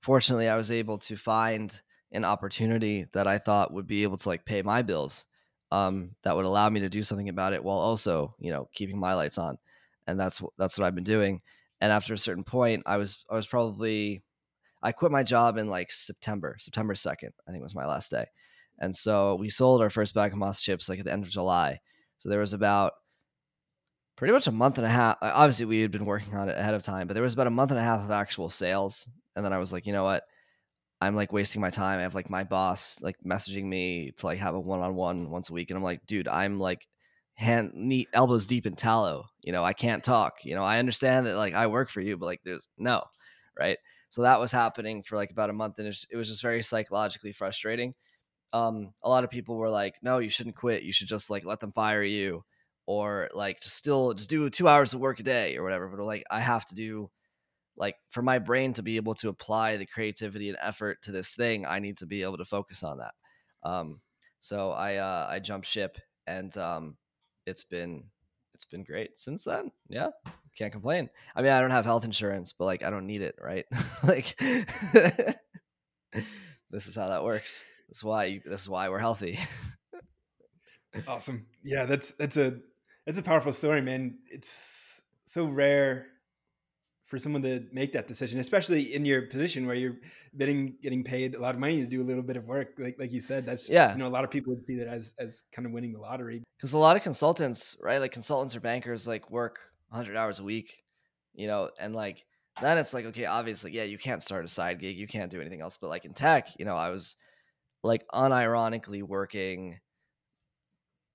fortunately, 0.00 0.48
I 0.48 0.56
was 0.56 0.70
able 0.70 0.98
to 0.98 1.16
find 1.16 1.80
an 2.12 2.24
opportunity 2.24 3.06
that 3.12 3.26
I 3.26 3.38
thought 3.38 3.72
would 3.72 3.86
be 3.86 4.02
able 4.02 4.16
to 4.16 4.28
like 4.28 4.44
pay 4.44 4.62
my 4.62 4.82
bills, 4.82 5.26
um, 5.70 6.12
that 6.22 6.34
would 6.34 6.46
allow 6.46 6.68
me 6.68 6.80
to 6.80 6.88
do 6.88 7.02
something 7.02 7.28
about 7.28 7.52
it 7.52 7.62
while 7.62 7.78
also, 7.78 8.34
you 8.38 8.50
know, 8.50 8.68
keeping 8.72 8.98
my 8.98 9.14
lights 9.14 9.38
on. 9.38 9.58
And 10.06 10.18
that's 10.18 10.42
that's 10.56 10.78
what 10.78 10.86
I've 10.86 10.94
been 10.94 11.04
doing. 11.04 11.40
And 11.80 11.92
after 11.92 12.14
a 12.14 12.18
certain 12.18 12.44
point, 12.44 12.82
I 12.86 12.96
was 12.96 13.24
I 13.30 13.34
was 13.34 13.46
probably 13.46 14.22
I 14.82 14.92
quit 14.92 15.12
my 15.12 15.22
job 15.22 15.58
in 15.58 15.68
like 15.68 15.90
September, 15.90 16.56
September 16.58 16.94
second, 16.94 17.32
I 17.46 17.50
think 17.50 17.62
was 17.62 17.74
my 17.74 17.86
last 17.86 18.10
day. 18.10 18.26
And 18.78 18.94
so 18.94 19.34
we 19.34 19.50
sold 19.50 19.82
our 19.82 19.90
first 19.90 20.14
bag 20.14 20.32
of 20.32 20.38
Masa 20.38 20.60
chips 20.60 20.88
like 20.88 21.00
at 21.00 21.04
the 21.04 21.12
end 21.12 21.24
of 21.24 21.30
July. 21.30 21.80
So 22.18 22.28
there 22.28 22.38
was 22.40 22.52
about 22.52 22.92
pretty 24.18 24.32
much 24.32 24.48
a 24.48 24.52
month 24.52 24.78
and 24.78 24.86
a 24.86 24.90
half. 24.90 25.16
Obviously, 25.22 25.64
we 25.64 25.80
had 25.80 25.92
been 25.92 26.04
working 26.04 26.34
on 26.34 26.48
it 26.48 26.58
ahead 26.58 26.74
of 26.74 26.82
time, 26.82 27.06
but 27.06 27.14
there 27.14 27.22
was 27.22 27.34
about 27.34 27.46
a 27.46 27.50
month 27.50 27.70
and 27.70 27.78
a 27.78 27.82
half 27.82 28.00
of 28.00 28.10
actual 28.10 28.50
sales. 28.50 29.08
And 29.36 29.44
then 29.44 29.52
I 29.52 29.58
was 29.58 29.72
like, 29.72 29.86
you 29.86 29.92
know 29.92 30.02
what? 30.02 30.24
I'm 31.00 31.14
like 31.14 31.32
wasting 31.32 31.62
my 31.62 31.70
time. 31.70 32.00
I 32.00 32.02
have 32.02 32.16
like 32.16 32.28
my 32.28 32.42
boss 32.42 32.98
like 33.00 33.14
messaging 33.24 33.64
me 33.66 34.10
to 34.16 34.26
like 34.26 34.40
have 34.40 34.56
a 34.56 34.60
one 34.60 34.80
on 34.80 34.96
one 34.96 35.30
once 35.30 35.48
a 35.48 35.52
week, 35.52 35.70
and 35.70 35.76
I'm 35.76 35.84
like, 35.84 36.04
dude, 36.04 36.26
I'm 36.26 36.58
like 36.58 36.88
hand 37.34 37.70
knee 37.74 38.08
elbows 38.12 38.48
deep 38.48 38.66
in 38.66 38.74
tallow. 38.74 39.26
You 39.40 39.52
know, 39.52 39.62
I 39.62 39.72
can't 39.72 40.02
talk. 40.02 40.44
You 40.44 40.56
know, 40.56 40.64
I 40.64 40.80
understand 40.80 41.26
that 41.26 41.36
like 41.36 41.54
I 41.54 41.68
work 41.68 41.88
for 41.88 42.00
you, 42.00 42.16
but 42.16 42.26
like 42.26 42.40
there's 42.44 42.68
no 42.76 43.04
right. 43.56 43.78
So 44.08 44.22
that 44.22 44.40
was 44.40 44.50
happening 44.50 45.04
for 45.04 45.14
like 45.14 45.30
about 45.30 45.50
a 45.50 45.52
month, 45.52 45.78
and 45.78 45.86
it 45.86 46.16
was 46.16 46.28
just 46.28 46.42
very 46.42 46.62
psychologically 46.62 47.32
frustrating. 47.32 47.94
Um, 48.52 48.94
a 49.04 49.08
lot 49.08 49.22
of 49.22 49.30
people 49.30 49.56
were 49.56 49.70
like, 49.70 49.94
no, 50.02 50.18
you 50.18 50.30
shouldn't 50.30 50.56
quit. 50.56 50.82
You 50.82 50.92
should 50.92 51.06
just 51.06 51.30
like 51.30 51.44
let 51.44 51.60
them 51.60 51.70
fire 51.70 52.02
you 52.02 52.42
or 52.88 53.28
like 53.34 53.60
just 53.60 53.76
still 53.76 54.14
just 54.14 54.30
do 54.30 54.48
two 54.48 54.66
hours 54.66 54.94
of 54.94 55.00
work 55.00 55.20
a 55.20 55.22
day 55.22 55.58
or 55.58 55.62
whatever. 55.62 55.88
But 55.88 56.02
like 56.06 56.24
I 56.30 56.40
have 56.40 56.64
to 56.68 56.74
do 56.74 57.10
like 57.76 57.96
for 58.08 58.22
my 58.22 58.38
brain 58.38 58.72
to 58.72 58.82
be 58.82 58.96
able 58.96 59.14
to 59.16 59.28
apply 59.28 59.76
the 59.76 59.84
creativity 59.84 60.48
and 60.48 60.56
effort 60.58 61.02
to 61.02 61.12
this 61.12 61.34
thing, 61.34 61.66
I 61.66 61.80
need 61.80 61.98
to 61.98 62.06
be 62.06 62.22
able 62.22 62.38
to 62.38 62.46
focus 62.46 62.82
on 62.82 62.96
that. 62.96 63.12
Um, 63.62 64.00
so 64.40 64.70
I 64.70 64.96
uh, 64.96 65.26
I 65.28 65.38
jumped 65.38 65.66
ship 65.66 65.98
and 66.26 66.56
um, 66.56 66.96
it's 67.44 67.62
been 67.62 68.04
it's 68.54 68.64
been 68.64 68.84
great 68.84 69.18
since 69.18 69.44
then. 69.44 69.70
Yeah, 69.90 70.08
can't 70.56 70.72
complain. 70.72 71.10
I 71.36 71.42
mean, 71.42 71.52
I 71.52 71.60
don't 71.60 71.72
have 71.72 71.84
health 71.84 72.06
insurance, 72.06 72.54
but 72.54 72.64
like 72.64 72.82
I 72.82 72.88
don't 72.88 73.06
need 73.06 73.20
it, 73.20 73.34
right? 73.38 73.66
like 74.02 74.34
this 76.70 76.86
is 76.86 76.96
how 76.96 77.10
that 77.10 77.22
works. 77.22 77.66
This 77.88 77.98
is 77.98 78.04
why 78.04 78.40
this 78.46 78.62
is 78.62 78.68
why 78.70 78.88
we're 78.88 78.98
healthy. 78.98 79.38
Awesome. 81.06 81.46
Yeah, 81.62 81.84
that's 81.84 82.12
that's 82.12 82.38
a 82.38 82.58
that's 83.08 83.18
a 83.18 83.22
powerful 83.22 83.54
story, 83.54 83.80
man. 83.80 84.18
It's 84.30 85.00
so 85.24 85.46
rare 85.46 86.08
for 87.06 87.16
someone 87.16 87.40
to 87.40 87.64
make 87.72 87.94
that 87.94 88.06
decision, 88.06 88.38
especially 88.38 88.94
in 88.94 89.06
your 89.06 89.22
position 89.22 89.66
where 89.66 89.74
you're 89.74 89.96
getting 90.36 90.76
getting 90.82 91.02
paid 91.02 91.34
a 91.34 91.40
lot 91.40 91.54
of 91.54 91.58
money 91.58 91.80
to 91.80 91.86
do 91.86 92.02
a 92.02 92.04
little 92.04 92.22
bit 92.22 92.36
of 92.36 92.44
work. 92.44 92.74
Like 92.78 92.96
like 92.98 93.10
you 93.10 93.20
said, 93.20 93.46
that's 93.46 93.70
Yeah. 93.70 93.92
You 93.92 93.98
know, 93.98 94.06
a 94.06 94.12
lot 94.12 94.24
of 94.24 94.30
people 94.30 94.54
would 94.54 94.66
see 94.66 94.76
that 94.76 94.88
as 94.88 95.14
as 95.18 95.42
kind 95.52 95.64
of 95.64 95.72
winning 95.72 95.94
the 95.94 96.00
lottery. 96.00 96.42
because 96.58 96.74
a 96.74 96.78
lot 96.78 96.96
of 96.96 97.02
consultants, 97.02 97.78
right? 97.80 97.98
Like 97.98 98.12
consultants 98.12 98.54
or 98.54 98.60
bankers, 98.60 99.08
like 99.08 99.30
work 99.30 99.58
100 99.88 100.14
hours 100.14 100.38
a 100.38 100.44
week, 100.44 100.84
you 101.32 101.46
know, 101.46 101.70
and 101.80 101.94
like 101.94 102.26
then 102.60 102.76
it's 102.76 102.92
like, 102.92 103.06
okay, 103.06 103.24
obviously, 103.24 103.72
yeah, 103.72 103.84
you 103.84 103.96
can't 103.96 104.22
start 104.22 104.44
a 104.44 104.48
side 104.48 104.80
gig, 104.80 104.98
you 104.98 105.06
can't 105.06 105.30
do 105.30 105.40
anything 105.40 105.62
else. 105.62 105.78
But 105.78 105.88
like 105.88 106.04
in 106.04 106.12
tech, 106.12 106.48
you 106.58 106.66
know, 106.66 106.76
I 106.76 106.90
was 106.90 107.16
like 107.82 108.04
unironically 108.12 109.02
working, 109.02 109.80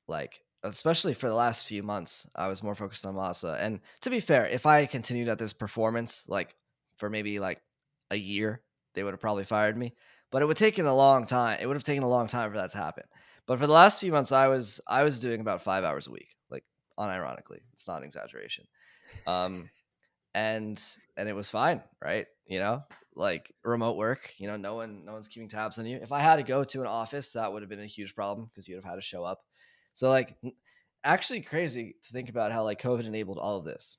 like 0.07 0.42
especially 0.63 1.13
for 1.13 1.27
the 1.27 1.35
last 1.35 1.65
few 1.65 1.83
months, 1.83 2.27
I 2.35 2.47
was 2.47 2.63
more 2.63 2.75
focused 2.75 3.05
on 3.05 3.15
Masa. 3.15 3.57
And 3.59 3.81
to 4.01 4.09
be 4.09 4.19
fair, 4.19 4.45
if 4.47 4.65
I 4.65 4.85
continued 4.85 5.27
at 5.27 5.37
this 5.37 5.53
performance, 5.53 6.27
like 6.29 6.55
for 6.95 7.09
maybe 7.09 7.39
like 7.39 7.61
a 8.11 8.15
year, 8.15 8.61
they 8.95 9.03
would 9.03 9.13
have 9.13 9.21
probably 9.21 9.43
fired 9.43 9.77
me. 9.77 9.93
But 10.31 10.41
it 10.41 10.45
would 10.45 10.57
have 10.57 10.65
taken 10.65 10.85
a 10.85 10.95
long 10.95 11.25
time. 11.25 11.59
It 11.61 11.67
would 11.67 11.75
have 11.75 11.83
taken 11.83 12.03
a 12.03 12.09
long 12.09 12.27
time 12.27 12.49
for 12.51 12.57
that 12.57 12.71
to 12.71 12.77
happen. 12.77 13.03
But 13.45 13.59
for 13.59 13.67
the 13.67 13.73
last 13.73 13.99
few 13.99 14.11
months, 14.11 14.31
I 14.31 14.47
was 14.47 14.81
I 14.87 15.03
was 15.03 15.19
doing 15.19 15.41
about 15.41 15.61
five 15.61 15.83
hours 15.83 16.07
a 16.07 16.11
week, 16.11 16.35
like 16.49 16.63
unironically. 16.97 17.59
It's 17.73 17.87
not 17.87 17.97
an 17.97 18.05
exaggeration. 18.05 18.65
Um, 19.27 19.69
and 20.33 20.81
and 21.17 21.29
it 21.29 21.33
was 21.33 21.49
fine, 21.49 21.83
right? 22.01 22.25
You 22.47 22.59
know, 22.59 22.83
like 23.15 23.53
remote 23.63 23.97
work. 23.97 24.33
You 24.37 24.47
know, 24.47 24.57
no 24.57 24.75
one 24.75 25.05
no 25.05 25.13
one's 25.13 25.27
keeping 25.27 25.49
tabs 25.49 25.77
on 25.77 25.85
you. 25.85 25.97
If 26.01 26.11
I 26.11 26.19
had 26.19 26.37
to 26.37 26.43
go 26.43 26.63
to 26.63 26.81
an 26.81 26.87
office, 26.87 27.33
that 27.33 27.51
would 27.51 27.61
have 27.61 27.69
been 27.69 27.79
a 27.79 27.85
huge 27.85 28.15
problem 28.15 28.47
because 28.47 28.67
you'd 28.67 28.77
have 28.77 28.85
had 28.85 28.95
to 28.95 29.01
show 29.01 29.23
up. 29.23 29.43
So 29.93 30.09
like, 30.09 30.35
actually, 31.03 31.41
crazy 31.41 31.95
to 32.03 32.13
think 32.13 32.29
about 32.29 32.51
how 32.51 32.63
like 32.63 32.81
COVID 32.81 33.05
enabled 33.05 33.39
all 33.39 33.57
of 33.57 33.65
this. 33.65 33.97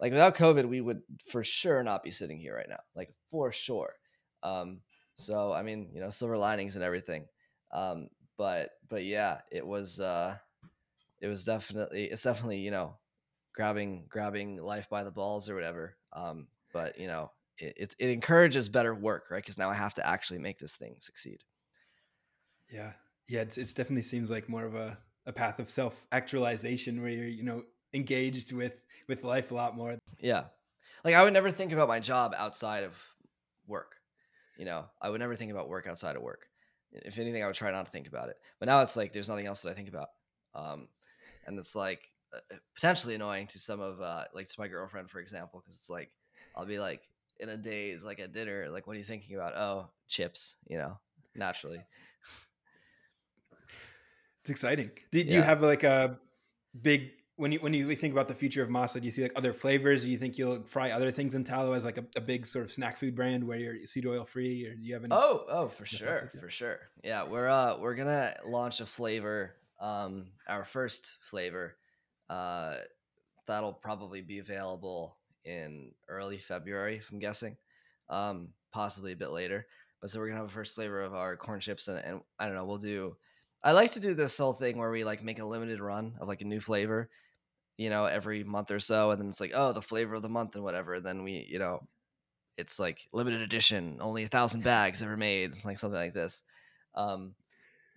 Like 0.00 0.12
without 0.12 0.36
COVID, 0.36 0.66
we 0.66 0.80
would 0.80 1.02
for 1.28 1.44
sure 1.44 1.82
not 1.82 2.02
be 2.02 2.10
sitting 2.10 2.38
here 2.38 2.56
right 2.56 2.68
now. 2.68 2.80
Like 2.96 3.12
for 3.30 3.52
sure. 3.52 3.94
Um, 4.42 4.80
so 5.14 5.52
I 5.52 5.62
mean, 5.62 5.90
you 5.92 6.00
know, 6.00 6.10
silver 6.10 6.38
linings 6.38 6.74
and 6.74 6.84
everything. 6.84 7.26
Um, 7.72 8.08
but 8.38 8.70
but 8.88 9.04
yeah, 9.04 9.40
it 9.52 9.66
was 9.66 10.00
uh 10.00 10.36
it 11.20 11.28
was 11.28 11.44
definitely 11.44 12.04
it's 12.04 12.22
definitely, 12.22 12.60
you 12.60 12.70
know, 12.70 12.96
grabbing 13.54 14.06
grabbing 14.08 14.56
life 14.56 14.88
by 14.88 15.04
the 15.04 15.10
balls 15.10 15.50
or 15.50 15.54
whatever. 15.54 15.96
Um, 16.14 16.48
but 16.72 16.98
you 16.98 17.06
know, 17.06 17.30
it, 17.58 17.74
it, 17.76 17.96
it 17.98 18.10
encourages 18.10 18.70
better 18.70 18.94
work, 18.94 19.30
right? 19.30 19.42
Because 19.42 19.58
now 19.58 19.68
I 19.68 19.74
have 19.74 19.94
to 19.94 20.06
actually 20.06 20.40
make 20.40 20.58
this 20.58 20.76
thing 20.76 20.96
succeed. 20.98 21.44
Yeah, 22.72 22.92
yeah. 23.30 23.42
It's 23.42 23.58
it's 23.58 23.72
definitely 23.72 24.02
seems 24.02 24.30
like 24.30 24.48
more 24.48 24.64
of 24.64 24.74
a 24.74 24.98
a 25.26 25.32
path 25.32 25.58
of 25.58 25.70
self 25.70 26.04
actualization 26.12 27.00
where 27.00 27.10
you're 27.10 27.26
you 27.26 27.44
know 27.44 27.64
engaged 27.94 28.52
with 28.52 28.82
with 29.08 29.24
life 29.24 29.50
a 29.50 29.54
lot 29.54 29.76
more. 29.76 29.96
Yeah. 30.18 30.44
Like 31.04 31.14
I 31.14 31.22
would 31.22 31.32
never 31.32 31.50
think 31.50 31.72
about 31.72 31.88
my 31.88 32.00
job 32.00 32.34
outside 32.36 32.84
of 32.84 32.92
work. 33.66 33.96
You 34.58 34.66
know, 34.66 34.84
I 35.00 35.08
would 35.08 35.20
never 35.20 35.34
think 35.36 35.50
about 35.50 35.68
work 35.68 35.86
outside 35.86 36.16
of 36.16 36.22
work. 36.22 36.46
If 36.92 37.18
anything, 37.18 37.42
I 37.42 37.46
would 37.46 37.54
try 37.54 37.70
not 37.70 37.86
to 37.86 37.92
think 37.92 38.08
about 38.08 38.28
it. 38.28 38.36
But 38.58 38.66
now 38.66 38.82
it's 38.82 38.96
like 38.96 39.12
there's 39.12 39.28
nothing 39.28 39.46
else 39.46 39.62
that 39.62 39.70
I 39.70 39.74
think 39.74 39.88
about. 39.88 40.08
Um, 40.54 40.88
and 41.46 41.58
it's 41.58 41.76
like 41.76 42.10
uh, 42.34 42.56
potentially 42.74 43.14
annoying 43.14 43.46
to 43.48 43.58
some 43.58 43.80
of 43.80 44.00
uh, 44.00 44.24
like 44.34 44.48
to 44.48 44.60
my 44.60 44.68
girlfriend, 44.68 45.08
for 45.08 45.20
example, 45.20 45.60
because 45.60 45.76
it's 45.76 45.88
like 45.88 46.10
I'll 46.56 46.66
be 46.66 46.78
like 46.78 47.02
in 47.38 47.48
a 47.48 47.56
daze, 47.56 48.04
like 48.04 48.20
at 48.20 48.32
dinner, 48.32 48.68
like 48.70 48.86
what 48.86 48.94
are 48.94 48.98
you 48.98 49.04
thinking 49.04 49.36
about? 49.36 49.54
Oh, 49.54 49.88
chips. 50.08 50.56
You 50.66 50.78
know, 50.78 50.98
naturally. 51.34 51.82
It's 54.42 54.50
exciting. 54.50 54.90
Do, 55.12 55.22
do 55.22 55.30
yeah. 55.30 55.36
you 55.36 55.42
have 55.42 55.62
like 55.62 55.84
a 55.84 56.18
big 56.80 57.10
when 57.40 57.52
you 57.52 57.58
when 57.60 57.72
you 57.72 57.94
think 57.94 58.12
about 58.12 58.28
the 58.28 58.34
future 58.34 58.62
of 58.62 58.68
Masa, 58.68 59.00
do 59.00 59.06
you 59.06 59.10
see 59.10 59.22
like 59.22 59.32
other 59.34 59.54
flavors? 59.54 60.04
Do 60.04 60.10
you 60.10 60.18
think 60.18 60.36
you'll 60.36 60.62
fry 60.66 60.90
other 60.90 61.10
things 61.10 61.34
in 61.34 61.42
tallow 61.42 61.72
as 61.72 61.86
like 61.86 61.96
a, 61.96 62.04
a 62.14 62.20
big 62.20 62.46
sort 62.46 62.66
of 62.66 62.70
snack 62.70 62.98
food 62.98 63.14
brand 63.14 63.42
where 63.42 63.58
you're 63.58 63.86
seed 63.86 64.06
oil 64.06 64.26
free, 64.26 64.66
or 64.66 64.74
do 64.74 64.82
you 64.82 64.92
have 64.92 65.04
any? 65.04 65.14
Oh, 65.14 65.46
oh, 65.48 65.68
for 65.68 65.86
sure, 65.86 66.30
for 66.38 66.50
sure. 66.50 66.80
Yeah, 67.02 67.26
we're 67.26 67.48
uh 67.48 67.78
we're 67.78 67.94
gonna 67.94 68.34
launch 68.44 68.82
a 68.82 68.86
flavor, 68.86 69.54
um, 69.80 70.26
our 70.48 70.66
first 70.66 71.16
flavor, 71.22 71.76
uh, 72.28 72.74
that'll 73.46 73.72
probably 73.72 74.20
be 74.20 74.38
available 74.38 75.16
in 75.46 75.92
early 76.08 76.36
February, 76.36 76.96
if 76.96 77.10
I'm 77.10 77.20
guessing, 77.20 77.56
um, 78.10 78.50
possibly 78.70 79.12
a 79.12 79.16
bit 79.16 79.30
later. 79.30 79.66
But 80.02 80.10
so 80.10 80.18
we're 80.18 80.28
gonna 80.28 80.40
have 80.40 80.50
a 80.50 80.52
first 80.52 80.74
flavor 80.74 81.00
of 81.00 81.14
our 81.14 81.38
corn 81.38 81.60
chips, 81.60 81.88
and, 81.88 82.04
and 82.04 82.20
I 82.38 82.44
don't 82.44 82.54
know, 82.54 82.66
we'll 82.66 82.76
do. 82.76 83.16
I 83.62 83.72
like 83.72 83.92
to 83.92 84.00
do 84.00 84.14
this 84.14 84.38
whole 84.38 84.52
thing 84.52 84.78
where 84.78 84.90
we 84.90 85.04
like 85.04 85.22
make 85.22 85.38
a 85.38 85.44
limited 85.44 85.80
run 85.80 86.16
of 86.20 86.28
like 86.28 86.40
a 86.40 86.46
new 86.46 86.60
flavor, 86.60 87.10
you 87.76 87.90
know, 87.90 88.04
every 88.06 88.44
month 88.44 88.70
or 88.70 88.80
so, 88.80 89.10
and 89.10 89.20
then 89.20 89.28
it's 89.28 89.40
like, 89.40 89.52
oh, 89.54 89.72
the 89.72 89.82
flavor 89.82 90.14
of 90.14 90.22
the 90.22 90.28
month 90.28 90.54
and 90.54 90.64
whatever. 90.64 90.94
And 90.94 91.04
then 91.06 91.22
we, 91.22 91.46
you 91.48 91.58
know, 91.58 91.80
it's 92.56 92.78
like 92.78 93.08
limited 93.12 93.40
edition, 93.40 93.98
only 94.00 94.24
a 94.24 94.28
thousand 94.28 94.64
bags 94.64 95.02
ever 95.02 95.16
made, 95.16 95.64
like 95.64 95.78
something 95.78 96.00
like 96.00 96.14
this. 96.14 96.42
Um, 96.94 97.34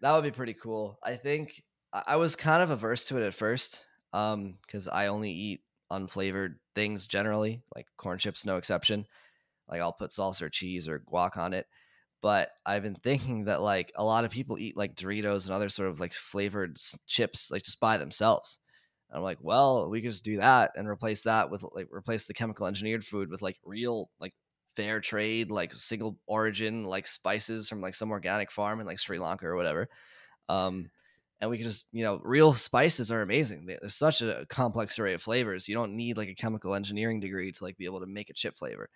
that 0.01 0.14
would 0.14 0.24
be 0.24 0.32
pretty 0.32 0.53
cool. 0.53 0.99
I 1.03 1.16
think 1.16 1.64
I 1.93 2.16
was 2.16 2.36
kind 2.36 2.61
of 2.61 2.70
averse 2.70 3.05
to 3.05 3.22
it 3.22 3.26
at 3.26 3.34
first, 3.34 3.86
um, 4.14 4.57
because 4.66 4.88
I 4.88 5.07
only 5.07 5.32
eat 5.32 5.61
unflavored 5.91 6.55
things 6.76 7.07
generally, 7.07 7.64
like 7.76 7.88
corn 7.97 8.18
chips, 8.18 8.45
no 8.45 8.57
exception. 8.57 9.05
Like 9.68 9.82
I'll 9.82 9.93
put 9.93 10.11
salsa 10.11 10.43
or 10.43 10.49
cheese 10.49 10.88
or 10.89 10.99
guac 10.99 11.38
on 11.38 11.53
it. 11.53 11.68
But 12.24 12.51
I've 12.65 12.84
been 12.84 12.95
thinking 12.95 13.43
that 13.45 13.61
like 13.61 13.91
a 13.95 14.03
lot 14.03 14.24
of 14.24 14.32
people 14.32 14.57
eat 14.57 14.78
like 14.78 14.95
Doritos 14.95 15.45
and 15.45 15.53
other 15.53 15.67
sort 15.67 15.89
of 15.89 15.99
like 15.99 16.13
flavored 16.13 16.78
chips 17.05 17.51
like 17.51 17.63
just 17.63 17.82
by 17.82 17.97
themselves. 17.97 18.59
And 19.09 19.17
I'm 19.17 19.24
like, 19.24 19.39
well, 19.41 19.89
we 19.89 20.01
could 20.01 20.11
just 20.11 20.24
do 20.24 20.38
that 20.38 20.71
and 20.76 20.88
replace 20.88 21.24
that 21.24 21.51
with 21.51 21.65
like 21.76 21.89
replace 21.91 22.26
the 22.26 22.34
chemical 22.34 22.65
engineered 22.65 23.05
food 23.05 23.30
with 23.30 23.41
like 23.41 23.57
real 23.65 24.09
like 24.21 24.34
fair 24.78 25.01
trade, 25.01 25.51
like 25.51 25.74
single 25.74 26.17
origin, 26.26 26.86
like 26.86 27.07
spices 27.07 27.67
from 27.67 27.82
like 27.82 27.93
some 27.93 28.09
organic 28.09 28.51
farm 28.51 28.80
in 28.80 28.88
like 28.88 28.99
Sri 28.99 29.19
Lanka 29.19 29.45
or 29.45 29.57
whatever. 29.57 29.89
Um, 30.47 30.89
and 31.41 31.49
we 31.51 31.57
can 31.57 31.67
just, 31.67 31.88
you 31.91 32.05
know, 32.05 32.21
real 32.24 32.53
spices 32.53 33.11
are 33.11 33.21
amazing. 33.21 33.65
There's 33.65 33.95
such 33.95 34.21
a 34.21 34.45
complex 34.47 34.97
array 34.97 35.13
of 35.13 35.21
flavors. 35.21 35.67
You 35.67 35.76
don't 35.76 35.97
need 35.97 36.15
like 36.15 36.30
a 36.30 36.36
chemical 36.36 36.74
engineering 36.74 37.19
degree 37.19 37.51
to 37.51 37.63
like 37.65 37.76
be 37.76 37.86
able 37.86 37.99
to 37.99 38.07
make 38.07 38.30
a 38.30 38.34
chip 38.34 38.55
flavor. 38.55 38.88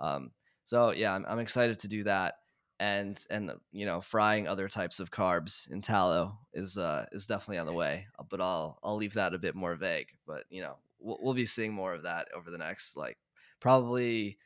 Um, 0.00 0.30
so 0.64 0.92
yeah, 0.92 1.12
I'm, 1.12 1.26
I'm 1.28 1.40
excited 1.40 1.80
to 1.80 1.88
do 1.88 2.04
that 2.04 2.34
and 2.78 3.24
and 3.30 3.50
you 3.72 3.86
know 3.86 4.00
frying 4.00 4.46
other 4.46 4.68
types 4.68 5.00
of 5.00 5.10
carbs 5.10 5.70
in 5.70 5.80
tallow 5.80 6.36
is 6.52 6.76
uh 6.76 7.06
is 7.12 7.26
definitely 7.26 7.58
on 7.58 7.66
the 7.66 7.72
way 7.84 8.06
uh, 8.18 8.24
but 8.28 8.40
i'll 8.40 8.78
i'll 8.82 8.96
leave 8.96 9.14
that 9.14 9.32
a 9.32 9.38
bit 9.38 9.54
more 9.54 9.74
vague 9.76 10.08
but 10.26 10.44
you 10.50 10.60
know 10.60 10.76
we'll, 11.00 11.18
we'll 11.22 11.34
be 11.34 11.46
seeing 11.46 11.72
more 11.72 11.94
of 11.94 12.02
that 12.02 12.28
over 12.36 12.50
the 12.50 12.58
next 12.58 12.96
like 12.96 13.16
probably 13.60 14.36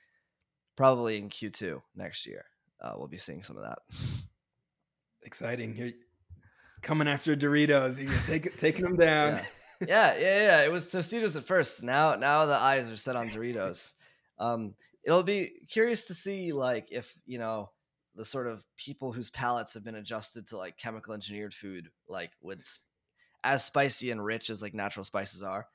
probably 0.77 1.19
in 1.19 1.29
q2 1.29 1.83
next 1.97 2.25
year 2.27 2.45
uh, 2.81 2.95
we'll 2.97 3.09
be 3.09 3.19
seeing 3.19 3.43
some 3.43 3.57
of 3.57 3.63
that. 3.63 3.79
Exciting. 5.23 5.77
You're 5.77 5.91
coming 6.83 7.09
after 7.09 7.37
doritos. 7.37 7.99
You're 7.99 8.13
take, 8.25 8.57
taking 8.59 8.85
them 8.85 8.97
down. 8.97 9.35
Yeah. 9.35 9.47
yeah 9.87 10.15
yeah 10.19 10.43
yeah. 10.43 10.63
It 10.63 10.73
was 10.73 10.91
tostitos 10.91 11.37
at 11.37 11.45
first. 11.45 11.83
Now 11.83 12.15
now 12.15 12.47
the 12.47 12.55
eyes 12.55 12.91
are 12.91 12.97
set 12.97 13.17
on 13.17 13.29
doritos. 13.29 13.93
Um 14.39 14.75
it'll 15.05 15.23
be 15.23 15.51
curious 15.69 16.07
to 16.07 16.15
see 16.15 16.53
like 16.53 16.89
if 16.91 17.15
you 17.27 17.39
know 17.39 17.71
the 18.21 18.25
sort 18.27 18.47
of 18.47 18.63
people 18.77 19.13
whose 19.13 19.31
palates 19.31 19.73
have 19.73 19.83
been 19.83 19.95
adjusted 19.95 20.47
to 20.47 20.59
like 20.59 20.77
chemical 20.77 21.15
engineered 21.15 21.55
food, 21.55 21.89
like 22.07 22.31
would 22.43 22.63
as 23.45 23.65
spicy 23.65 24.11
and 24.11 24.23
rich 24.23 24.51
as 24.51 24.61
like 24.61 24.75
natural 24.75 25.05
spices 25.05 25.43
are. 25.43 25.67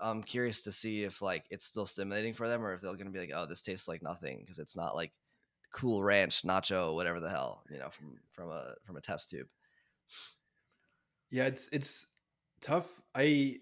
I'm 0.00 0.22
curious 0.22 0.62
to 0.62 0.70
see 0.70 1.02
if 1.02 1.20
like 1.20 1.46
it's 1.50 1.66
still 1.66 1.86
stimulating 1.86 2.32
for 2.32 2.46
them 2.46 2.64
or 2.64 2.72
if 2.72 2.80
they're 2.80 2.92
going 2.92 3.06
to 3.06 3.12
be 3.12 3.18
like, 3.18 3.32
oh, 3.34 3.44
this 3.44 3.62
tastes 3.62 3.88
like 3.88 4.04
nothing 4.04 4.38
because 4.38 4.60
it's 4.60 4.76
not 4.76 4.94
like 4.94 5.10
Cool 5.72 6.04
Ranch 6.04 6.42
nacho, 6.42 6.94
whatever 6.94 7.18
the 7.18 7.28
hell, 7.28 7.64
you 7.68 7.78
know, 7.80 7.90
from 7.90 8.20
from 8.30 8.52
a 8.52 8.74
from 8.86 8.96
a 8.96 9.00
test 9.00 9.30
tube. 9.30 9.48
Yeah, 11.28 11.46
it's 11.46 11.68
it's 11.72 12.06
tough. 12.60 12.86
I 13.16 13.56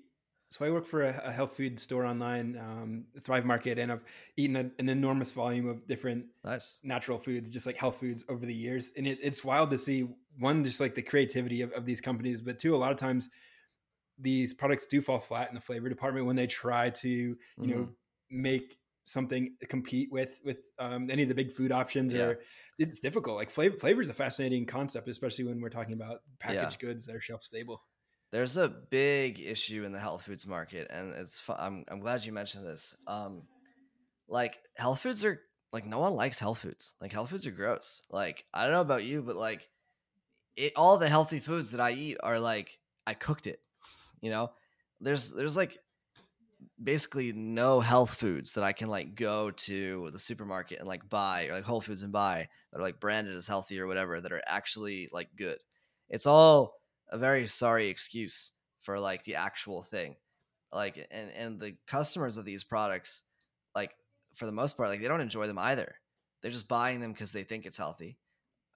so 0.50 0.64
I 0.64 0.70
work 0.70 0.86
for 0.86 1.02
a, 1.02 1.22
a 1.24 1.32
health 1.32 1.56
food 1.56 1.78
store 1.78 2.06
online, 2.06 2.58
um, 2.58 3.04
Thrive 3.20 3.44
Market, 3.44 3.78
and 3.78 3.92
I've 3.92 4.04
eaten 4.36 4.56
a, 4.56 4.70
an 4.78 4.88
enormous 4.88 5.32
volume 5.32 5.68
of 5.68 5.86
different 5.86 6.26
nice 6.42 6.78
natural 6.82 7.18
foods, 7.18 7.50
just 7.50 7.66
like 7.66 7.76
health 7.76 8.00
foods 8.00 8.24
over 8.28 8.46
the 8.46 8.54
years. 8.54 8.92
And 8.96 9.06
it, 9.06 9.18
it's 9.22 9.44
wild 9.44 9.70
to 9.70 9.78
see 9.78 10.08
one, 10.38 10.64
just 10.64 10.80
like 10.80 10.94
the 10.94 11.02
creativity 11.02 11.60
of, 11.60 11.72
of 11.72 11.84
these 11.84 12.00
companies, 12.00 12.40
but 12.40 12.58
two, 12.58 12.74
a 12.74 12.78
lot 12.78 12.92
of 12.92 12.98
times 12.98 13.28
these 14.18 14.54
products 14.54 14.86
do 14.86 15.02
fall 15.02 15.20
flat 15.20 15.48
in 15.48 15.54
the 15.54 15.60
flavor 15.60 15.88
department 15.88 16.26
when 16.26 16.36
they 16.36 16.46
try 16.46 16.90
to, 16.90 17.08
you 17.08 17.36
mm-hmm. 17.58 17.70
know, 17.70 17.88
make 18.30 18.78
something 19.04 19.54
compete 19.68 20.12
with 20.12 20.38
with 20.44 20.58
um, 20.78 21.10
any 21.10 21.22
of 21.22 21.28
the 21.30 21.34
big 21.34 21.50
food 21.50 21.72
options 21.72 22.12
yeah. 22.12 22.24
or 22.24 22.40
it's 22.78 23.00
difficult 23.00 23.36
like 23.36 23.48
flavor 23.48 23.74
flavor 23.78 24.02
is 24.02 24.10
a 24.10 24.14
fascinating 24.14 24.66
concept 24.66 25.08
especially 25.08 25.44
when 25.46 25.62
we're 25.62 25.70
talking 25.70 25.94
about 25.94 26.20
packaged 26.40 26.82
yeah. 26.82 26.88
goods 26.88 27.06
that 27.06 27.16
are 27.16 27.20
shelf 27.20 27.42
stable 27.42 27.80
there's 28.30 28.56
a 28.56 28.68
big 28.68 29.40
issue 29.40 29.84
in 29.84 29.92
the 29.92 29.98
health 29.98 30.22
foods 30.22 30.46
market, 30.46 30.88
and 30.90 31.14
it's. 31.14 31.42
I'm 31.48 31.84
I'm 31.88 32.00
glad 32.00 32.24
you 32.24 32.32
mentioned 32.32 32.66
this. 32.66 32.96
Um, 33.06 33.42
like 34.28 34.58
health 34.76 35.00
foods 35.00 35.24
are 35.24 35.40
like 35.72 35.86
no 35.86 35.98
one 35.98 36.12
likes 36.12 36.38
health 36.38 36.58
foods. 36.58 36.94
Like 37.00 37.12
health 37.12 37.30
foods 37.30 37.46
are 37.46 37.52
gross. 37.52 38.02
Like 38.10 38.44
I 38.52 38.64
don't 38.64 38.72
know 38.72 38.80
about 38.80 39.04
you, 39.04 39.22
but 39.22 39.36
like 39.36 39.68
it 40.56 40.72
all 40.76 40.98
the 40.98 41.08
healthy 41.08 41.40
foods 41.40 41.72
that 41.72 41.80
I 41.80 41.92
eat 41.92 42.18
are 42.22 42.38
like 42.38 42.78
I 43.06 43.14
cooked 43.14 43.46
it. 43.46 43.60
You 44.20 44.30
know, 44.30 44.50
there's 45.00 45.30
there's 45.30 45.56
like 45.56 45.78
basically 46.82 47.32
no 47.32 47.80
health 47.80 48.14
foods 48.14 48.54
that 48.54 48.64
I 48.64 48.72
can 48.72 48.88
like 48.88 49.14
go 49.14 49.50
to 49.50 50.10
the 50.12 50.18
supermarket 50.18 50.78
and 50.78 50.88
like 50.88 51.08
buy 51.08 51.46
or 51.46 51.54
like 51.54 51.64
Whole 51.64 51.80
Foods 51.80 52.02
and 52.02 52.12
buy 52.12 52.48
that 52.72 52.78
are 52.78 52.82
like 52.82 53.00
branded 53.00 53.36
as 53.36 53.48
healthy 53.48 53.80
or 53.80 53.86
whatever 53.86 54.20
that 54.20 54.32
are 54.32 54.42
actually 54.46 55.08
like 55.12 55.28
good. 55.36 55.58
It's 56.10 56.26
all 56.26 56.77
a 57.10 57.18
very 57.18 57.46
sorry 57.46 57.88
excuse 57.88 58.52
for 58.82 58.98
like 58.98 59.24
the 59.24 59.34
actual 59.34 59.82
thing. 59.82 60.16
Like 60.72 60.98
and 61.10 61.30
and 61.30 61.60
the 61.60 61.76
customers 61.86 62.36
of 62.36 62.44
these 62.44 62.64
products 62.64 63.22
like 63.74 63.94
for 64.34 64.46
the 64.46 64.52
most 64.52 64.76
part 64.76 64.90
like 64.90 65.00
they 65.00 65.08
don't 65.08 65.20
enjoy 65.20 65.46
them 65.46 65.58
either. 65.58 65.94
They're 66.42 66.50
just 66.50 66.68
buying 66.68 67.00
them 67.00 67.12
because 67.12 67.32
they 67.32 67.44
think 67.44 67.64
it's 67.64 67.78
healthy. 67.78 68.18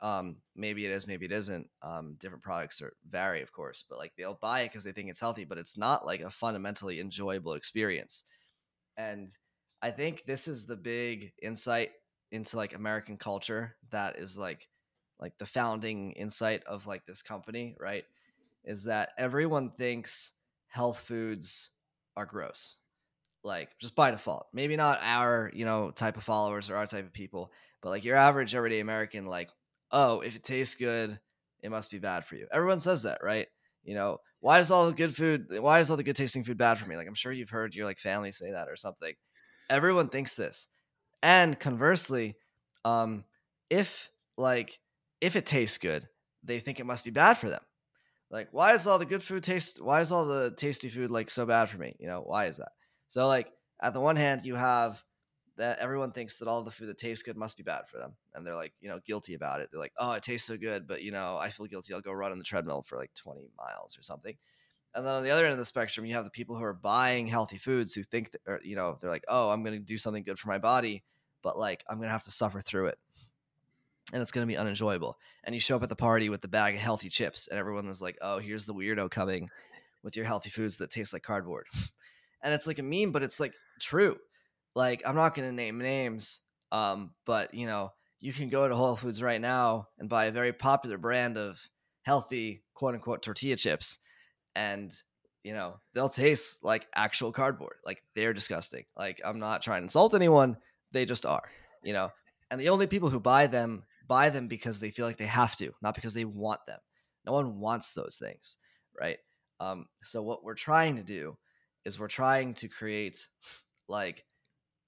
Um 0.01 0.37
maybe 0.57 0.87
it 0.87 0.91
is 0.91 1.07
maybe 1.07 1.27
it 1.27 1.33
isn't. 1.33 1.69
Um 1.83 2.17
different 2.19 2.43
products 2.43 2.81
are 2.81 2.95
vary 3.11 3.43
of 3.43 3.53
course 3.53 3.85
but 3.89 3.99
like 3.99 4.13
they'll 4.17 4.39
buy 4.41 4.63
it 4.63 4.69
because 4.69 4.85
they 4.85 4.93
think 4.93 5.11
it's 5.11 5.21
healthy 5.21 5.45
but 5.45 5.59
it's 5.59 5.77
not 5.77 6.07
like 6.07 6.21
a 6.21 6.31
fundamentally 6.31 7.01
enjoyable 7.01 7.55
experience. 7.55 8.25
And 8.97 9.31
i 9.83 9.91
think 9.91 10.25
this 10.25 10.49
is 10.49 10.65
the 10.65 10.77
big 10.77 11.33
insight 11.43 11.91
into 12.31 12.57
like 12.57 12.75
american 12.75 13.17
culture 13.17 13.77
that 13.91 14.17
is 14.17 14.39
like 14.39 14.69
like 15.21 15.37
the 15.39 15.47
founding 15.47 16.13
insight 16.13 16.63
of 16.65 16.87
like 16.87 17.05
this 17.07 17.23
company 17.23 17.77
right 17.79 18.05
is 18.65 18.85
that 18.85 19.11
everyone 19.19 19.71
thinks 19.71 20.33
health 20.69 21.01
foods 21.01 21.71
are 22.17 22.27
gross 22.27 22.77
like 23.45 23.77
just 23.79 23.95
by 23.95 24.11
default. 24.11 24.47
Maybe 24.53 24.77
not 24.77 25.01
our 25.03 25.51
you 25.55 25.65
know 25.65 25.91
type 25.91 26.17
of 26.17 26.25
followers 26.25 26.71
or 26.71 26.77
our 26.77 26.87
type 26.87 27.05
of 27.05 27.13
people 27.13 27.53
but 27.83 27.91
like 27.91 28.05
your 28.05 28.17
average 28.17 28.55
everyday 28.55 28.81
american 28.81 29.27
like 29.27 29.51
oh 29.91 30.21
if 30.21 30.37
it 30.37 30.45
tastes 30.45 30.77
good 30.77 31.19
it 31.63 31.71
must 31.71 31.91
be 31.91 31.99
bad 31.99 32.25
for 32.25 32.37
you. 32.37 32.47
Everyone 32.53 32.81
says 32.81 33.05
that 33.05 33.23
right? 33.23 33.47
You 33.85 33.95
know 33.95 34.19
why 34.41 34.59
is 34.59 34.71
all 34.71 34.87
the 34.87 34.95
good 34.95 35.15
food 35.15 35.47
why 35.61 35.81
is 35.81 35.91
all 35.91 35.97
the 35.97 36.05
good 36.05 36.17
tasting 36.17 36.45
food 36.45 36.59
bad 36.59 36.79
for 36.79 36.89
me? 36.89 36.97
Like 36.97 37.09
i'm 37.09 37.15
sure 37.15 37.33
you've 37.33 37.51
heard 37.51 37.75
your 37.75 37.87
like 37.87 37.99
family 37.99 38.33
say 38.33 38.51
that 38.53 38.69
or 38.69 38.77
something. 38.77 39.15
Everyone 39.71 40.09
thinks 40.09 40.37
this. 40.37 40.69
And 41.23 41.59
conversely 41.59 42.37
um 42.85 43.25
if 43.71 44.11
like 44.37 44.79
if 45.21 45.37
it 45.37 45.47
tastes 45.47 45.79
good 45.79 46.09
they 46.45 46.59
think 46.59 46.81
it 46.81 46.87
must 46.87 47.05
be 47.05 47.11
bad 47.11 47.35
for 47.39 47.49
them 47.49 47.63
like, 48.33 48.49
why 48.51 48.73
is 48.73 48.87
all 48.87 48.99
the 48.99 49.07
good 49.07 49.23
food 49.23 49.45
taste? 49.45 49.81
Why 49.83 50.01
is 50.01 50.11
all 50.11 50.25
the 50.25 50.53
tasty 50.57 50.89
food 50.89 51.11
like 51.11 51.31
so 51.31 51.47
bad 51.47 51.69
for 51.69 51.79
me? 51.79 51.95
You 52.01 52.09
know, 52.09 52.23
why 52.23 52.47
is 52.47 52.57
that? 52.57 52.73
So, 53.09 53.29
like, 53.29 53.53
at 53.81 53.93
the 53.93 54.01
one 54.01 54.17
hand, 54.17 54.41
you 54.45 54.55
have 54.55 55.05
that 55.59 55.79
everyone 55.79 56.13
thinks 56.13 56.39
that 56.39 56.49
all 56.49 56.65
the 56.65 56.71
food 56.71 56.89
that 56.89 56.97
tastes 56.97 57.23
good 57.23 57.37
must 57.37 57.59
be 57.59 57.63
bad 57.63 57.83
for 57.89 57.99
them, 57.99 58.17
and 58.35 58.47
they're 58.47 58.57
like, 58.57 58.73
you 58.81 58.89
know, 58.89 59.01
guilty 59.07 59.35
about 59.35 59.61
it. 59.61 59.69
They're 59.71 59.81
like, 59.81 59.93
oh, 59.99 60.13
it 60.13 60.23
tastes 60.23 60.49
so 60.49 60.57
good, 60.57 60.89
but 60.89 61.03
you 61.03 61.13
know, 61.13 61.37
I 61.37 61.51
feel 61.51 61.67
guilty. 61.67 61.93
I'll 61.93 62.01
go 62.01 62.13
run 62.13 62.33
on 62.33 62.39
the 62.39 62.45
treadmill 62.45 62.83
for 62.83 62.97
like 62.97 63.13
20 63.15 63.51
miles 63.59 63.99
or 63.99 64.03
something. 64.03 64.35
And 64.95 65.07
then 65.07 65.15
on 65.15 65.25
the 65.25 65.31
other 65.31 65.45
end 65.45 65.53
of 65.53 65.59
the 65.59 65.65
spectrum, 65.65 66.07
you 66.07 66.15
have 66.15 66.25
the 66.25 66.31
people 66.31 66.57
who 66.57 66.65
are 66.65 66.75
buying 66.75 67.27
healthy 67.27 67.57
foods 67.57 67.95
who 67.95 68.03
think 68.03 68.33
that, 68.33 68.41
or, 68.47 68.61
you 68.63 68.77
know, 68.77 68.99
they're 69.01 69.11
like, 69.11 69.25
oh, 69.29 69.51
I'm 69.51 69.63
going 69.63 69.79
to 69.79 69.85
do 69.85 69.97
something 69.97 70.23
good 70.23 70.39
for 70.39 70.49
my 70.49 70.59
body, 70.59 71.03
but 71.43 71.59
like 71.59 71.83
I'm 71.89 71.97
going 71.97 72.09
to 72.09 72.13
have 72.13 72.25
to 72.25 72.31
suffer 72.31 72.61
through 72.61 72.87
it. 72.87 72.99
And 74.13 74.21
it's 74.21 74.31
going 74.31 74.47
to 74.47 74.53
be 74.53 74.59
unenjoyable. 74.59 75.17
And 75.45 75.55
you 75.55 75.61
show 75.61 75.77
up 75.77 75.83
at 75.83 75.89
the 75.89 75.97
party 75.97 76.29
with 76.29 76.43
the 76.43 76.49
bag 76.49 76.75
of 76.75 76.81
healthy 76.81 77.09
chips, 77.09 77.49
and 77.49 77.59
everyone 77.59 77.89
is 77.89 78.03
like, 78.03 78.19
oh, 78.21 78.39
here's 78.39 78.67
the 78.67 78.75
weirdo 78.75 79.11
coming 79.11 79.49
with 80.03 80.17
your 80.17 80.27
healthy 80.27 80.51
foods 80.51 80.79
that 80.79 80.91
taste 80.91 81.13
like 81.13 81.23
cardboard. 81.23 81.67
and 82.43 82.53
it's 82.53 82.67
like 82.67 82.79
a 82.79 82.83
meme, 82.83 83.13
but 83.13 83.23
it's 83.23 83.41
like 83.41 83.55
true. 83.81 84.17
Like, 84.75 85.03
I'm 85.07 85.17
not 85.17 85.35
going 85.35 85.49
to 85.49 85.55
name 85.55 85.79
names, 85.79 86.41
um, 86.71 87.13
but 87.25 87.55
you 87.55 87.67
know, 87.67 87.93
you 88.21 88.33
can 88.33 88.49
go 88.49 88.69
to 88.69 88.75
Whole 88.75 88.97
Foods 88.97 89.23
right 89.23 89.41
now 89.41 89.89
and 89.99 90.09
buy 90.09 90.27
a 90.27 90.33
very 90.33 90.53
popular 90.53 90.99
brand 90.99 91.37
of 91.37 91.59
healthy, 92.03 92.63
quote 92.75 92.95
unquote, 92.95 93.23
tortilla 93.23 93.57
chips 93.57 93.99
and 94.55 94.95
you 95.43 95.53
know 95.53 95.77
they'll 95.95 96.09
taste 96.09 96.63
like 96.65 96.87
actual 96.95 97.33
cardboard 97.33 97.77
like 97.85 98.03
they're 98.15 98.33
disgusting 98.33 98.85
like 98.97 99.21
i'm 99.25 99.39
not 99.39 99.63
trying 99.63 99.81
to 99.81 99.85
insult 99.85 100.15
anyone 100.15 100.57
they 100.93 101.05
just 101.05 101.27
are 101.27 101.49
you 101.83 101.93
know 101.93 102.11
and 102.51 102.61
the 102.61 102.69
only 102.69 102.87
people 102.87 103.09
who 103.09 103.21
buy 103.21 103.47
them 103.47 103.83
buy 104.09 104.31
them 104.31 104.49
because 104.49 104.81
they 104.81 104.91
feel 104.91 105.07
like 105.07 105.17
they 105.17 105.27
have 105.27 105.57
to 105.57 105.73
not 105.83 105.95
because 105.95 106.15
they 106.15 106.25
want 106.25 106.61
them. 106.67 106.81
No 107.25 107.33
one 107.33 107.59
wants 107.59 107.93
those 107.93 108.17
things 108.17 108.57
right? 108.99 109.19
Um, 109.61 109.87
so 110.03 110.23
what 110.23 110.45
we're 110.45 110.55
trying 110.55 110.97
to 110.97 111.03
do 111.03 111.37
is 111.85 111.99
we're 111.99 112.09
trying 112.09 112.55
to 112.55 112.69
create 112.69 113.27
like 113.89 114.25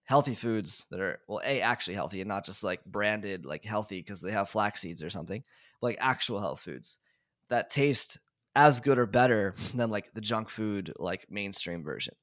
healthy 0.04 0.34
foods 0.34 0.86
that 0.90 1.00
are 1.00 1.18
well 1.28 1.40
a 1.44 1.60
actually 1.60 1.94
healthy 1.94 2.20
and 2.20 2.28
not 2.28 2.44
just 2.44 2.62
like 2.62 2.84
branded 2.84 3.46
like 3.46 3.64
healthy 3.64 4.00
because 4.00 4.20
they 4.20 4.30
have 4.30 4.48
flax 4.50 4.80
seeds 4.82 5.02
or 5.02 5.08
something 5.08 5.42
like 5.80 5.96
actual 5.98 6.38
health 6.38 6.60
foods 6.60 6.98
that 7.48 7.70
taste 7.70 8.18
as 8.54 8.80
good 8.80 8.98
or 8.98 9.06
better 9.06 9.54
than 9.74 9.90
like 9.90 10.12
the 10.12 10.20
junk 10.20 10.50
food 10.50 10.92
like 10.98 11.26
mainstream 11.30 11.82
version. 11.82 12.14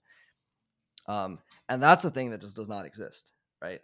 Um 1.07 1.39
and 1.67 1.81
that's 1.81 2.05
a 2.05 2.11
thing 2.11 2.29
that 2.31 2.41
just 2.41 2.55
does 2.55 2.69
not 2.69 2.85
exist 2.85 3.31
right? 3.61 3.81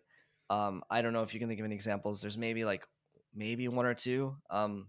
Um 0.49 0.83
i 0.89 1.01
don't 1.01 1.13
know 1.13 1.23
if 1.23 1.33
you 1.33 1.39
can 1.39 1.49
think 1.49 1.59
of 1.59 1.65
any 1.65 1.75
examples. 1.75 2.21
There's 2.21 2.37
maybe 2.37 2.63
like 2.65 2.87
maybe 3.37 3.67
one 3.67 3.85
or 3.85 3.93
two 3.93 4.35
um 4.49 4.87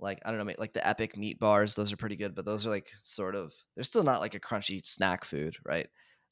like 0.00 0.20
i 0.24 0.30
don't 0.30 0.44
know 0.44 0.54
like 0.58 0.72
the 0.72 0.86
epic 0.86 1.16
meat 1.16 1.38
bars 1.38 1.74
those 1.74 1.92
are 1.92 1.96
pretty 1.96 2.16
good 2.16 2.34
but 2.34 2.44
those 2.44 2.66
are 2.66 2.70
like 2.70 2.88
sort 3.04 3.34
of 3.34 3.52
they're 3.74 3.84
still 3.84 4.02
not 4.02 4.20
like 4.20 4.34
a 4.34 4.40
crunchy 4.40 4.84
snack 4.84 5.24
food 5.24 5.54
right 5.64 5.88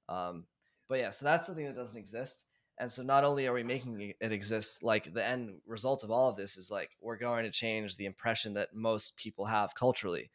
um 0.08 0.44
but 0.88 0.98
yeah 0.98 1.10
so 1.10 1.24
that's 1.24 1.46
the 1.46 1.54
thing 1.54 1.66
that 1.66 1.76
doesn't 1.76 1.98
exist 1.98 2.46
and 2.78 2.90
so 2.90 3.02
not 3.02 3.24
only 3.24 3.46
are 3.46 3.52
we 3.52 3.62
making 3.62 4.14
it 4.20 4.32
exist, 4.32 4.82
like 4.82 5.12
the 5.12 5.24
end 5.24 5.60
result 5.66 6.02
of 6.02 6.10
all 6.10 6.28
of 6.28 6.36
this 6.36 6.56
is 6.56 6.70
like 6.70 6.90
we're 7.00 7.16
going 7.16 7.44
to 7.44 7.50
change 7.50 7.96
the 7.96 8.06
impression 8.06 8.54
that 8.54 8.74
most 8.74 9.16
people 9.16 9.46
have 9.46 9.74
culturally 9.76 10.30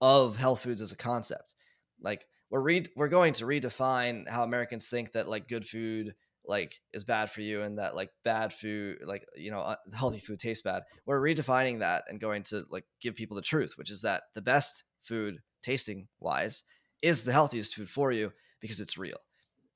of 0.00 0.36
health 0.36 0.60
foods 0.60 0.82
as 0.82 0.92
a 0.92 0.96
concept. 0.96 1.54
Like 2.00 2.26
we're 2.50 2.60
re- 2.60 2.84
we're 2.94 3.08
going 3.08 3.32
to 3.34 3.46
redefine 3.46 4.28
how 4.28 4.42
Americans 4.42 4.90
think 4.90 5.12
that 5.12 5.28
like 5.28 5.48
good 5.48 5.66
food 5.66 6.14
like 6.48 6.80
is 6.94 7.04
bad 7.04 7.30
for 7.30 7.42
you 7.42 7.62
and 7.62 7.78
that 7.78 7.94
like 7.94 8.10
bad 8.24 8.52
food 8.52 8.98
like 9.06 9.24
you 9.36 9.50
know 9.50 9.60
uh, 9.60 9.76
healthy 9.94 10.18
food 10.18 10.40
tastes 10.40 10.62
bad. 10.62 10.82
We're 11.06 11.20
redefining 11.20 11.80
that 11.80 12.04
and 12.08 12.18
going 12.18 12.42
to 12.44 12.64
like 12.70 12.84
give 13.00 13.14
people 13.14 13.36
the 13.36 13.42
truth, 13.42 13.74
which 13.76 13.90
is 13.90 14.02
that 14.02 14.22
the 14.34 14.42
best 14.42 14.84
food 15.02 15.38
tasting 15.62 16.08
wise 16.20 16.64
is 17.02 17.22
the 17.22 17.32
healthiest 17.32 17.74
food 17.74 17.88
for 17.88 18.10
you 18.10 18.32
because 18.60 18.80
it's 18.80 18.98
real. 18.98 19.18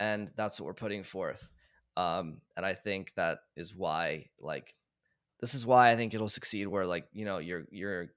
And 0.01 0.33
that's 0.37 0.59
what 0.59 0.67
we're 0.67 0.75
putting 0.75 1.05
forth. 1.05 1.49
Um, 1.97 2.41
and 2.57 2.65
I 2.65 2.75
think 2.75 3.13
that 3.17 3.41
is 3.57 3.75
why 3.75 4.27
like 4.41 4.75
this 5.41 5.55
is 5.55 5.67
why 5.67 5.91
I 5.91 5.97
think 5.97 6.15
it'll 6.15 6.29
succeed 6.29 6.67
where 6.67 6.87
like, 6.87 7.07
you 7.13 7.27
know, 7.27 7.39
your 7.39 7.65
your 7.71 8.09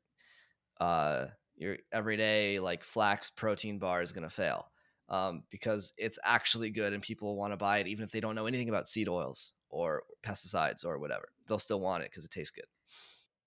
uh 0.79 1.25
your 1.57 1.77
everyday 1.91 2.59
like 2.59 2.83
flax 2.83 3.29
protein 3.29 3.79
bar 3.79 4.01
is 4.01 4.11
going 4.11 4.27
to 4.27 4.33
fail 4.33 4.67
um, 5.09 5.43
because 5.51 5.93
it's 5.97 6.19
actually 6.23 6.69
good 6.69 6.93
and 6.93 7.01
people 7.01 7.35
want 7.35 7.53
to 7.53 7.57
buy 7.57 7.79
it 7.79 7.87
even 7.87 8.03
if 8.03 8.11
they 8.11 8.19
don't 8.19 8.35
know 8.35 8.47
anything 8.47 8.69
about 8.69 8.87
seed 8.87 9.07
oils 9.07 9.53
or 9.69 10.03
pesticides 10.23 10.85
or 10.85 10.97
whatever. 10.99 11.27
They'll 11.47 11.59
still 11.59 11.79
want 11.79 12.03
it 12.03 12.11
because 12.11 12.25
it 12.25 12.31
tastes 12.31 12.51
good. 12.51 12.65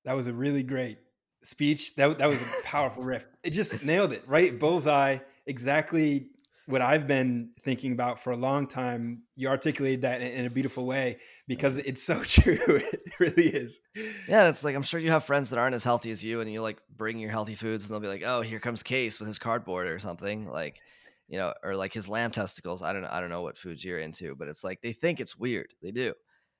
That 0.04 0.14
was 0.14 0.26
a 0.26 0.32
really 0.32 0.62
great 0.62 0.98
speech. 1.42 1.96
That 1.96 2.18
that 2.18 2.28
was 2.28 2.42
a 2.42 2.62
powerful 2.64 3.02
riff. 3.02 3.26
It 3.42 3.50
just 3.50 3.84
nailed 3.84 4.12
it 4.12 4.22
right, 4.26 4.58
bullseye. 4.58 5.18
Exactly 5.46 6.28
what 6.66 6.82
I've 6.82 7.06
been 7.06 7.50
thinking 7.62 7.92
about 7.92 8.22
for 8.22 8.30
a 8.30 8.36
long 8.36 8.66
time. 8.66 9.22
You 9.36 9.48
articulated 9.48 10.02
that 10.02 10.20
in, 10.20 10.32
in 10.32 10.46
a 10.46 10.50
beautiful 10.50 10.84
way 10.84 11.16
because 11.46 11.78
it's 11.78 12.02
so 12.02 12.22
true. 12.22 12.58
it 12.66 13.12
really 13.18 13.46
is. 13.46 13.80
Yeah, 14.28 14.48
it's 14.48 14.62
like 14.64 14.76
I'm 14.76 14.82
sure 14.82 15.00
you 15.00 15.10
have 15.10 15.24
friends 15.24 15.50
that 15.50 15.58
aren't 15.58 15.74
as 15.74 15.84
healthy 15.84 16.10
as 16.10 16.22
you, 16.22 16.40
and 16.40 16.52
you 16.52 16.60
like 16.60 16.78
bring 16.94 17.18
your 17.18 17.30
healthy 17.30 17.54
foods, 17.54 17.88
and 17.88 17.94
they'll 17.94 18.00
be 18.00 18.14
like, 18.14 18.22
"Oh, 18.24 18.42
here 18.42 18.60
comes 18.60 18.82
Case 18.82 19.18
with 19.18 19.26
his 19.26 19.38
cardboard 19.38 19.88
or 19.88 19.98
something." 19.98 20.46
Like, 20.46 20.80
you 21.28 21.38
know, 21.38 21.52
or 21.62 21.76
like 21.76 21.92
his 21.92 22.08
lamb 22.08 22.30
testicles. 22.30 22.82
I 22.82 22.92
don't 22.92 23.02
know. 23.02 23.08
I 23.10 23.20
don't 23.20 23.30
know 23.30 23.42
what 23.42 23.58
foods 23.58 23.84
you're 23.84 24.00
into, 24.00 24.34
but 24.34 24.48
it's 24.48 24.64
like 24.64 24.80
they 24.80 24.92
think 24.92 25.20
it's 25.20 25.36
weird. 25.36 25.74
They 25.82 25.90
do, 25.90 26.14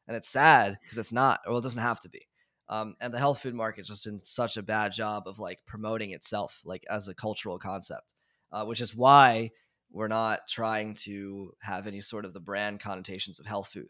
and 0.06 0.16
it's 0.16 0.28
sad 0.28 0.78
because 0.82 0.98
it's 0.98 1.12
not. 1.12 1.40
Well, 1.46 1.58
it 1.58 1.62
doesn't 1.62 1.82
have 1.82 2.00
to 2.00 2.08
be. 2.08 2.26
Um, 2.68 2.94
and 3.00 3.12
the 3.12 3.18
health 3.18 3.40
food 3.40 3.54
market 3.54 3.86
just 3.86 4.04
done 4.04 4.20
such 4.22 4.58
a 4.58 4.62
bad 4.62 4.92
job 4.92 5.22
of 5.26 5.38
like 5.38 5.60
promoting 5.66 6.10
itself 6.10 6.60
like 6.64 6.84
as 6.90 7.08
a 7.08 7.14
cultural 7.14 7.58
concept, 7.58 8.14
uh, 8.52 8.64
which 8.64 8.82
is 8.82 8.94
why 8.94 9.50
we're 9.90 10.08
not 10.08 10.40
trying 10.48 10.94
to 10.94 11.52
have 11.60 11.86
any 11.86 12.02
sort 12.02 12.26
of 12.26 12.34
the 12.34 12.40
brand 12.40 12.78
connotations 12.78 13.40
of 13.40 13.46
health 13.46 13.68
food. 13.68 13.88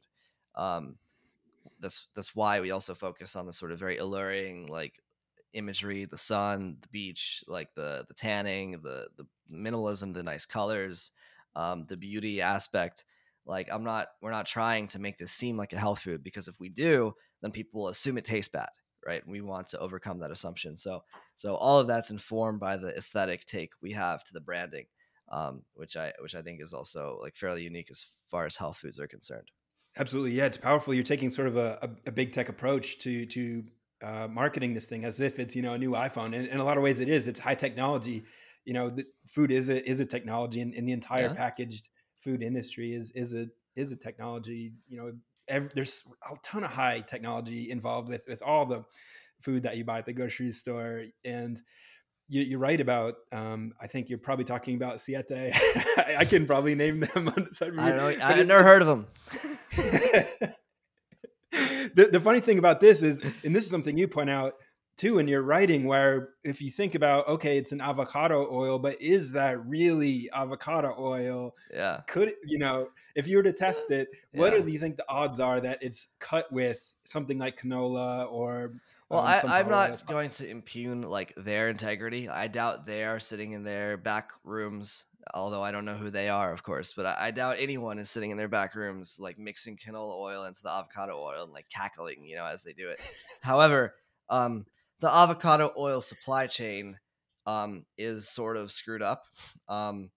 Um, 0.55 0.97
that's 1.81 2.09
that's 2.15 2.37
why 2.37 2.61
we 2.61 2.71
also 2.71 2.95
focus 2.95 3.35
on 3.37 3.47
the 3.47 3.53
sort 3.53 3.73
of 3.73 3.81
very 3.81 3.99
alluring 3.99 4.69
like 4.69 5.01
imagery, 5.55 6.05
the 6.05 6.17
sun, 6.17 6.77
the 6.81 6.89
beach, 6.89 7.43
like 7.49 7.75
the 7.75 8.05
the 8.07 8.15
tanning, 8.15 8.73
the 8.83 9.09
the 9.17 9.27
minimalism, 9.53 10.15
the 10.15 10.23
nice 10.23 10.47
colors, 10.47 11.13
um, 11.57 11.87
the 11.89 11.97
beauty 11.97 12.41
aspect. 12.41 13.05
Like 13.47 13.69
I'm 13.73 13.85
not, 13.85 14.09
we're 14.21 14.31
not 14.31 14.47
trying 14.47 14.89
to 14.89 14.99
make 14.99 15.19
this 15.19 15.33
seem 15.33 15.57
like 15.57 15.73
a 15.73 15.79
health 15.79 16.01
food 16.01 16.23
because 16.23 16.49
if 16.49 16.61
we 16.61 16.69
do, 16.69 17.15
then 17.41 17.51
people 17.51 17.83
will 17.83 17.89
assume 17.89 18.19
it 18.19 18.25
tastes 18.25 18.53
bad, 18.53 18.69
right? 19.07 19.23
We 19.27 19.41
want 19.41 19.69
to 19.69 19.79
overcome 19.79 20.19
that 20.21 20.31
assumption. 20.31 20.77
So, 20.77 21.03
so 21.35 21.55
all 21.55 21.79
of 21.79 21.87
that's 21.87 22.11
informed 22.11 22.61
by 22.61 22.77
the 22.77 22.95
aesthetic 22.97 23.47
take 23.47 23.73
we 23.81 23.93
have 23.93 24.23
to 24.25 24.33
the 24.35 24.41
branding 24.41 24.87
um, 25.31 25.63
which 25.75 25.97
I 25.97 26.13
which 26.21 26.35
I 26.35 26.43
think 26.43 26.61
is 26.61 26.73
also 26.73 27.19
like 27.23 27.37
fairly 27.37 27.63
unique 27.63 27.89
as 27.91 28.07
far 28.31 28.47
as 28.47 28.57
health 28.57 28.79
foods 28.79 28.99
are 28.99 29.07
concerned. 29.07 29.51
Absolutely, 29.97 30.33
yeah, 30.33 30.47
it's 30.47 30.57
powerful. 30.57 30.95
You're 30.95 31.03
taking 31.03 31.31
sort 31.31 31.49
of 31.49 31.57
a, 31.57 31.79
a, 31.83 32.09
a 32.09 32.13
big 32.13 32.33
tech 32.33 32.49
approach 32.49 32.99
to 33.01 33.27
to 33.27 33.65
uh, 34.03 34.29
marketing 34.29 34.75
this 34.75 34.87
thing 34.87 35.05
as 35.05 35.21
if 35.21 35.39
it's 35.39 35.55
you 35.57 35.63
know 35.63 35.75
a 35.75 35.79
new 35.79 35.93
iPhone, 35.93 36.37
and 36.37 36.47
in 36.47 36.59
a 36.59 36.65
lot 36.65 36.77
of 36.77 36.83
ways 36.83 37.01
it 37.01 37.09
is. 37.09 37.29
It's 37.29 37.41
high 37.41 37.55
technology. 37.55 38.25
You 38.69 38.75
know, 38.75 38.91
the 38.91 39.07
food 39.25 39.51
is 39.51 39.71
a 39.71 39.89
is 39.89 39.99
a 39.99 40.05
technology, 40.05 40.61
and, 40.61 40.75
and 40.75 40.87
the 40.87 40.93
entire 40.93 41.29
yeah. 41.29 41.33
packaged 41.33 41.89
food 42.19 42.43
industry 42.43 42.93
is 42.93 43.11
is 43.13 43.35
a 43.35 43.47
is 43.77 43.93
a 43.93 43.97
technology. 43.97 44.73
You 44.91 44.99
know, 44.99 45.13
every, 45.49 45.71
there's 45.75 46.05
a 46.31 46.35
ton 46.43 46.65
of 46.65 46.71
high 46.71 47.01
technology 47.01 47.71
involved 47.71 48.11
with 48.11 48.27
with 48.29 48.43
all 48.43 48.67
the 48.67 48.85
food 49.41 49.63
that 49.63 49.79
you 49.79 49.85
buy 49.85 50.01
at 50.01 50.05
the 50.05 50.13
grocery 50.13 50.53
store, 50.53 51.05
and 51.25 51.59
you, 52.29 52.59
are 52.59 52.61
right 52.61 52.79
about. 52.79 53.15
Um, 53.33 53.73
I 53.81 53.87
think 53.87 54.11
you're 54.11 54.19
probably 54.19 54.45
talking 54.45 54.77
about 54.77 55.01
Siete. 55.01 55.25
I, 55.33 56.17
I 56.19 56.25
can 56.27 56.45
probably 56.45 56.75
name 56.75 57.01
them 57.01 57.29
on 57.37 57.49
the. 57.51 57.75
I 57.79 57.89
don't 57.89 57.97
know. 57.97 58.13
I've 58.23 58.47
never 58.47 58.63
heard 58.63 58.83
of 58.83 58.89
them. 58.89 59.07
the, 61.95 62.09
the 62.13 62.21
funny 62.21 62.41
thing 62.41 62.59
about 62.59 62.81
this 62.81 63.03
is, 63.03 63.23
and 63.43 63.57
this 63.57 63.65
is 63.65 63.71
something 63.71 63.97
you 63.97 64.09
point 64.09 64.29
out 64.29 64.57
too 64.99 65.19
in 65.19 65.29
your 65.29 65.43
writing, 65.43 65.85
where 65.85 66.31
if 66.45 66.61
you 66.61 66.71
think 66.71 66.95
about, 66.95 67.27
okay, 67.29 67.57
it's 67.57 67.73
an 67.73 67.81
avocado 67.81 68.47
oil, 68.53 68.79
but 68.79 69.01
is 69.01 69.33
that 69.33 69.65
really 69.65 70.29
avocado 70.35 70.95
oil? 70.99 71.55
Yeah. 71.73 72.01
Could 72.07 72.35
you 72.45 72.59
know 72.59 72.89
if 73.15 73.27
you 73.27 73.37
were 73.37 73.43
to 73.45 73.53
test 73.53 73.91
it, 73.91 74.09
what 74.33 74.53
yeah. 74.53 74.61
do 74.61 74.71
you 74.71 74.79
think 74.79 74.97
the 74.97 75.09
odds 75.09 75.41
are 75.41 75.61
that 75.61 75.79
it's 75.83 76.09
cut 76.19 76.53
with 76.53 76.95
something 77.05 77.39
like 77.39 77.61
canola 77.61 78.31
or 78.31 78.75
well, 79.09 79.21
um, 79.21 79.51
I, 79.51 79.61
am 79.61 79.69
not 79.69 80.07
going 80.07 80.29
to 80.31 80.49
impugn 80.49 81.03
like 81.03 81.33
their 81.37 81.69
integrity. 81.69 82.29
I 82.29 82.47
doubt 82.47 82.87
they 82.87 83.05
are 83.05 83.19
sitting 83.19 83.53
in 83.53 83.65
their 83.65 83.97
back 83.97 84.33
rooms, 84.45 85.07
although 85.33 85.63
I 85.63 85.73
don't 85.73 85.87
know 85.87 85.95
who 85.95 86.11
they 86.11 86.29
are, 86.29 86.53
of 86.53 86.63
course. 86.63 86.93
But 86.95 87.07
I, 87.07 87.17
I, 87.21 87.31
doubt 87.31 87.57
anyone 87.59 87.99
is 87.99 88.11
sitting 88.11 88.31
in 88.31 88.37
their 88.37 88.49
back 88.49 88.75
rooms 88.75 89.17
like 89.19 89.39
mixing 89.39 89.79
canola 89.79 90.19
oil 90.19 90.45
into 90.45 90.63
the 90.63 90.71
avocado 90.71 91.19
oil 91.19 91.45
and 91.45 91.53
like 91.53 91.71
cackling, 91.71 92.25
you 92.27 92.37
know, 92.37 92.45
as 92.45 92.63
they 92.63 92.75
do 92.75 92.91
it. 92.91 93.01
However, 93.41 93.95
um, 94.29 94.67
the 95.01 95.15
avocado 95.15 95.73
oil 95.77 96.01
supply 96.01 96.47
chain 96.47 96.99
um, 97.47 97.85
is 97.97 98.29
sort 98.29 98.57
of 98.57 98.73
screwed 98.73 99.03
up. 99.03 99.23
Um, 99.69 100.11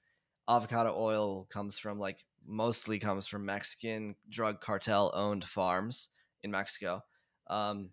avocado 0.50 0.94
oil 0.98 1.46
comes 1.52 1.78
from 1.78 2.00
like 2.00 2.26
mostly 2.46 3.00
comes 3.00 3.28
from 3.28 3.46
Mexican 3.46 4.16
drug 4.30 4.62
cartel 4.62 5.12
owned 5.14 5.44
farms 5.46 6.10
in 6.44 6.52
Mexico. 6.52 7.02
Um, 7.48 7.92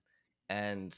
and 0.49 0.95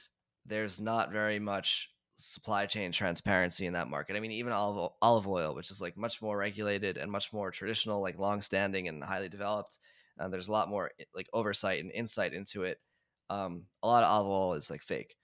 there's 0.47 0.81
not 0.81 1.13
very 1.13 1.39
much 1.39 1.91
supply 2.15 2.67
chain 2.67 2.93
transparency 2.93 3.67
in 3.67 3.73
that 3.73 3.89
market. 3.89 4.17
I 4.17 4.21
mean, 4.21 4.33
even 4.33 4.53
olive 4.53 4.93
olive 5.03 5.27
oil, 5.27 5.55
which 5.55 5.71
is 5.71 5.81
like 5.81 5.97
much 5.97 6.23
more 6.23 6.37
regulated 6.37 6.97
and 6.97 7.11
much 7.11 7.33
more 7.33 7.51
traditional, 7.51 8.03
like 8.03 8.19
long 8.19 8.41
standing 8.41 8.89
and 8.89 9.03
highly 9.03 9.29
developed, 9.29 9.79
uh, 10.19 10.29
there's 10.29 10.49
a 10.49 10.53
lot 10.53 10.69
more 10.69 10.91
like 11.15 11.29
oversight 11.33 11.81
and 11.81 11.91
insight 11.93 12.33
into 12.35 12.63
it. 12.63 12.83
Um, 13.31 13.65
a 13.83 13.87
lot 13.89 14.03
of 14.03 14.11
olive 14.11 14.29
oil 14.29 14.55
is 14.55 14.71
like 14.71 14.83
fake, 14.83 15.15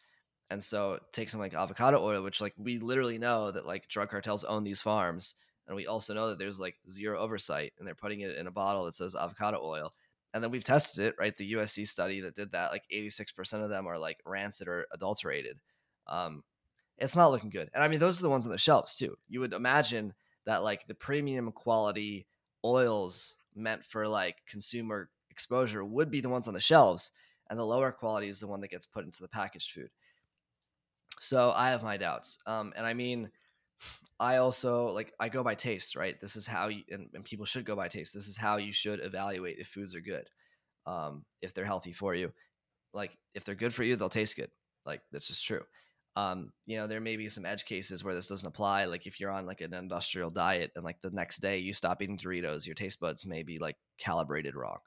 And 0.50 0.62
so 0.62 0.98
take 1.12 1.28
something 1.28 1.50
like 1.50 1.60
avocado 1.60 2.02
oil, 2.02 2.22
which 2.22 2.40
like 2.40 2.54
we 2.56 2.78
literally 2.78 3.18
know 3.18 3.50
that 3.50 3.66
like 3.66 3.88
drug 3.88 4.10
cartels 4.10 4.44
own 4.44 4.64
these 4.64 4.82
farms. 4.82 5.34
And 5.66 5.74
we 5.74 5.86
also 5.86 6.14
know 6.14 6.28
that 6.28 6.38
there's 6.38 6.60
like 6.60 6.76
zero 6.88 7.18
oversight 7.18 7.72
and 7.78 7.86
they're 7.86 7.94
putting 7.94 8.20
it 8.20 8.36
in 8.36 8.46
a 8.46 8.52
bottle 8.52 8.84
that 8.84 8.94
says 8.94 9.16
avocado 9.16 9.60
oil. 9.62 9.92
And 10.32 10.42
then 10.42 10.50
we've 10.50 10.62
tested 10.62 11.04
it, 11.04 11.14
right? 11.18 11.36
The 11.36 11.54
USC 11.54 11.88
study 11.88 12.20
that 12.20 12.36
did 12.36 12.52
that, 12.52 12.70
like 12.70 12.84
86% 12.92 13.64
of 13.64 13.70
them 13.70 13.86
are 13.86 13.98
like 13.98 14.18
rancid 14.24 14.68
or 14.68 14.86
adulterated. 14.92 15.58
Um, 16.06 16.42
it's 16.98 17.16
not 17.16 17.30
looking 17.30 17.50
good. 17.50 17.70
And 17.74 17.82
I 17.82 17.88
mean, 17.88 17.98
those 17.98 18.20
are 18.20 18.22
the 18.22 18.30
ones 18.30 18.46
on 18.46 18.52
the 18.52 18.58
shelves 18.58 18.94
too. 18.94 19.16
You 19.28 19.40
would 19.40 19.52
imagine 19.52 20.14
that 20.44 20.62
like 20.62 20.86
the 20.86 20.94
premium 20.94 21.52
quality 21.52 22.26
oils 22.64 23.36
meant 23.54 23.84
for 23.84 24.06
like 24.06 24.36
consumer 24.46 25.10
exposure 25.30 25.84
would 25.84 26.10
be 26.10 26.20
the 26.20 26.28
ones 26.28 26.48
on 26.48 26.54
the 26.54 26.60
shelves, 26.60 27.10
and 27.50 27.58
the 27.58 27.64
lower 27.64 27.92
quality 27.92 28.28
is 28.28 28.40
the 28.40 28.46
one 28.46 28.60
that 28.60 28.70
gets 28.70 28.86
put 28.86 29.04
into 29.04 29.22
the 29.22 29.28
packaged 29.28 29.72
food. 29.72 29.90
So 31.26 31.50
I 31.56 31.70
have 31.70 31.82
my 31.82 31.96
doubts. 31.96 32.38
Um, 32.46 32.72
and 32.76 32.86
I 32.86 32.94
mean, 32.94 33.28
I 34.20 34.36
also 34.36 34.86
like 34.86 35.12
I 35.18 35.28
go 35.28 35.42
by 35.42 35.56
taste, 35.56 35.96
right? 35.96 36.14
This 36.20 36.36
is 36.36 36.46
how 36.46 36.68
you 36.68 36.82
and, 36.88 37.08
and 37.14 37.24
people 37.24 37.44
should 37.44 37.64
go 37.64 37.74
by 37.74 37.88
taste. 37.88 38.14
This 38.14 38.28
is 38.28 38.36
how 38.36 38.58
you 38.58 38.72
should 38.72 39.00
evaluate 39.02 39.58
if 39.58 39.66
foods 39.66 39.96
are 39.96 40.00
good, 40.00 40.30
um, 40.86 41.24
if 41.42 41.52
they're 41.52 41.64
healthy 41.64 41.92
for 41.92 42.14
you. 42.14 42.32
Like 42.94 43.18
if 43.34 43.42
they're 43.42 43.56
good 43.56 43.74
for 43.74 43.82
you, 43.82 43.96
they'll 43.96 44.08
taste 44.08 44.36
good. 44.36 44.52
Like 44.84 45.02
that's 45.10 45.26
just 45.26 45.44
true. 45.44 45.62
Um, 46.14 46.52
you 46.64 46.76
know, 46.76 46.86
there 46.86 47.00
may 47.00 47.16
be 47.16 47.28
some 47.28 47.44
edge 47.44 47.64
cases 47.64 48.04
where 48.04 48.14
this 48.14 48.28
doesn't 48.28 48.46
apply. 48.46 48.84
Like 48.84 49.08
if 49.08 49.18
you're 49.18 49.32
on 49.32 49.46
like 49.46 49.62
an 49.62 49.74
industrial 49.74 50.30
diet 50.30 50.70
and 50.76 50.84
like 50.84 51.00
the 51.02 51.10
next 51.10 51.38
day 51.38 51.58
you 51.58 51.74
stop 51.74 52.00
eating 52.00 52.16
Doritos, 52.16 52.66
your 52.66 52.76
taste 52.76 53.00
buds 53.00 53.26
may 53.26 53.42
be 53.42 53.58
like 53.58 53.76
calibrated 53.98 54.54
wrong. 54.54 54.78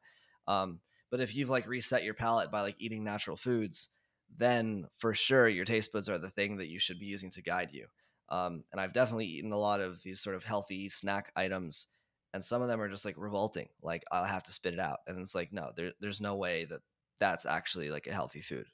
Um, 0.48 0.80
but 1.12 1.20
if 1.20 1.36
you've 1.36 1.50
like 1.50 1.68
reset 1.68 2.06
your 2.06 2.14
palate 2.14 2.50
by 2.50 2.62
like 2.62 2.78
eating 2.80 3.04
natural 3.04 3.36
foods, 3.36 3.90
then 4.38 4.88
for 4.98 5.14
sure 5.14 5.48
your 5.48 5.66
taste 5.66 5.92
buds 5.92 6.10
are 6.10 6.20
the 6.20 6.30
thing 6.30 6.58
that 6.58 6.70
you 6.70 6.80
should 6.80 7.00
be 7.00 7.06
using 7.06 7.32
to 7.32 7.42
guide 7.42 7.72
you. 7.72 7.88
Um, 8.30 8.64
and 8.72 8.80
I've 8.80 8.94
definitely 8.94 9.26
eaten 9.26 9.52
a 9.52 9.58
lot 9.58 9.80
of 9.80 10.02
these 10.04 10.22
sort 10.22 10.36
of 10.36 10.44
healthy 10.44 10.88
snack 10.90 11.32
items, 11.36 11.88
and 12.34 12.46
some 12.46 12.62
of 12.62 12.68
them 12.68 12.80
are 12.80 12.90
just 12.90 13.06
like 13.06 13.16
revolting. 13.18 13.70
Like 13.82 14.04
I'll 14.12 14.24
have 14.24 14.44
to 14.44 14.52
spit 14.52 14.74
it 14.74 14.80
out, 14.80 15.00
and 15.08 15.20
it's 15.20 15.36
like 15.36 15.52
no, 15.52 15.72
there, 15.76 15.94
there's 16.00 16.22
no 16.22 16.36
way 16.36 16.66
that 16.66 16.82
that's 17.20 17.46
actually 17.46 17.90
like 17.90 18.08
a 18.08 18.14
healthy 18.14 18.42
food. 18.42 18.68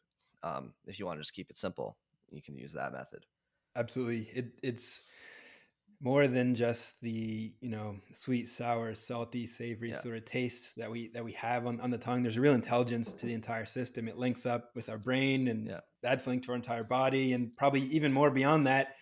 Um, 0.44 0.74
if 0.86 1.00
you 1.00 1.06
want 1.06 1.18
to 1.18 1.22
just 1.22 1.34
keep 1.34 1.50
it 1.50 1.58
simple, 1.58 1.98
you 2.30 2.42
can 2.42 2.56
use 2.56 2.74
that 2.74 2.92
method. 2.92 3.26
Absolutely, 3.76 4.30
it, 4.34 4.60
it's 4.64 5.04
more 6.02 6.28
than 6.28 6.56
just 6.56 7.00
the 7.02 7.54
you 7.60 7.70
know 7.70 7.98
sweet, 8.14 8.48
sour, 8.48 8.94
salty, 8.94 9.46
savory 9.46 9.90
yeah. 9.90 10.00
sort 10.00 10.18
of 10.18 10.26
taste 10.26 10.76
that 10.78 10.92
we 10.92 11.10
that 11.10 11.24
we 11.24 11.32
have 11.34 11.66
on, 11.66 11.80
on 11.82 11.90
the 11.90 11.98
tongue. 11.98 12.24
There's 12.24 12.38
a 12.38 12.42
real 12.42 12.54
intelligence 12.54 13.14
to 13.14 13.26
the 13.26 13.34
entire 13.34 13.66
system. 13.66 14.08
It 14.08 14.18
links 14.18 14.46
up 14.46 14.72
with 14.76 14.90
our 14.90 14.98
brain, 14.98 15.48
and 15.48 15.68
yeah. 15.68 15.80
that's 16.02 16.28
linked 16.28 16.46
to 16.46 16.52
our 16.52 16.56
entire 16.56 16.84
body, 16.84 17.34
and 17.34 17.56
probably 17.56 17.82
even 17.82 18.12
more 18.14 18.32
beyond 18.32 18.68
that. 18.68 18.96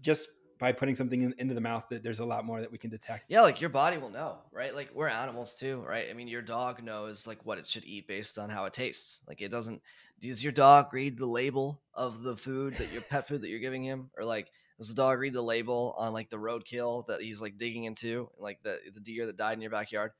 Just 0.00 0.28
by 0.58 0.72
putting 0.72 0.96
something 0.96 1.22
in, 1.22 1.34
into 1.38 1.54
the 1.54 1.60
mouth, 1.60 1.84
that 1.90 2.02
there's 2.02 2.20
a 2.20 2.24
lot 2.24 2.44
more 2.44 2.60
that 2.60 2.70
we 2.70 2.78
can 2.78 2.90
detect. 2.90 3.24
Yeah, 3.28 3.42
like 3.42 3.60
your 3.60 3.70
body 3.70 3.98
will 3.98 4.10
know, 4.10 4.38
right? 4.52 4.74
Like 4.74 4.90
we're 4.94 5.08
animals 5.08 5.54
too, 5.54 5.84
right? 5.86 6.06
I 6.10 6.14
mean, 6.14 6.28
your 6.28 6.42
dog 6.42 6.82
knows 6.82 7.26
like 7.26 7.44
what 7.44 7.58
it 7.58 7.66
should 7.66 7.84
eat 7.84 8.06
based 8.06 8.38
on 8.38 8.50
how 8.50 8.64
it 8.64 8.72
tastes. 8.72 9.22
Like 9.26 9.40
it 9.40 9.50
doesn't. 9.50 9.82
Does 10.20 10.42
your 10.42 10.52
dog 10.52 10.92
read 10.92 11.16
the 11.16 11.26
label 11.26 11.80
of 11.94 12.22
the 12.22 12.36
food 12.36 12.74
that 12.74 12.92
your 12.92 13.02
pet 13.02 13.28
food 13.28 13.42
that 13.42 13.48
you're 13.48 13.60
giving 13.60 13.82
him, 13.82 14.10
or 14.16 14.24
like? 14.24 14.50
Does 14.78 14.88
the 14.88 14.94
dog 14.94 15.18
read 15.18 15.32
the 15.32 15.42
label 15.42 15.94
on 15.98 16.12
like 16.12 16.30
the 16.30 16.36
roadkill 16.36 17.06
that 17.08 17.20
he's 17.20 17.42
like 17.42 17.58
digging 17.58 17.84
into, 17.84 18.30
like 18.38 18.62
the 18.62 18.78
the 18.94 19.00
deer 19.00 19.26
that 19.26 19.36
died 19.36 19.54
in 19.54 19.60
your 19.60 19.72
backyard? 19.72 20.12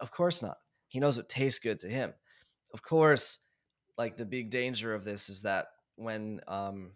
Of 0.00 0.10
course 0.10 0.42
not. 0.42 0.56
He 0.88 0.98
knows 1.00 1.16
what 1.16 1.28
tastes 1.28 1.60
good 1.60 1.78
to 1.80 1.88
him. 1.88 2.14
Of 2.72 2.82
course, 2.82 3.40
like 3.98 4.16
the 4.16 4.24
big 4.24 4.50
danger 4.50 4.94
of 4.94 5.04
this 5.04 5.28
is 5.28 5.42
that 5.42 5.66
when 5.96 6.40
um 6.48 6.92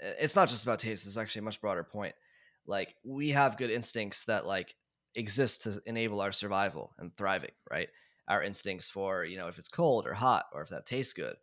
it's 0.00 0.36
not 0.36 0.48
just 0.48 0.64
about 0.64 0.78
taste, 0.78 1.06
it's 1.06 1.16
actually 1.16 1.40
a 1.40 1.44
much 1.44 1.60
broader 1.60 1.82
point. 1.84 2.14
Like 2.66 2.94
we 3.04 3.30
have 3.30 3.56
good 3.56 3.70
instincts 3.70 4.24
that 4.26 4.46
like 4.46 4.76
exist 5.16 5.62
to 5.62 5.80
enable 5.86 6.20
our 6.20 6.32
survival 6.32 6.94
and 6.98 7.16
thriving, 7.16 7.50
right? 7.70 7.88
Our 8.28 8.42
instincts 8.42 8.88
for, 8.88 9.24
you 9.24 9.38
know, 9.38 9.48
if 9.48 9.58
it's 9.58 9.68
cold 9.68 10.06
or 10.06 10.14
hot 10.14 10.44
or 10.52 10.62
if 10.62 10.68
that 10.68 10.86
tastes 10.86 11.14
good, 11.14 11.34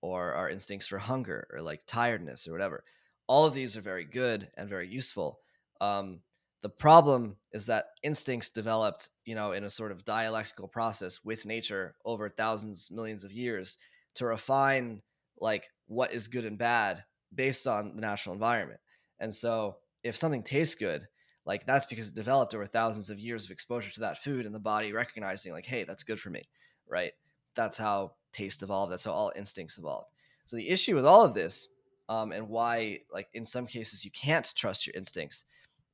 or 0.00 0.34
our 0.34 0.50
instincts 0.50 0.86
for 0.86 0.98
hunger 0.98 1.48
or 1.52 1.62
like 1.62 1.80
tiredness 1.86 2.46
or 2.46 2.52
whatever 2.52 2.84
all 3.26 3.46
of 3.46 3.54
these 3.54 3.76
are 3.76 3.80
very 3.80 4.04
good 4.04 4.50
and 4.56 4.68
very 4.68 4.88
useful. 4.88 5.40
Um, 5.80 6.20
the 6.62 6.68
problem 6.68 7.36
is 7.52 7.66
that 7.66 7.86
instincts 8.02 8.48
developed, 8.48 9.10
you 9.24 9.34
know, 9.34 9.52
in 9.52 9.64
a 9.64 9.70
sort 9.70 9.92
of 9.92 10.04
dialectical 10.04 10.66
process 10.66 11.20
with 11.24 11.44
nature 11.44 11.94
over 12.04 12.28
thousands, 12.28 12.90
millions 12.90 13.22
of 13.22 13.32
years 13.32 13.78
to 14.14 14.26
refine 14.26 15.02
like 15.40 15.68
what 15.86 16.12
is 16.12 16.28
good 16.28 16.44
and 16.44 16.56
bad 16.56 17.04
based 17.34 17.66
on 17.66 17.94
the 17.96 18.00
natural 18.00 18.34
environment. 18.34 18.80
And 19.20 19.34
so 19.34 19.76
if 20.02 20.16
something 20.16 20.42
tastes 20.42 20.74
good, 20.74 21.06
like 21.44 21.66
that's 21.66 21.86
because 21.86 22.08
it 22.08 22.14
developed 22.14 22.54
over 22.54 22.66
thousands 22.66 23.10
of 23.10 23.18
years 23.18 23.44
of 23.44 23.50
exposure 23.50 23.90
to 23.90 24.00
that 24.00 24.22
food 24.22 24.46
and 24.46 24.54
the 24.54 24.60
body 24.60 24.92
recognizing 24.92 25.52
like, 25.52 25.66
hey, 25.66 25.84
that's 25.84 26.02
good 26.02 26.20
for 26.20 26.30
me, 26.30 26.48
right? 26.88 27.12
That's 27.54 27.76
how 27.76 28.12
taste 28.32 28.62
evolved. 28.62 28.90
That's 28.90 29.04
how 29.04 29.12
all 29.12 29.32
instincts 29.36 29.78
evolved. 29.78 30.08
So 30.46 30.56
the 30.56 30.68
issue 30.68 30.94
with 30.94 31.06
all 31.06 31.22
of 31.22 31.34
this 31.34 31.68
um, 32.08 32.32
and 32.32 32.48
why 32.48 33.00
like 33.12 33.28
in 33.34 33.46
some 33.46 33.66
cases 33.66 34.04
you 34.04 34.10
can't 34.10 34.52
trust 34.54 34.86
your 34.86 34.94
instincts 34.96 35.44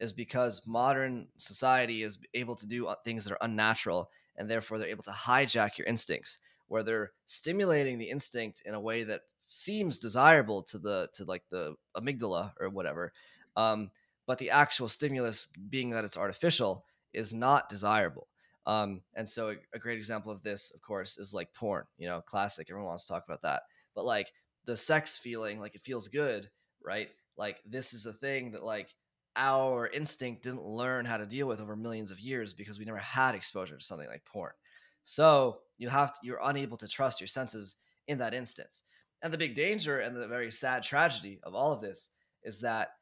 is 0.00 0.12
because 0.12 0.62
modern 0.66 1.28
society 1.36 2.02
is 2.02 2.18
able 2.34 2.56
to 2.56 2.66
do 2.66 2.86
uh, 2.86 2.94
things 3.04 3.24
that 3.24 3.32
are 3.32 3.44
unnatural 3.44 4.10
and 4.36 4.50
therefore 4.50 4.78
they're 4.78 4.88
able 4.88 5.02
to 5.02 5.10
hijack 5.10 5.78
your 5.78 5.86
instincts 5.86 6.38
where 6.68 6.82
they're 6.82 7.10
stimulating 7.26 7.98
the 7.98 8.08
instinct 8.08 8.62
in 8.64 8.74
a 8.74 8.80
way 8.80 9.02
that 9.02 9.22
seems 9.38 9.98
desirable 9.98 10.62
to 10.62 10.78
the 10.78 11.08
to 11.12 11.24
like 11.24 11.42
the 11.50 11.74
amygdala 11.96 12.52
or 12.60 12.68
whatever 12.68 13.12
um, 13.56 13.90
but 14.26 14.38
the 14.38 14.50
actual 14.50 14.88
stimulus 14.88 15.48
being 15.68 15.90
that 15.90 16.04
it's 16.04 16.16
artificial 16.16 16.84
is 17.12 17.32
not 17.32 17.68
desirable 17.68 18.28
um, 18.66 19.00
and 19.14 19.28
so 19.28 19.50
a, 19.50 19.54
a 19.74 19.78
great 19.78 19.98
example 19.98 20.32
of 20.32 20.42
this 20.42 20.72
of 20.74 20.80
course 20.80 21.18
is 21.18 21.34
like 21.34 21.52
porn 21.54 21.84
you 21.98 22.08
know 22.08 22.20
classic 22.20 22.68
everyone 22.70 22.88
wants 22.88 23.06
to 23.06 23.12
talk 23.12 23.24
about 23.24 23.42
that 23.42 23.62
but 23.94 24.04
like 24.04 24.32
the 24.66 24.76
sex 24.76 25.18
feeling 25.18 25.58
like 25.58 25.74
it 25.74 25.84
feels 25.84 26.08
good 26.08 26.50
right? 26.84 27.08
Like 27.36 27.58
this 27.66 27.92
is 27.92 28.06
a 28.06 28.12
thing 28.12 28.52
that 28.52 28.62
like 28.62 28.94
our 29.36 29.88
instinct 29.88 30.42
didn't 30.42 30.64
learn 30.64 31.04
how 31.04 31.16
to 31.16 31.26
deal 31.26 31.46
with 31.46 31.60
over 31.60 31.76
millions 31.76 32.10
of 32.10 32.18
years 32.18 32.52
because 32.52 32.78
we 32.78 32.84
never 32.84 32.98
had 32.98 33.34
exposure 33.34 33.76
to 33.76 33.84
something 33.84 34.08
like 34.08 34.24
porn. 34.24 34.52
So 35.04 35.58
you 35.78 35.88
have 35.88 36.12
to, 36.14 36.18
you're 36.22 36.40
unable 36.44 36.76
to 36.78 36.88
trust 36.88 37.20
your 37.20 37.28
senses 37.28 37.76
in 38.08 38.18
that 38.18 38.34
instance. 38.34 38.82
And 39.22 39.32
the 39.32 39.38
big 39.38 39.54
danger 39.54 40.00
and 40.00 40.16
the 40.16 40.26
very 40.26 40.50
sad 40.50 40.82
tragedy 40.82 41.40
of 41.42 41.54
all 41.54 41.72
of 41.72 41.80
this 41.80 42.10
is 42.42 42.60
that 42.60 42.92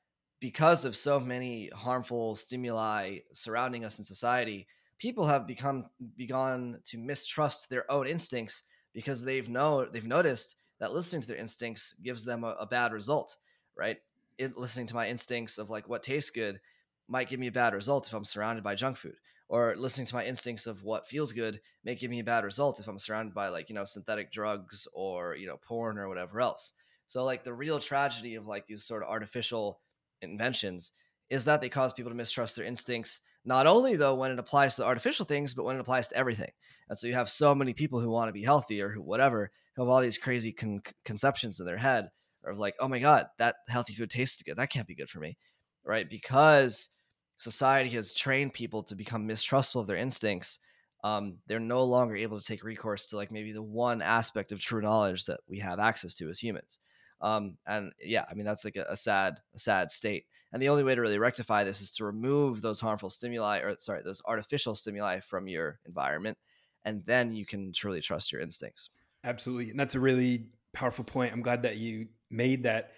because 0.40 0.84
of 0.84 0.96
so 0.96 1.18
many 1.18 1.68
harmful 1.74 2.36
stimuli 2.36 3.18
surrounding 3.32 3.84
us 3.84 3.98
in 3.98 4.04
society 4.04 4.66
people 4.98 5.26
have 5.26 5.46
become 5.46 5.86
begun 6.16 6.80
to 6.84 6.98
mistrust 6.98 7.70
their 7.70 7.90
own 7.90 8.06
instincts 8.06 8.64
because 8.94 9.24
they've 9.24 9.48
know 9.48 9.84
they've 9.84 10.06
noticed 10.06 10.56
that 10.80 10.92
listening 10.92 11.22
to 11.22 11.28
their 11.28 11.36
instincts 11.36 11.94
gives 12.02 12.24
them 12.24 12.44
a, 12.44 12.54
a 12.60 12.66
bad 12.66 12.92
result, 12.92 13.36
right? 13.76 13.98
It, 14.38 14.56
listening 14.56 14.86
to 14.86 14.94
my 14.94 15.08
instincts 15.08 15.58
of 15.58 15.70
like 15.70 15.88
what 15.88 16.02
tastes 16.02 16.30
good 16.30 16.60
might 17.08 17.28
give 17.28 17.40
me 17.40 17.48
a 17.48 17.52
bad 17.52 17.74
result 17.74 18.06
if 18.06 18.12
I'm 18.12 18.24
surrounded 18.24 18.62
by 18.62 18.74
junk 18.74 18.96
food, 18.96 19.16
or 19.48 19.74
listening 19.76 20.06
to 20.06 20.14
my 20.14 20.24
instincts 20.24 20.66
of 20.66 20.84
what 20.84 21.08
feels 21.08 21.32
good 21.32 21.60
may 21.84 21.94
give 21.94 22.10
me 22.10 22.20
a 22.20 22.24
bad 22.24 22.44
result 22.44 22.78
if 22.78 22.86
I'm 22.86 22.98
surrounded 22.98 23.34
by 23.34 23.48
like 23.48 23.68
you 23.68 23.74
know 23.74 23.84
synthetic 23.84 24.30
drugs 24.30 24.86
or 24.92 25.34
you 25.36 25.46
know 25.46 25.56
porn 25.56 25.98
or 25.98 26.08
whatever 26.08 26.40
else. 26.40 26.72
So 27.06 27.24
like 27.24 27.42
the 27.42 27.54
real 27.54 27.78
tragedy 27.78 28.34
of 28.34 28.46
like 28.46 28.66
these 28.66 28.84
sort 28.84 29.02
of 29.02 29.08
artificial 29.08 29.80
inventions 30.20 30.92
is 31.30 31.44
that 31.44 31.60
they 31.60 31.68
cause 31.68 31.92
people 31.92 32.10
to 32.10 32.16
mistrust 32.16 32.56
their 32.56 32.64
instincts 32.64 33.20
not 33.44 33.66
only 33.66 33.96
though 33.96 34.14
when 34.14 34.30
it 34.30 34.38
applies 34.38 34.76
to 34.76 34.84
artificial 34.84 35.24
things 35.24 35.54
but 35.54 35.64
when 35.64 35.76
it 35.76 35.80
applies 35.80 36.08
to 36.08 36.16
everything 36.16 36.50
and 36.88 36.98
so 36.98 37.06
you 37.06 37.12
have 37.12 37.28
so 37.28 37.54
many 37.54 37.72
people 37.72 38.00
who 38.00 38.10
want 38.10 38.28
to 38.28 38.32
be 38.32 38.42
healthy 38.42 38.82
or 38.82 38.94
whatever 38.94 39.50
have 39.78 39.88
all 39.88 40.00
these 40.00 40.18
crazy 40.18 40.52
con- 40.52 40.82
conceptions 41.04 41.60
in 41.60 41.66
their 41.66 41.76
head 41.76 42.08
of 42.44 42.58
like 42.58 42.74
oh 42.80 42.88
my 42.88 42.98
god 42.98 43.26
that 43.38 43.56
healthy 43.68 43.94
food 43.94 44.10
tastes 44.10 44.42
good 44.42 44.56
that 44.56 44.70
can't 44.70 44.86
be 44.86 44.94
good 44.94 45.10
for 45.10 45.20
me 45.20 45.36
right 45.84 46.08
because 46.08 46.90
society 47.36 47.90
has 47.90 48.14
trained 48.14 48.54
people 48.54 48.82
to 48.82 48.94
become 48.94 49.26
mistrustful 49.26 49.80
of 49.80 49.86
their 49.86 49.96
instincts 49.96 50.58
um, 51.04 51.36
they're 51.46 51.60
no 51.60 51.84
longer 51.84 52.16
able 52.16 52.40
to 52.40 52.44
take 52.44 52.64
recourse 52.64 53.06
to 53.06 53.16
like 53.16 53.30
maybe 53.30 53.52
the 53.52 53.62
one 53.62 54.02
aspect 54.02 54.50
of 54.50 54.58
true 54.58 54.80
knowledge 54.80 55.26
that 55.26 55.40
we 55.48 55.58
have 55.58 55.78
access 55.78 56.14
to 56.14 56.28
as 56.28 56.40
humans 56.40 56.80
um, 57.20 57.56
and 57.66 57.92
yeah 58.02 58.24
i 58.30 58.34
mean 58.34 58.44
that's 58.44 58.64
like 58.64 58.76
a, 58.76 58.86
a 58.88 58.96
sad 58.96 59.36
a 59.54 59.58
sad 59.58 59.90
state 59.90 60.24
and 60.52 60.62
the 60.62 60.68
only 60.68 60.82
way 60.84 60.94
to 60.94 61.00
really 61.00 61.18
rectify 61.18 61.62
this 61.64 61.82
is 61.82 61.92
to 61.92 62.04
remove 62.04 62.62
those 62.62 62.80
harmful 62.80 63.10
stimuli, 63.10 63.58
or 63.60 63.76
sorry, 63.78 64.02
those 64.02 64.22
artificial 64.24 64.74
stimuli 64.74 65.20
from 65.20 65.46
your 65.46 65.78
environment. 65.86 66.38
And 66.84 67.04
then 67.04 67.34
you 67.34 67.44
can 67.44 67.72
truly 67.72 68.00
trust 68.00 68.32
your 68.32 68.40
instincts. 68.40 68.90
Absolutely. 69.24 69.70
And 69.70 69.78
that's 69.78 69.94
a 69.94 70.00
really 70.00 70.46
powerful 70.72 71.04
point. 71.04 71.32
I'm 71.32 71.42
glad 71.42 71.62
that 71.62 71.76
you 71.76 72.08
made 72.30 72.64
that. 72.64 72.92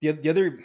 The, 0.00 0.12
the 0.12 0.30
other 0.30 0.58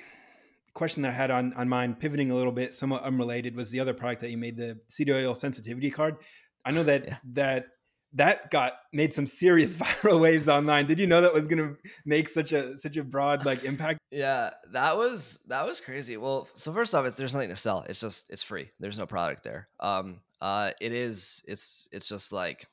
question 0.74 1.03
that 1.03 1.10
I 1.10 1.16
had 1.16 1.32
on, 1.32 1.53
on 1.53 1.70
mine, 1.70 1.95
pivoting 1.95 2.32
a 2.32 2.36
little 2.36 2.51
bit, 2.51 2.74
somewhat 2.74 3.03
unrelated, 3.03 3.55
was 3.55 3.72
the 3.72 3.80
other 3.80 3.93
product 3.93 4.22
that 4.22 4.32
you 4.32 4.38
made, 4.38 4.58
the 4.58 4.80
seed 4.89 5.10
oil 5.10 5.34
sensitivity 5.34 5.89
card. 5.89 6.18
I 6.66 6.72
know 6.72 6.84
that 6.84 7.08
yeah. 7.08 7.18
that 7.34 7.68
that 8.14 8.49
got 8.51 8.74
made 8.93 9.14
some 9.14 9.28
serious 9.28 9.76
viral 9.78 10.20
waves 10.20 10.47
online. 10.47 10.86
Did 10.86 10.99
you 10.99 11.08
know 11.08 11.22
that 11.22 11.34
was 11.34 11.47
gonna 11.47 11.76
make 12.05 12.30
such 12.30 12.51
a 12.51 12.78
such 12.78 12.97
a 12.97 13.03
broad 13.03 13.45
like 13.45 13.64
impact? 13.64 13.99
Yeah, 14.10 14.51
that 14.72 14.97
was 14.97 15.39
that 15.47 15.66
was 15.66 15.82
crazy. 15.82 16.16
Well, 16.16 16.47
so 16.55 16.72
first 16.72 16.95
off, 16.95 17.14
there's 17.18 17.34
nothing 17.34 17.49
to 17.49 17.58
sell. 17.58 17.86
It's 17.89 17.99
just 17.99 18.30
it's 18.30 18.41
free. 18.41 18.72
There's 18.80 18.97
no 18.97 19.05
product 19.05 19.43
there. 19.43 19.68
Um, 19.82 20.22
uh, 20.41 20.72
it 20.80 20.93
is 20.93 21.43
it's 21.45 21.89
it's 21.91 22.08
just 22.08 22.32
like 22.32 22.66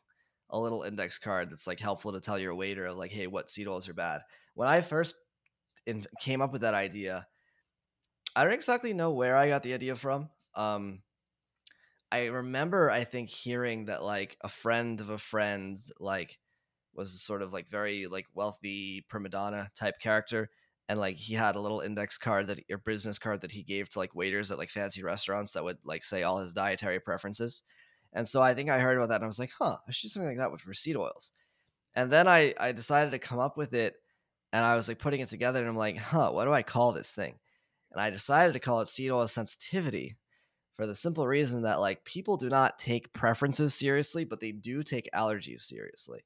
a 0.50 0.58
little 0.58 0.82
index 0.82 1.18
card 1.18 1.50
that's 1.50 1.66
like 1.66 1.80
helpful 1.80 2.12
to 2.12 2.20
tell 2.20 2.38
your 2.38 2.54
waiter 2.54 2.92
like, 2.92 3.10
hey, 3.10 3.26
what 3.26 3.50
seed 3.50 3.68
oils 3.68 3.88
are 3.88 3.94
bad. 3.94 4.20
When 4.54 4.68
I 4.68 4.80
first 4.80 5.14
in, 5.86 6.04
came 6.20 6.40
up 6.40 6.52
with 6.52 6.62
that 6.62 6.74
idea, 6.74 7.26
I 8.36 8.44
don't 8.44 8.52
exactly 8.52 8.92
know 8.92 9.12
where 9.12 9.36
I 9.36 9.48
got 9.48 9.62
the 9.62 9.74
idea 9.74 9.96
from. 9.96 10.28
Um, 10.54 11.02
I 12.12 12.26
remember 12.26 12.90
I 12.90 13.04
think 13.04 13.28
hearing 13.28 13.86
that 13.86 14.04
like 14.04 14.36
a 14.42 14.48
friend 14.48 15.00
of 15.00 15.10
a 15.10 15.18
friend 15.18 15.78
like 15.98 16.38
was 16.94 17.20
sort 17.22 17.42
of 17.42 17.52
like 17.52 17.68
very 17.68 18.06
like 18.06 18.26
wealthy 18.34 19.04
prima 19.08 19.28
donna 19.28 19.68
type 19.74 19.98
character 19.98 20.48
and 20.88 21.00
like 21.00 21.16
he 21.16 21.34
had 21.34 21.56
a 21.56 21.60
little 21.60 21.80
index 21.80 22.18
card 22.18 22.46
that 22.48 22.60
your 22.68 22.78
business 22.78 23.18
card 23.18 23.40
that 23.40 23.50
he 23.50 23.62
gave 23.62 23.88
to 23.88 23.98
like 23.98 24.14
waiters 24.14 24.50
at 24.50 24.58
like 24.58 24.68
fancy 24.68 25.02
restaurants 25.02 25.52
that 25.52 25.64
would 25.64 25.78
like 25.84 26.04
say 26.04 26.22
all 26.22 26.38
his 26.38 26.52
dietary 26.52 27.00
preferences. 27.00 27.62
And 28.14 28.26
so 28.26 28.40
I 28.40 28.54
think 28.54 28.70
I 28.70 28.78
heard 28.78 28.96
about 28.96 29.08
that 29.08 29.16
and 29.16 29.24
I 29.24 29.26
was 29.26 29.38
like, 29.38 29.52
huh, 29.58 29.76
I 29.86 29.92
should 29.92 30.08
do 30.08 30.08
something 30.08 30.28
like 30.28 30.38
that 30.38 30.52
with 30.52 30.62
seed 30.76 30.96
oils. 30.96 31.32
And 31.94 32.10
then 32.10 32.28
I 32.28 32.54
I 32.58 32.72
decided 32.72 33.10
to 33.10 33.18
come 33.18 33.38
up 33.38 33.56
with 33.56 33.74
it 33.74 33.96
and 34.52 34.64
I 34.64 34.76
was 34.76 34.88
like 34.88 34.98
putting 34.98 35.20
it 35.20 35.28
together 35.28 35.58
and 35.58 35.68
I'm 35.68 35.76
like, 35.76 35.96
huh, 35.96 36.30
what 36.30 36.44
do 36.44 36.52
I 36.52 36.62
call 36.62 36.92
this 36.92 37.12
thing? 37.12 37.38
And 37.90 38.00
I 38.00 38.10
decided 38.10 38.52
to 38.52 38.60
call 38.60 38.80
it 38.80 38.88
seed 38.88 39.10
oil 39.10 39.26
sensitivity 39.26 40.14
for 40.74 40.86
the 40.86 40.94
simple 40.94 41.26
reason 41.26 41.62
that 41.62 41.80
like 41.80 42.04
people 42.04 42.36
do 42.36 42.48
not 42.48 42.78
take 42.78 43.12
preferences 43.12 43.74
seriously, 43.74 44.24
but 44.24 44.40
they 44.40 44.52
do 44.52 44.82
take 44.82 45.08
allergies 45.14 45.62
seriously. 45.62 46.24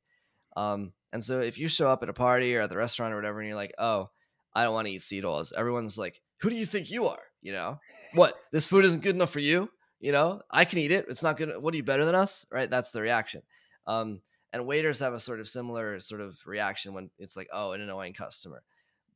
Um, 0.56 0.92
and 1.12 1.22
so 1.22 1.40
if 1.40 1.58
you 1.58 1.68
show 1.68 1.88
up 1.88 2.02
at 2.02 2.08
a 2.08 2.14
party 2.14 2.54
or 2.56 2.62
at 2.62 2.70
the 2.70 2.76
restaurant 2.76 3.12
or 3.12 3.16
whatever, 3.16 3.40
and 3.40 3.48
you're 3.48 3.56
like, 3.56 3.74
"Oh, 3.78 4.10
I 4.54 4.64
don't 4.64 4.74
want 4.74 4.86
to 4.86 4.92
eat 4.92 5.02
seed 5.02 5.24
oils," 5.24 5.52
everyone's 5.56 5.98
like, 5.98 6.20
"Who 6.40 6.50
do 6.50 6.56
you 6.56 6.66
think 6.66 6.90
you 6.90 7.06
are?" 7.06 7.22
You 7.40 7.52
know, 7.52 7.80
what? 8.14 8.34
This 8.52 8.66
food 8.66 8.84
isn't 8.84 9.02
good 9.02 9.14
enough 9.14 9.30
for 9.30 9.40
you? 9.40 9.70
You 10.00 10.12
know, 10.12 10.42
I 10.50 10.64
can 10.64 10.78
eat 10.78 10.92
it. 10.92 11.06
It's 11.08 11.22
not 11.22 11.36
good. 11.36 11.60
What 11.60 11.74
are 11.74 11.76
you 11.76 11.82
better 11.82 12.04
than 12.04 12.14
us? 12.14 12.46
Right? 12.52 12.70
That's 12.70 12.92
the 12.92 13.02
reaction. 13.02 13.42
Um, 13.86 14.20
and 14.52 14.66
waiters 14.66 15.00
have 15.00 15.12
a 15.12 15.20
sort 15.20 15.40
of 15.40 15.48
similar 15.48 15.98
sort 16.00 16.20
of 16.20 16.38
reaction 16.46 16.94
when 16.94 17.10
it's 17.18 17.36
like, 17.36 17.48
"Oh, 17.52 17.72
an 17.72 17.80
annoying 17.80 18.14
customer." 18.14 18.62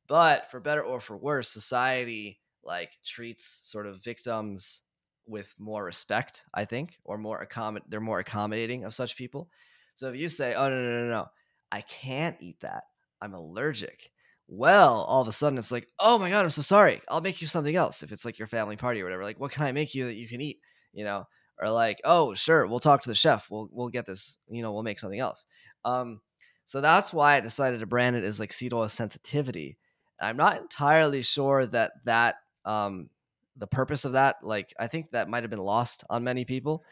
But 0.07 0.49
for 0.51 0.59
better 0.59 0.83
or 0.83 0.99
for 1.01 1.17
worse, 1.17 1.49
society 1.49 2.39
like 2.63 2.97
treats 3.05 3.61
sort 3.63 3.85
of 3.87 4.03
victims 4.03 4.81
with 5.27 5.53
more 5.59 5.83
respect, 5.85 6.45
I 6.53 6.65
think, 6.65 6.99
or 7.05 7.17
more 7.17 7.45
accommod 7.45 7.81
they're 7.89 8.01
more 8.01 8.19
accommodating 8.19 8.85
of 8.85 8.93
such 8.93 9.15
people. 9.17 9.49
So 9.95 10.09
if 10.09 10.15
you 10.17 10.29
say, 10.29 10.53
"Oh 10.55 10.69
no, 10.69 10.75
no, 10.83 11.01
no, 11.05 11.09
no, 11.09 11.27
I 11.71 11.81
can't 11.81 12.37
eat 12.41 12.59
that. 12.61 12.83
I'm 13.21 13.33
allergic." 13.33 14.11
Well, 14.47 15.03
all 15.03 15.21
of 15.21 15.27
a 15.27 15.31
sudden 15.31 15.57
it's 15.59 15.71
like, 15.71 15.87
"Oh 15.99 16.17
my 16.19 16.29
god, 16.29 16.43
I'm 16.45 16.51
so 16.51 16.61
sorry. 16.61 17.01
I'll 17.09 17.21
make 17.21 17.41
you 17.41 17.47
something 17.47 17.75
else." 17.75 18.03
If 18.03 18.11
it's 18.11 18.25
like 18.25 18.39
your 18.39 18.47
family 18.47 18.75
party 18.77 19.01
or 19.01 19.05
whatever, 19.05 19.23
like, 19.23 19.39
"What 19.39 19.51
can 19.51 19.63
I 19.63 19.71
make 19.71 19.95
you 19.95 20.05
that 20.05 20.15
you 20.15 20.27
can 20.27 20.41
eat?" 20.41 20.59
You 20.93 21.03
know, 21.05 21.27
or 21.59 21.69
like, 21.69 22.01
"Oh, 22.03 22.33
sure, 22.35 22.67
we'll 22.67 22.79
talk 22.79 23.01
to 23.03 23.09
the 23.09 23.15
chef. 23.15 23.49
We'll 23.49 23.69
we'll 23.71 23.89
get 23.89 24.05
this. 24.05 24.37
You 24.49 24.61
know, 24.61 24.71
we'll 24.71 24.83
make 24.83 24.99
something 24.99 25.19
else." 25.19 25.45
Um, 25.85 26.21
so 26.65 26.81
that's 26.81 27.13
why 27.13 27.35
I 27.35 27.41
decided 27.41 27.79
to 27.81 27.85
brand 27.85 28.15
it 28.15 28.23
as 28.23 28.39
like 28.39 28.53
seed 28.53 28.73
oil 28.73 28.89
sensitivity. 28.89 29.77
I'm 30.21 30.37
not 30.37 30.57
entirely 30.57 31.21
sure 31.21 31.65
that 31.67 31.91
that 32.05 32.35
um, 32.65 33.09
the 33.57 33.67
purpose 33.67 34.05
of 34.05 34.13
that 34.13 34.37
like 34.41 34.73
i 34.79 34.87
think 34.87 35.09
that 35.11 35.29
might 35.29 35.43
have 35.43 35.49
been 35.49 35.59
lost 35.59 36.03
on 36.09 36.23
many 36.23 36.45
people 36.45 36.83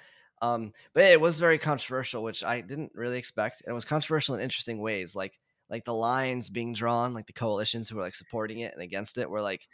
um, 0.44 0.74
but 0.94 1.04
it 1.04 1.22
was 1.22 1.40
very 1.40 1.58
controversial 1.58 2.24
which 2.24 2.44
i 2.44 2.62
didn't 2.62 2.92
really 2.96 3.18
expect 3.18 3.62
and 3.62 3.72
it 3.72 3.76
was 3.76 3.86
controversial 3.86 4.36
in 4.36 4.42
interesting 4.42 4.80
ways 4.80 5.16
like 5.16 5.40
like 5.70 5.86
the 5.86 5.94
lines 5.94 6.50
being 6.50 6.74
drawn 6.74 7.14
like 7.14 7.28
the 7.28 7.34
coalitions 7.34 7.90
who 7.90 7.96
were 7.96 8.02
like 8.02 8.16
supporting 8.16 8.60
it 8.60 8.74
and 8.74 8.82
against 8.82 9.18
it 9.18 9.30
were 9.30 9.42
like 9.42 9.68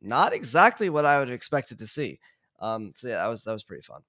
not 0.00 0.32
exactly 0.32 0.88
what 0.88 1.04
i 1.04 1.18
would 1.18 1.28
have 1.28 1.34
expected 1.34 1.78
to 1.78 1.86
see 1.86 2.18
um, 2.60 2.92
so 2.96 3.08
yeah 3.08 3.16
that 3.16 3.26
was 3.28 3.44
that 3.44 3.52
was 3.52 3.62
pretty 3.62 3.82
fun 3.82 4.02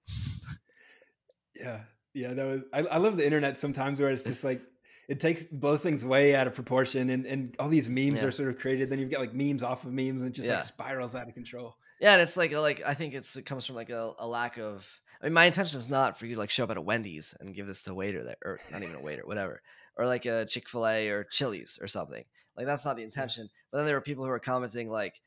yeah 1.55 1.81
yeah 2.13 2.33
that 2.33 2.45
was 2.45 2.61
I, 2.73 2.79
I 2.95 2.97
love 2.97 3.17
the 3.17 3.25
internet 3.25 3.57
sometimes 3.59 3.99
where 3.99 4.09
it's 4.09 4.23
just 4.23 4.43
like 4.43 4.61
it 5.09 5.19
takes 5.19 5.43
blows 5.45 5.81
things 5.81 6.05
way 6.05 6.35
out 6.35 6.47
of 6.47 6.55
proportion 6.55 7.09
and, 7.09 7.25
and 7.25 7.55
all 7.59 7.67
these 7.69 7.89
memes 7.89 8.21
Yeah. 8.21 8.25
are 8.27 8.31
sort 8.31 8.49
of 8.49 8.57
created 8.59 8.89
then 8.89 8.99
you've 8.99 9.11
got 9.11 9.19
like 9.19 9.33
memes 9.33 9.63
off 9.63 9.83
of 9.83 9.91
memes 9.91 10.23
and 10.23 10.33
just 10.33 10.47
Yeah. 10.47 10.55
like 10.55 10.63
spirals 10.63 11.15
out 11.15 11.27
of 11.27 11.33
control 11.33 11.75
Yeah, 11.99 12.13
and 12.13 12.21
it's 12.21 12.37
like 12.37 12.51
like 12.53 12.81
I 12.85 12.93
think 12.93 13.13
it's 13.13 13.35
it 13.35 13.45
comes 13.45 13.65
from 13.65 13.75
like 13.75 13.89
a, 13.89 14.13
a 14.19 14.27
lack 14.27 14.57
of. 14.57 14.89
I 15.21 15.25
mean, 15.25 15.33
my 15.33 15.45
intention 15.45 15.77
is 15.77 15.87
not 15.87 16.17
for 16.17 16.25
you 16.25 16.33
to 16.33 16.39
like 16.39 16.49
show 16.49 16.63
up 16.63 16.71
at 16.71 16.77
a 16.77 16.81
Wendy's 16.81 17.35
and 17.39 17.53
give 17.53 17.67
this 17.67 17.83
to 17.83 17.91
a 17.91 17.93
waiter 17.93 18.23
there, 18.23 18.37
or 18.43 18.59
not 18.71 18.81
even 18.81 18.95
a 18.95 18.99
waiter, 19.01 19.21
whatever, 19.23 19.61
or 19.95 20.07
like 20.07 20.25
a 20.25 20.45
Chick 20.47 20.67
Fil 20.67 20.87
A 20.87 21.09
or 21.09 21.25
Chili's 21.25 21.77
or 21.79 21.85
something. 21.87 22.23
Like 22.57 22.65
that's 22.65 22.85
not 22.85 22.95
the 22.95 23.03
intention. 23.03 23.47
But 23.71 23.77
then 23.77 23.85
there 23.85 23.95
were 23.95 24.01
people 24.01 24.23
who 24.23 24.31
were 24.31 24.39
commenting 24.39 24.89
like, 24.89 25.21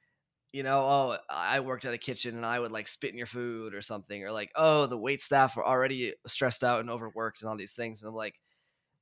you 0.55 0.62
know, 0.62 0.86
oh, 0.86 1.16
I 1.28 1.59
worked 1.59 1.84
at 1.84 1.94
a 1.94 1.98
kitchen 1.98 2.36
and 2.36 2.46
I 2.46 2.61
would 2.61 2.70
like 2.70 2.86
spit 2.86 3.11
in 3.11 3.18
your 3.18 3.26
food 3.26 3.74
or 3.74 3.82
something, 3.82 4.22
or 4.22 4.30
like, 4.30 4.52
oh, 4.55 4.86
the 4.86 4.96
wait 4.96 5.20
staff 5.20 5.57
were 5.57 5.66
already 5.66 6.14
stressed 6.28 6.62
out 6.62 6.78
and 6.78 6.88
overworked 6.88 7.42
and 7.42 7.50
all 7.50 7.57
these 7.57 7.74
things, 7.74 8.00
and 8.00 8.09
I'm 8.09 8.14
like, 8.14 8.40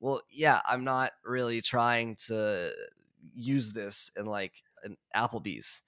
well, 0.01 0.23
yeah, 0.31 0.63
I'm 0.67 0.83
not 0.83 1.13
really 1.27 1.61
trying 1.61 2.17
to 2.29 2.71
use 3.35 3.71
this 3.75 4.11
in 4.17 4.25
like 4.25 4.63
an 4.83 4.97
Applebee's. 5.15 5.83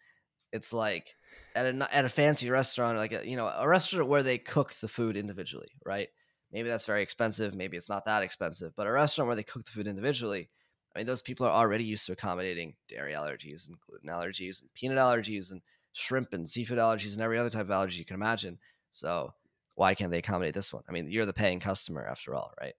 It's 0.53 0.75
like 0.75 1.15
at 1.57 1.65
a 1.65 1.95
at 1.95 2.05
a 2.05 2.11
fancy 2.11 2.51
restaurant, 2.51 2.99
like 2.99 3.13
a, 3.13 3.27
you 3.27 3.39
know, 3.39 3.47
a 3.47 3.67
restaurant 3.67 4.11
where 4.11 4.23
they 4.23 4.37
cook 4.37 4.75
the 4.75 4.87
food 4.87 5.17
individually, 5.17 5.73
right? 5.87 6.09
Maybe 6.53 6.69
that's 6.69 6.85
very 6.85 7.03
expensive. 7.03 7.55
Maybe 7.55 7.79
it's 7.79 7.89
not 7.89 8.05
that 8.05 8.23
expensive, 8.23 8.77
but 8.77 8.87
a 8.87 8.93
restaurant 8.93 9.29
where 9.29 9.37
they 9.37 9.43
cook 9.43 9.65
the 9.65 9.71
food 9.71 9.87
individually, 9.87 10.51
I 10.95 11.01
mean, 11.01 11.07
those 11.07 11.23
people 11.23 11.47
are 11.47 11.53
already 11.53 11.85
used 11.85 12.07
to 12.07 12.13
accommodating 12.13 12.75
dairy 12.89 13.13
allergies 13.13 13.69
and 13.69 13.77
gluten 13.81 14.11
allergies 14.11 14.63
and 14.63 14.73
peanut 14.75 14.99
allergies 14.99 15.51
and 15.51 15.61
shrimp 15.93 16.33
and 16.33 16.49
seafood 16.49 16.79
allergies 16.79 17.15
and 17.15 17.23
every 17.23 17.39
other 17.39 17.51
type 17.51 17.63
of 17.63 17.71
allergy 17.71 17.99
you 17.99 18.05
can 18.05 18.15
imagine. 18.15 18.59
So 18.91 19.33
why 19.75 19.95
can't 19.95 20.11
they 20.11 20.19
accommodate 20.19 20.55
this 20.55 20.73
one? 20.73 20.85
I 20.89 20.93
mean, 20.93 21.11
you're 21.11 21.27
the 21.27 21.33
paying 21.33 21.61
customer 21.61 22.07
after 22.07 22.35
all, 22.35 22.53
right? 22.61 22.75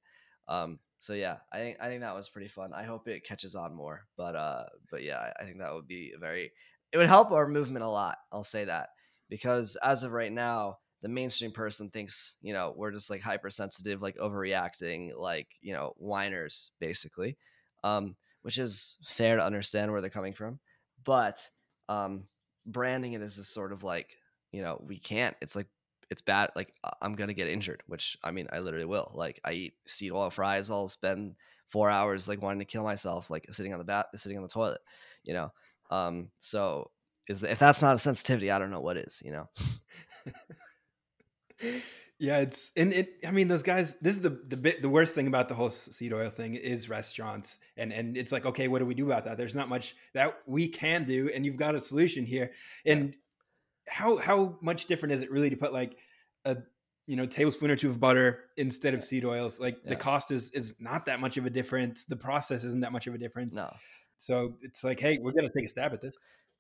Um, 0.48 0.80
so 1.00 1.14
yeah, 1.14 1.38
I 1.52 1.58
think 1.58 1.78
I 1.80 1.88
think 1.88 2.02
that 2.02 2.16
was 2.16 2.30
pretty 2.30 2.48
fun. 2.48 2.74
I 2.74 2.84
hope 2.84 3.08
it 3.08 3.26
catches 3.26 3.56
on 3.56 3.76
more, 3.76 4.08
but 4.18 4.36
uh, 4.36 4.64
but 4.90 5.04
yeah, 5.04 5.32
I, 5.40 5.44
think 5.44 5.60
that 5.60 5.74
would 5.74 5.88
be 5.88 6.14
a 6.16 6.20
very 6.20 6.52
it 6.92 6.98
would 6.98 7.08
help 7.08 7.32
our 7.32 7.48
movement 7.48 7.84
a 7.84 7.90
lot. 7.90 8.18
I'll 8.32 8.44
say 8.44 8.66
that 8.66 8.90
because 9.30 9.78
as 9.84 10.04
of 10.04 10.14
right 10.14 10.32
now, 10.32 10.78
the 11.02 11.10
mainstream 11.10 11.52
person 11.52 11.90
thinks 11.90 12.38
you 12.42 12.54
know 12.54 12.74
we're 12.76 12.92
just 12.92 13.10
like 13.10 13.22
hypersensitive, 13.22 14.02
like 14.02 14.16
overreacting, 14.18 15.12
like 15.16 15.48
you 15.62 15.74
know 15.74 15.94
whiners 15.98 16.72
basically, 16.80 17.38
um, 17.86 18.16
which 18.42 18.58
is 18.58 18.98
fair 19.06 19.38
to 19.38 19.46
understand 19.46 19.92
where 19.92 20.02
they're 20.02 20.10
coming 20.10 20.34
from. 20.34 20.60
But 21.06 21.48
um, 21.88 22.26
branding 22.66 23.14
it 23.14 23.22
as 23.22 23.36
this 23.36 23.48
sort 23.48 23.72
of 23.72 23.84
like 23.84 24.18
you 24.52 24.62
know 24.62 24.82
we 24.86 24.98
can't. 24.98 25.36
It's 25.42 25.56
like 25.56 25.68
it's 26.10 26.22
bad. 26.22 26.50
Like 26.56 26.74
I'm 27.02 27.16
gonna 27.16 27.34
get 27.34 27.48
injured, 27.48 27.84
which 27.88 28.18
I 28.24 28.32
mean 28.32 28.48
I 28.52 28.60
literally 28.60 28.86
will. 28.86 29.12
Like 29.14 29.40
I 29.46 29.52
eat 29.54 29.74
seed 29.86 30.12
oil 30.12 30.30
fries, 30.30 30.70
I'll 30.70 30.88
spend 30.88 31.36
four 31.68 31.90
hours 31.90 32.28
like 32.28 32.42
wanting 32.42 32.60
to 32.60 32.66
kill 32.66 32.84
myself, 32.84 33.30
like 33.30 33.46
sitting 33.52 33.74
on 33.74 33.80
the 33.80 33.86
bat, 33.86 34.08
sitting 34.16 34.38
on 34.38 34.44
the 34.44 34.50
toilet, 34.50 34.82
you 35.24 35.34
know. 35.34 35.52
Um, 35.92 36.30
so 36.40 36.92
is 37.28 37.44
if 37.44 37.60
that's 37.60 37.82
not 37.82 37.96
a 37.96 38.00
sensitivity, 38.00 38.52
I 38.52 38.60
don't 38.60 38.72
know 38.72 38.82
what 38.82 38.98
is, 38.98 39.22
you 39.24 39.32
know. 39.32 39.50
yeah 42.18 42.38
it's 42.40 42.72
and 42.78 42.94
it 42.94 43.10
i 43.28 43.32
mean 43.32 43.48
those 43.48 43.64
guys 43.64 43.96
this 44.02 44.16
is 44.16 44.22
the 44.22 44.30
the 44.30 44.56
bit 44.56 44.82
the 44.82 44.90
worst 44.90 45.14
thing 45.14 45.28
about 45.28 45.50
the 45.50 45.56
whole 45.56 45.70
seed 45.70 46.14
oil 46.14 46.30
thing 46.30 46.56
is 46.56 46.88
restaurants. 46.90 47.58
And 47.78 47.92
and 47.92 48.16
it's 48.16 48.32
like 48.32 48.46
okay 48.46 48.68
what 48.68 48.80
do 48.80 48.86
we 48.86 48.96
do 48.96 49.06
about 49.06 49.26
that? 49.26 49.38
There's 49.38 49.56
not 49.56 49.68
much 49.68 49.96
that 50.14 50.38
we 50.46 50.68
can 50.70 51.04
do 51.04 51.30
and 51.34 51.46
you've 51.46 51.58
got 51.58 51.76
a 51.76 51.82
solution 51.82 52.26
here. 52.26 52.52
And 52.86 53.16
how 53.90 54.18
how 54.18 54.58
much 54.62 54.86
different 54.86 55.14
is 55.14 55.22
it 55.22 55.30
really 55.32 55.50
to 55.50 55.58
put 55.58 55.74
like 55.74 55.98
a 56.46 56.58
you 57.06 57.18
know 57.18 57.26
tablespoon 57.26 57.70
or 57.70 57.76
two 57.76 57.90
of 57.90 58.00
butter 58.00 58.46
instead 58.56 58.94
of 58.94 59.04
seed 59.04 59.26
oils? 59.26 59.60
Like 59.60 59.80
Yeah. 59.84 59.90
the 59.90 59.96
cost 59.98 60.32
is 60.32 60.52
is 60.52 60.74
not 60.80 61.06
that 61.08 61.20
much 61.20 61.36
of 61.36 61.46
a 61.46 61.50
difference. 61.50 62.06
The 62.06 62.16
process 62.16 62.64
isn't 62.64 62.80
that 62.82 62.94
much 62.94 63.08
of 63.08 63.14
a 63.14 63.18
difference. 63.18 63.56
No, 63.56 63.74
so 64.18 64.58
it's 64.62 64.84
like 64.86 65.00
hey 65.02 65.18
we're 65.22 65.34
gonna 65.34 65.52
take 65.56 65.66
a 65.66 65.70
stab 65.70 65.92
at 65.94 66.02
this 66.02 66.16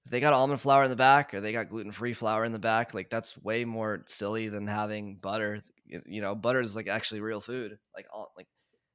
if 0.05 0.11
they 0.11 0.19
got 0.19 0.33
almond 0.33 0.61
flour 0.61 0.83
in 0.83 0.89
the 0.89 0.95
back 0.95 1.33
or 1.33 1.41
they 1.41 1.51
got 1.51 1.69
gluten 1.69 1.91
free 1.91 2.13
flour 2.13 2.45
in 2.45 2.51
the 2.51 2.59
back, 2.59 2.93
like 2.93 3.09
that's 3.09 3.37
way 3.43 3.65
more 3.65 4.03
silly 4.05 4.49
than 4.49 4.67
having 4.67 5.15
butter. 5.15 5.63
You 5.87 6.21
know, 6.21 6.35
butter 6.35 6.61
is 6.61 6.75
like 6.75 6.87
actually 6.87 7.21
real 7.21 7.41
food, 7.41 7.77
like 7.95 8.05
all 8.13 8.31
like 8.37 8.47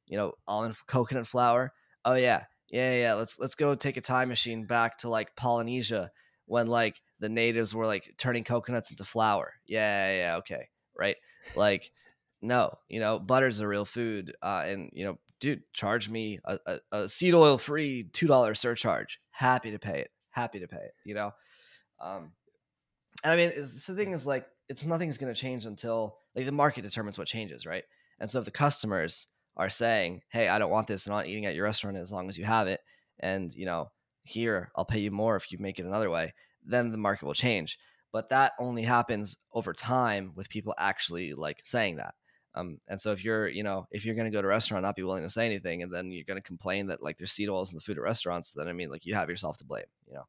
you 0.07 0.17
know 0.17 0.33
almond 0.47 0.77
coconut 0.87 1.27
flour. 1.27 1.73
Oh 2.05 2.15
yeah, 2.15 2.45
yeah, 2.71 2.95
yeah. 2.95 3.15
Let's 3.15 3.39
let's 3.39 3.57
go 3.57 3.75
take 3.75 3.97
a 3.97 4.01
time 4.01 4.29
machine 4.29 4.67
back 4.67 4.99
to 4.99 5.09
like 5.09 5.35
Polynesia 5.37 6.11
when 6.47 6.69
like 6.69 7.01
the 7.19 7.29
natives 7.29 7.75
were 7.75 7.87
like 7.87 8.15
turning 8.17 8.45
coconuts 8.45 8.91
into 8.91 9.05
flour. 9.05 9.55
Yeah, 9.67 10.11
yeah, 10.11 10.17
yeah 10.17 10.37
okay, 10.37 10.69
right. 10.97 11.17
Like 11.57 11.91
no, 12.41 12.73
you 12.89 13.01
know, 13.01 13.19
butter's 13.19 13.61
a 13.61 13.69
real 13.69 13.85
food, 13.85 14.33
uh, 14.43 14.63
and 14.65 14.91
you 14.93 15.05
know, 15.05 15.19
dude, 15.41 15.63
charge 15.73 16.09
me 16.09 16.39
a, 16.45 16.59
a, 16.67 16.79
a 16.93 17.09
seed 17.09 17.35
oil 17.35 17.59
free 17.59 18.09
two 18.13 18.29
dollar 18.29 18.55
surcharge. 18.55 19.21
Happy 19.33 19.73
to 19.73 19.79
pay 19.79 20.01
it. 20.01 20.11
Happy 20.31 20.61
to 20.61 20.68
pay 20.68 20.78
it. 20.78 20.95
You 21.05 21.14
know, 21.14 21.33
um, 22.01 22.33
and 23.22 23.33
I 23.33 23.37
mean, 23.37 23.53
it's, 23.55 23.87
the 23.87 23.95
thing 23.95 24.12
is 24.12 24.26
like, 24.26 24.47
it's 24.68 24.85
nothing's 24.85 25.18
going 25.18 25.33
to 25.33 25.41
change 25.41 25.66
until 25.66 26.16
like 26.35 26.47
the 26.47 26.53
market 26.53 26.83
determines 26.83 27.18
what 27.18 27.26
changes, 27.26 27.66
right? 27.66 27.85
And 28.18 28.31
so 28.31 28.39
if 28.39 28.45
the 28.45 28.51
customers 28.51 29.26
are 29.57 29.70
saying, 29.70 30.22
"Hey, 30.31 30.49
I 30.49 30.59
don't 30.59 30.70
want 30.70 30.87
this. 30.87 31.07
I'm 31.07 31.12
not 31.12 31.26
eating 31.26 31.47
at 31.47 31.55
your 31.55 31.64
restaurant 31.64 31.97
as 31.97 32.12
long 32.12 32.28
as 32.28 32.39
you 32.39 32.45
have 32.45 32.68
it." 32.68 32.81
And 33.18 33.53
you 33.53 33.66
know, 33.66 33.91
here 34.22 34.70
I'll 34.76 34.85
pay 34.85 35.01
you 35.01 35.11
more 35.11 35.37
if 35.37 35.51
you 35.51 35.59
make 35.59 35.78
it 35.78 35.87
another 35.87 36.11
way. 36.11 36.35
Then 36.64 36.91
the 36.91 36.99
market 36.99 37.26
will 37.26 37.35
change. 37.35 37.78
But 38.12 38.28
that 38.31 38.53
only 38.59 38.83
happens 38.83 39.37
over 39.53 39.72
time 39.72 40.33
with 40.35 40.49
people 40.49 40.74
actually 40.78 41.33
like 41.33 41.62
saying 41.64 41.97
that. 41.97 42.14
Um, 42.55 42.78
and 42.88 43.01
so 43.01 43.12
if 43.12 43.24
you're, 43.24 43.48
you 43.48 43.62
know, 43.62 43.86
if 43.90 44.05
you're 44.05 44.14
going 44.14 44.30
to 44.30 44.36
go 44.36 44.42
to 44.42 44.46
a 44.46 44.51
restaurant, 44.51 44.82
not 44.82 44.96
be 44.96 45.03
willing 45.03 45.22
to 45.22 45.30
say 45.30 45.46
anything, 45.46 45.82
and 45.82 45.92
then 45.92 46.11
you're 46.11 46.24
going 46.24 46.40
to 46.40 46.46
complain 46.46 46.88
that 46.88 47.03
like 47.03 47.16
there's 47.16 47.32
seed 47.32 47.48
oils 47.48 47.70
in 47.70 47.76
the 47.76 47.80
food 47.80 47.98
at 47.98 48.03
restaurants, 48.03 48.53
then 48.53 48.68
I 48.68 48.72
mean, 48.72 48.90
like 48.90 49.07
you 49.07 49.14
have 49.14 49.30
yourself 49.30 49.57
to 49.59 49.64
blame, 49.64 49.84
you 50.07 50.14
know? 50.14 50.24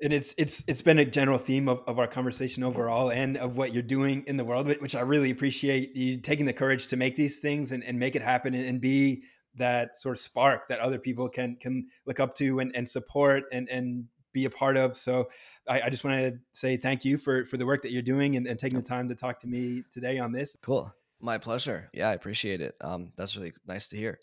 And 0.00 0.12
it's 0.12 0.34
it's 0.36 0.64
it's 0.66 0.82
been 0.82 0.98
a 0.98 1.04
general 1.04 1.38
theme 1.38 1.68
of, 1.68 1.82
of 1.86 2.00
our 2.00 2.08
conversation 2.08 2.64
overall 2.64 3.10
and 3.10 3.36
of 3.36 3.56
what 3.56 3.72
you're 3.72 3.84
doing 3.84 4.24
in 4.26 4.36
the 4.36 4.44
world 4.44 4.66
which 4.80 4.96
i 4.96 5.00
really 5.00 5.30
appreciate 5.30 5.94
you 5.94 6.16
taking 6.16 6.44
the 6.44 6.52
courage 6.52 6.88
to 6.88 6.96
make 6.96 7.14
these 7.14 7.38
things 7.38 7.70
and, 7.70 7.84
and 7.84 8.00
make 8.00 8.16
it 8.16 8.22
happen 8.22 8.52
and, 8.52 8.66
and 8.66 8.80
be 8.80 9.22
that 9.54 9.96
sort 9.96 10.16
of 10.16 10.20
spark 10.20 10.66
that 10.68 10.80
other 10.80 10.98
people 10.98 11.28
can 11.28 11.54
can 11.54 11.86
look 12.04 12.18
up 12.18 12.34
to 12.34 12.58
and, 12.58 12.74
and 12.74 12.88
support 12.88 13.44
and 13.52 13.68
and 13.68 14.06
be 14.32 14.44
a 14.44 14.50
part 14.50 14.76
of. 14.76 14.96
So 14.96 15.28
I, 15.68 15.82
I 15.82 15.90
just 15.90 16.04
want 16.04 16.18
to 16.18 16.38
say 16.52 16.76
thank 16.76 17.04
you 17.04 17.18
for 17.18 17.44
for 17.44 17.56
the 17.56 17.66
work 17.66 17.82
that 17.82 17.92
you're 17.92 18.02
doing 18.02 18.36
and, 18.36 18.46
and 18.46 18.58
taking 18.58 18.78
the 18.78 18.88
time 18.88 19.08
to 19.08 19.14
talk 19.14 19.38
to 19.40 19.46
me 19.46 19.84
today 19.92 20.18
on 20.18 20.32
this. 20.32 20.56
Cool 20.62 20.92
my 21.22 21.38
pleasure. 21.38 21.88
Yeah 21.92 22.08
i 22.10 22.14
appreciate 22.14 22.60
it. 22.60 22.74
Um, 22.80 23.12
that's 23.16 23.36
really 23.36 23.52
nice 23.66 23.88
to 23.88 23.96
hear 23.96 24.18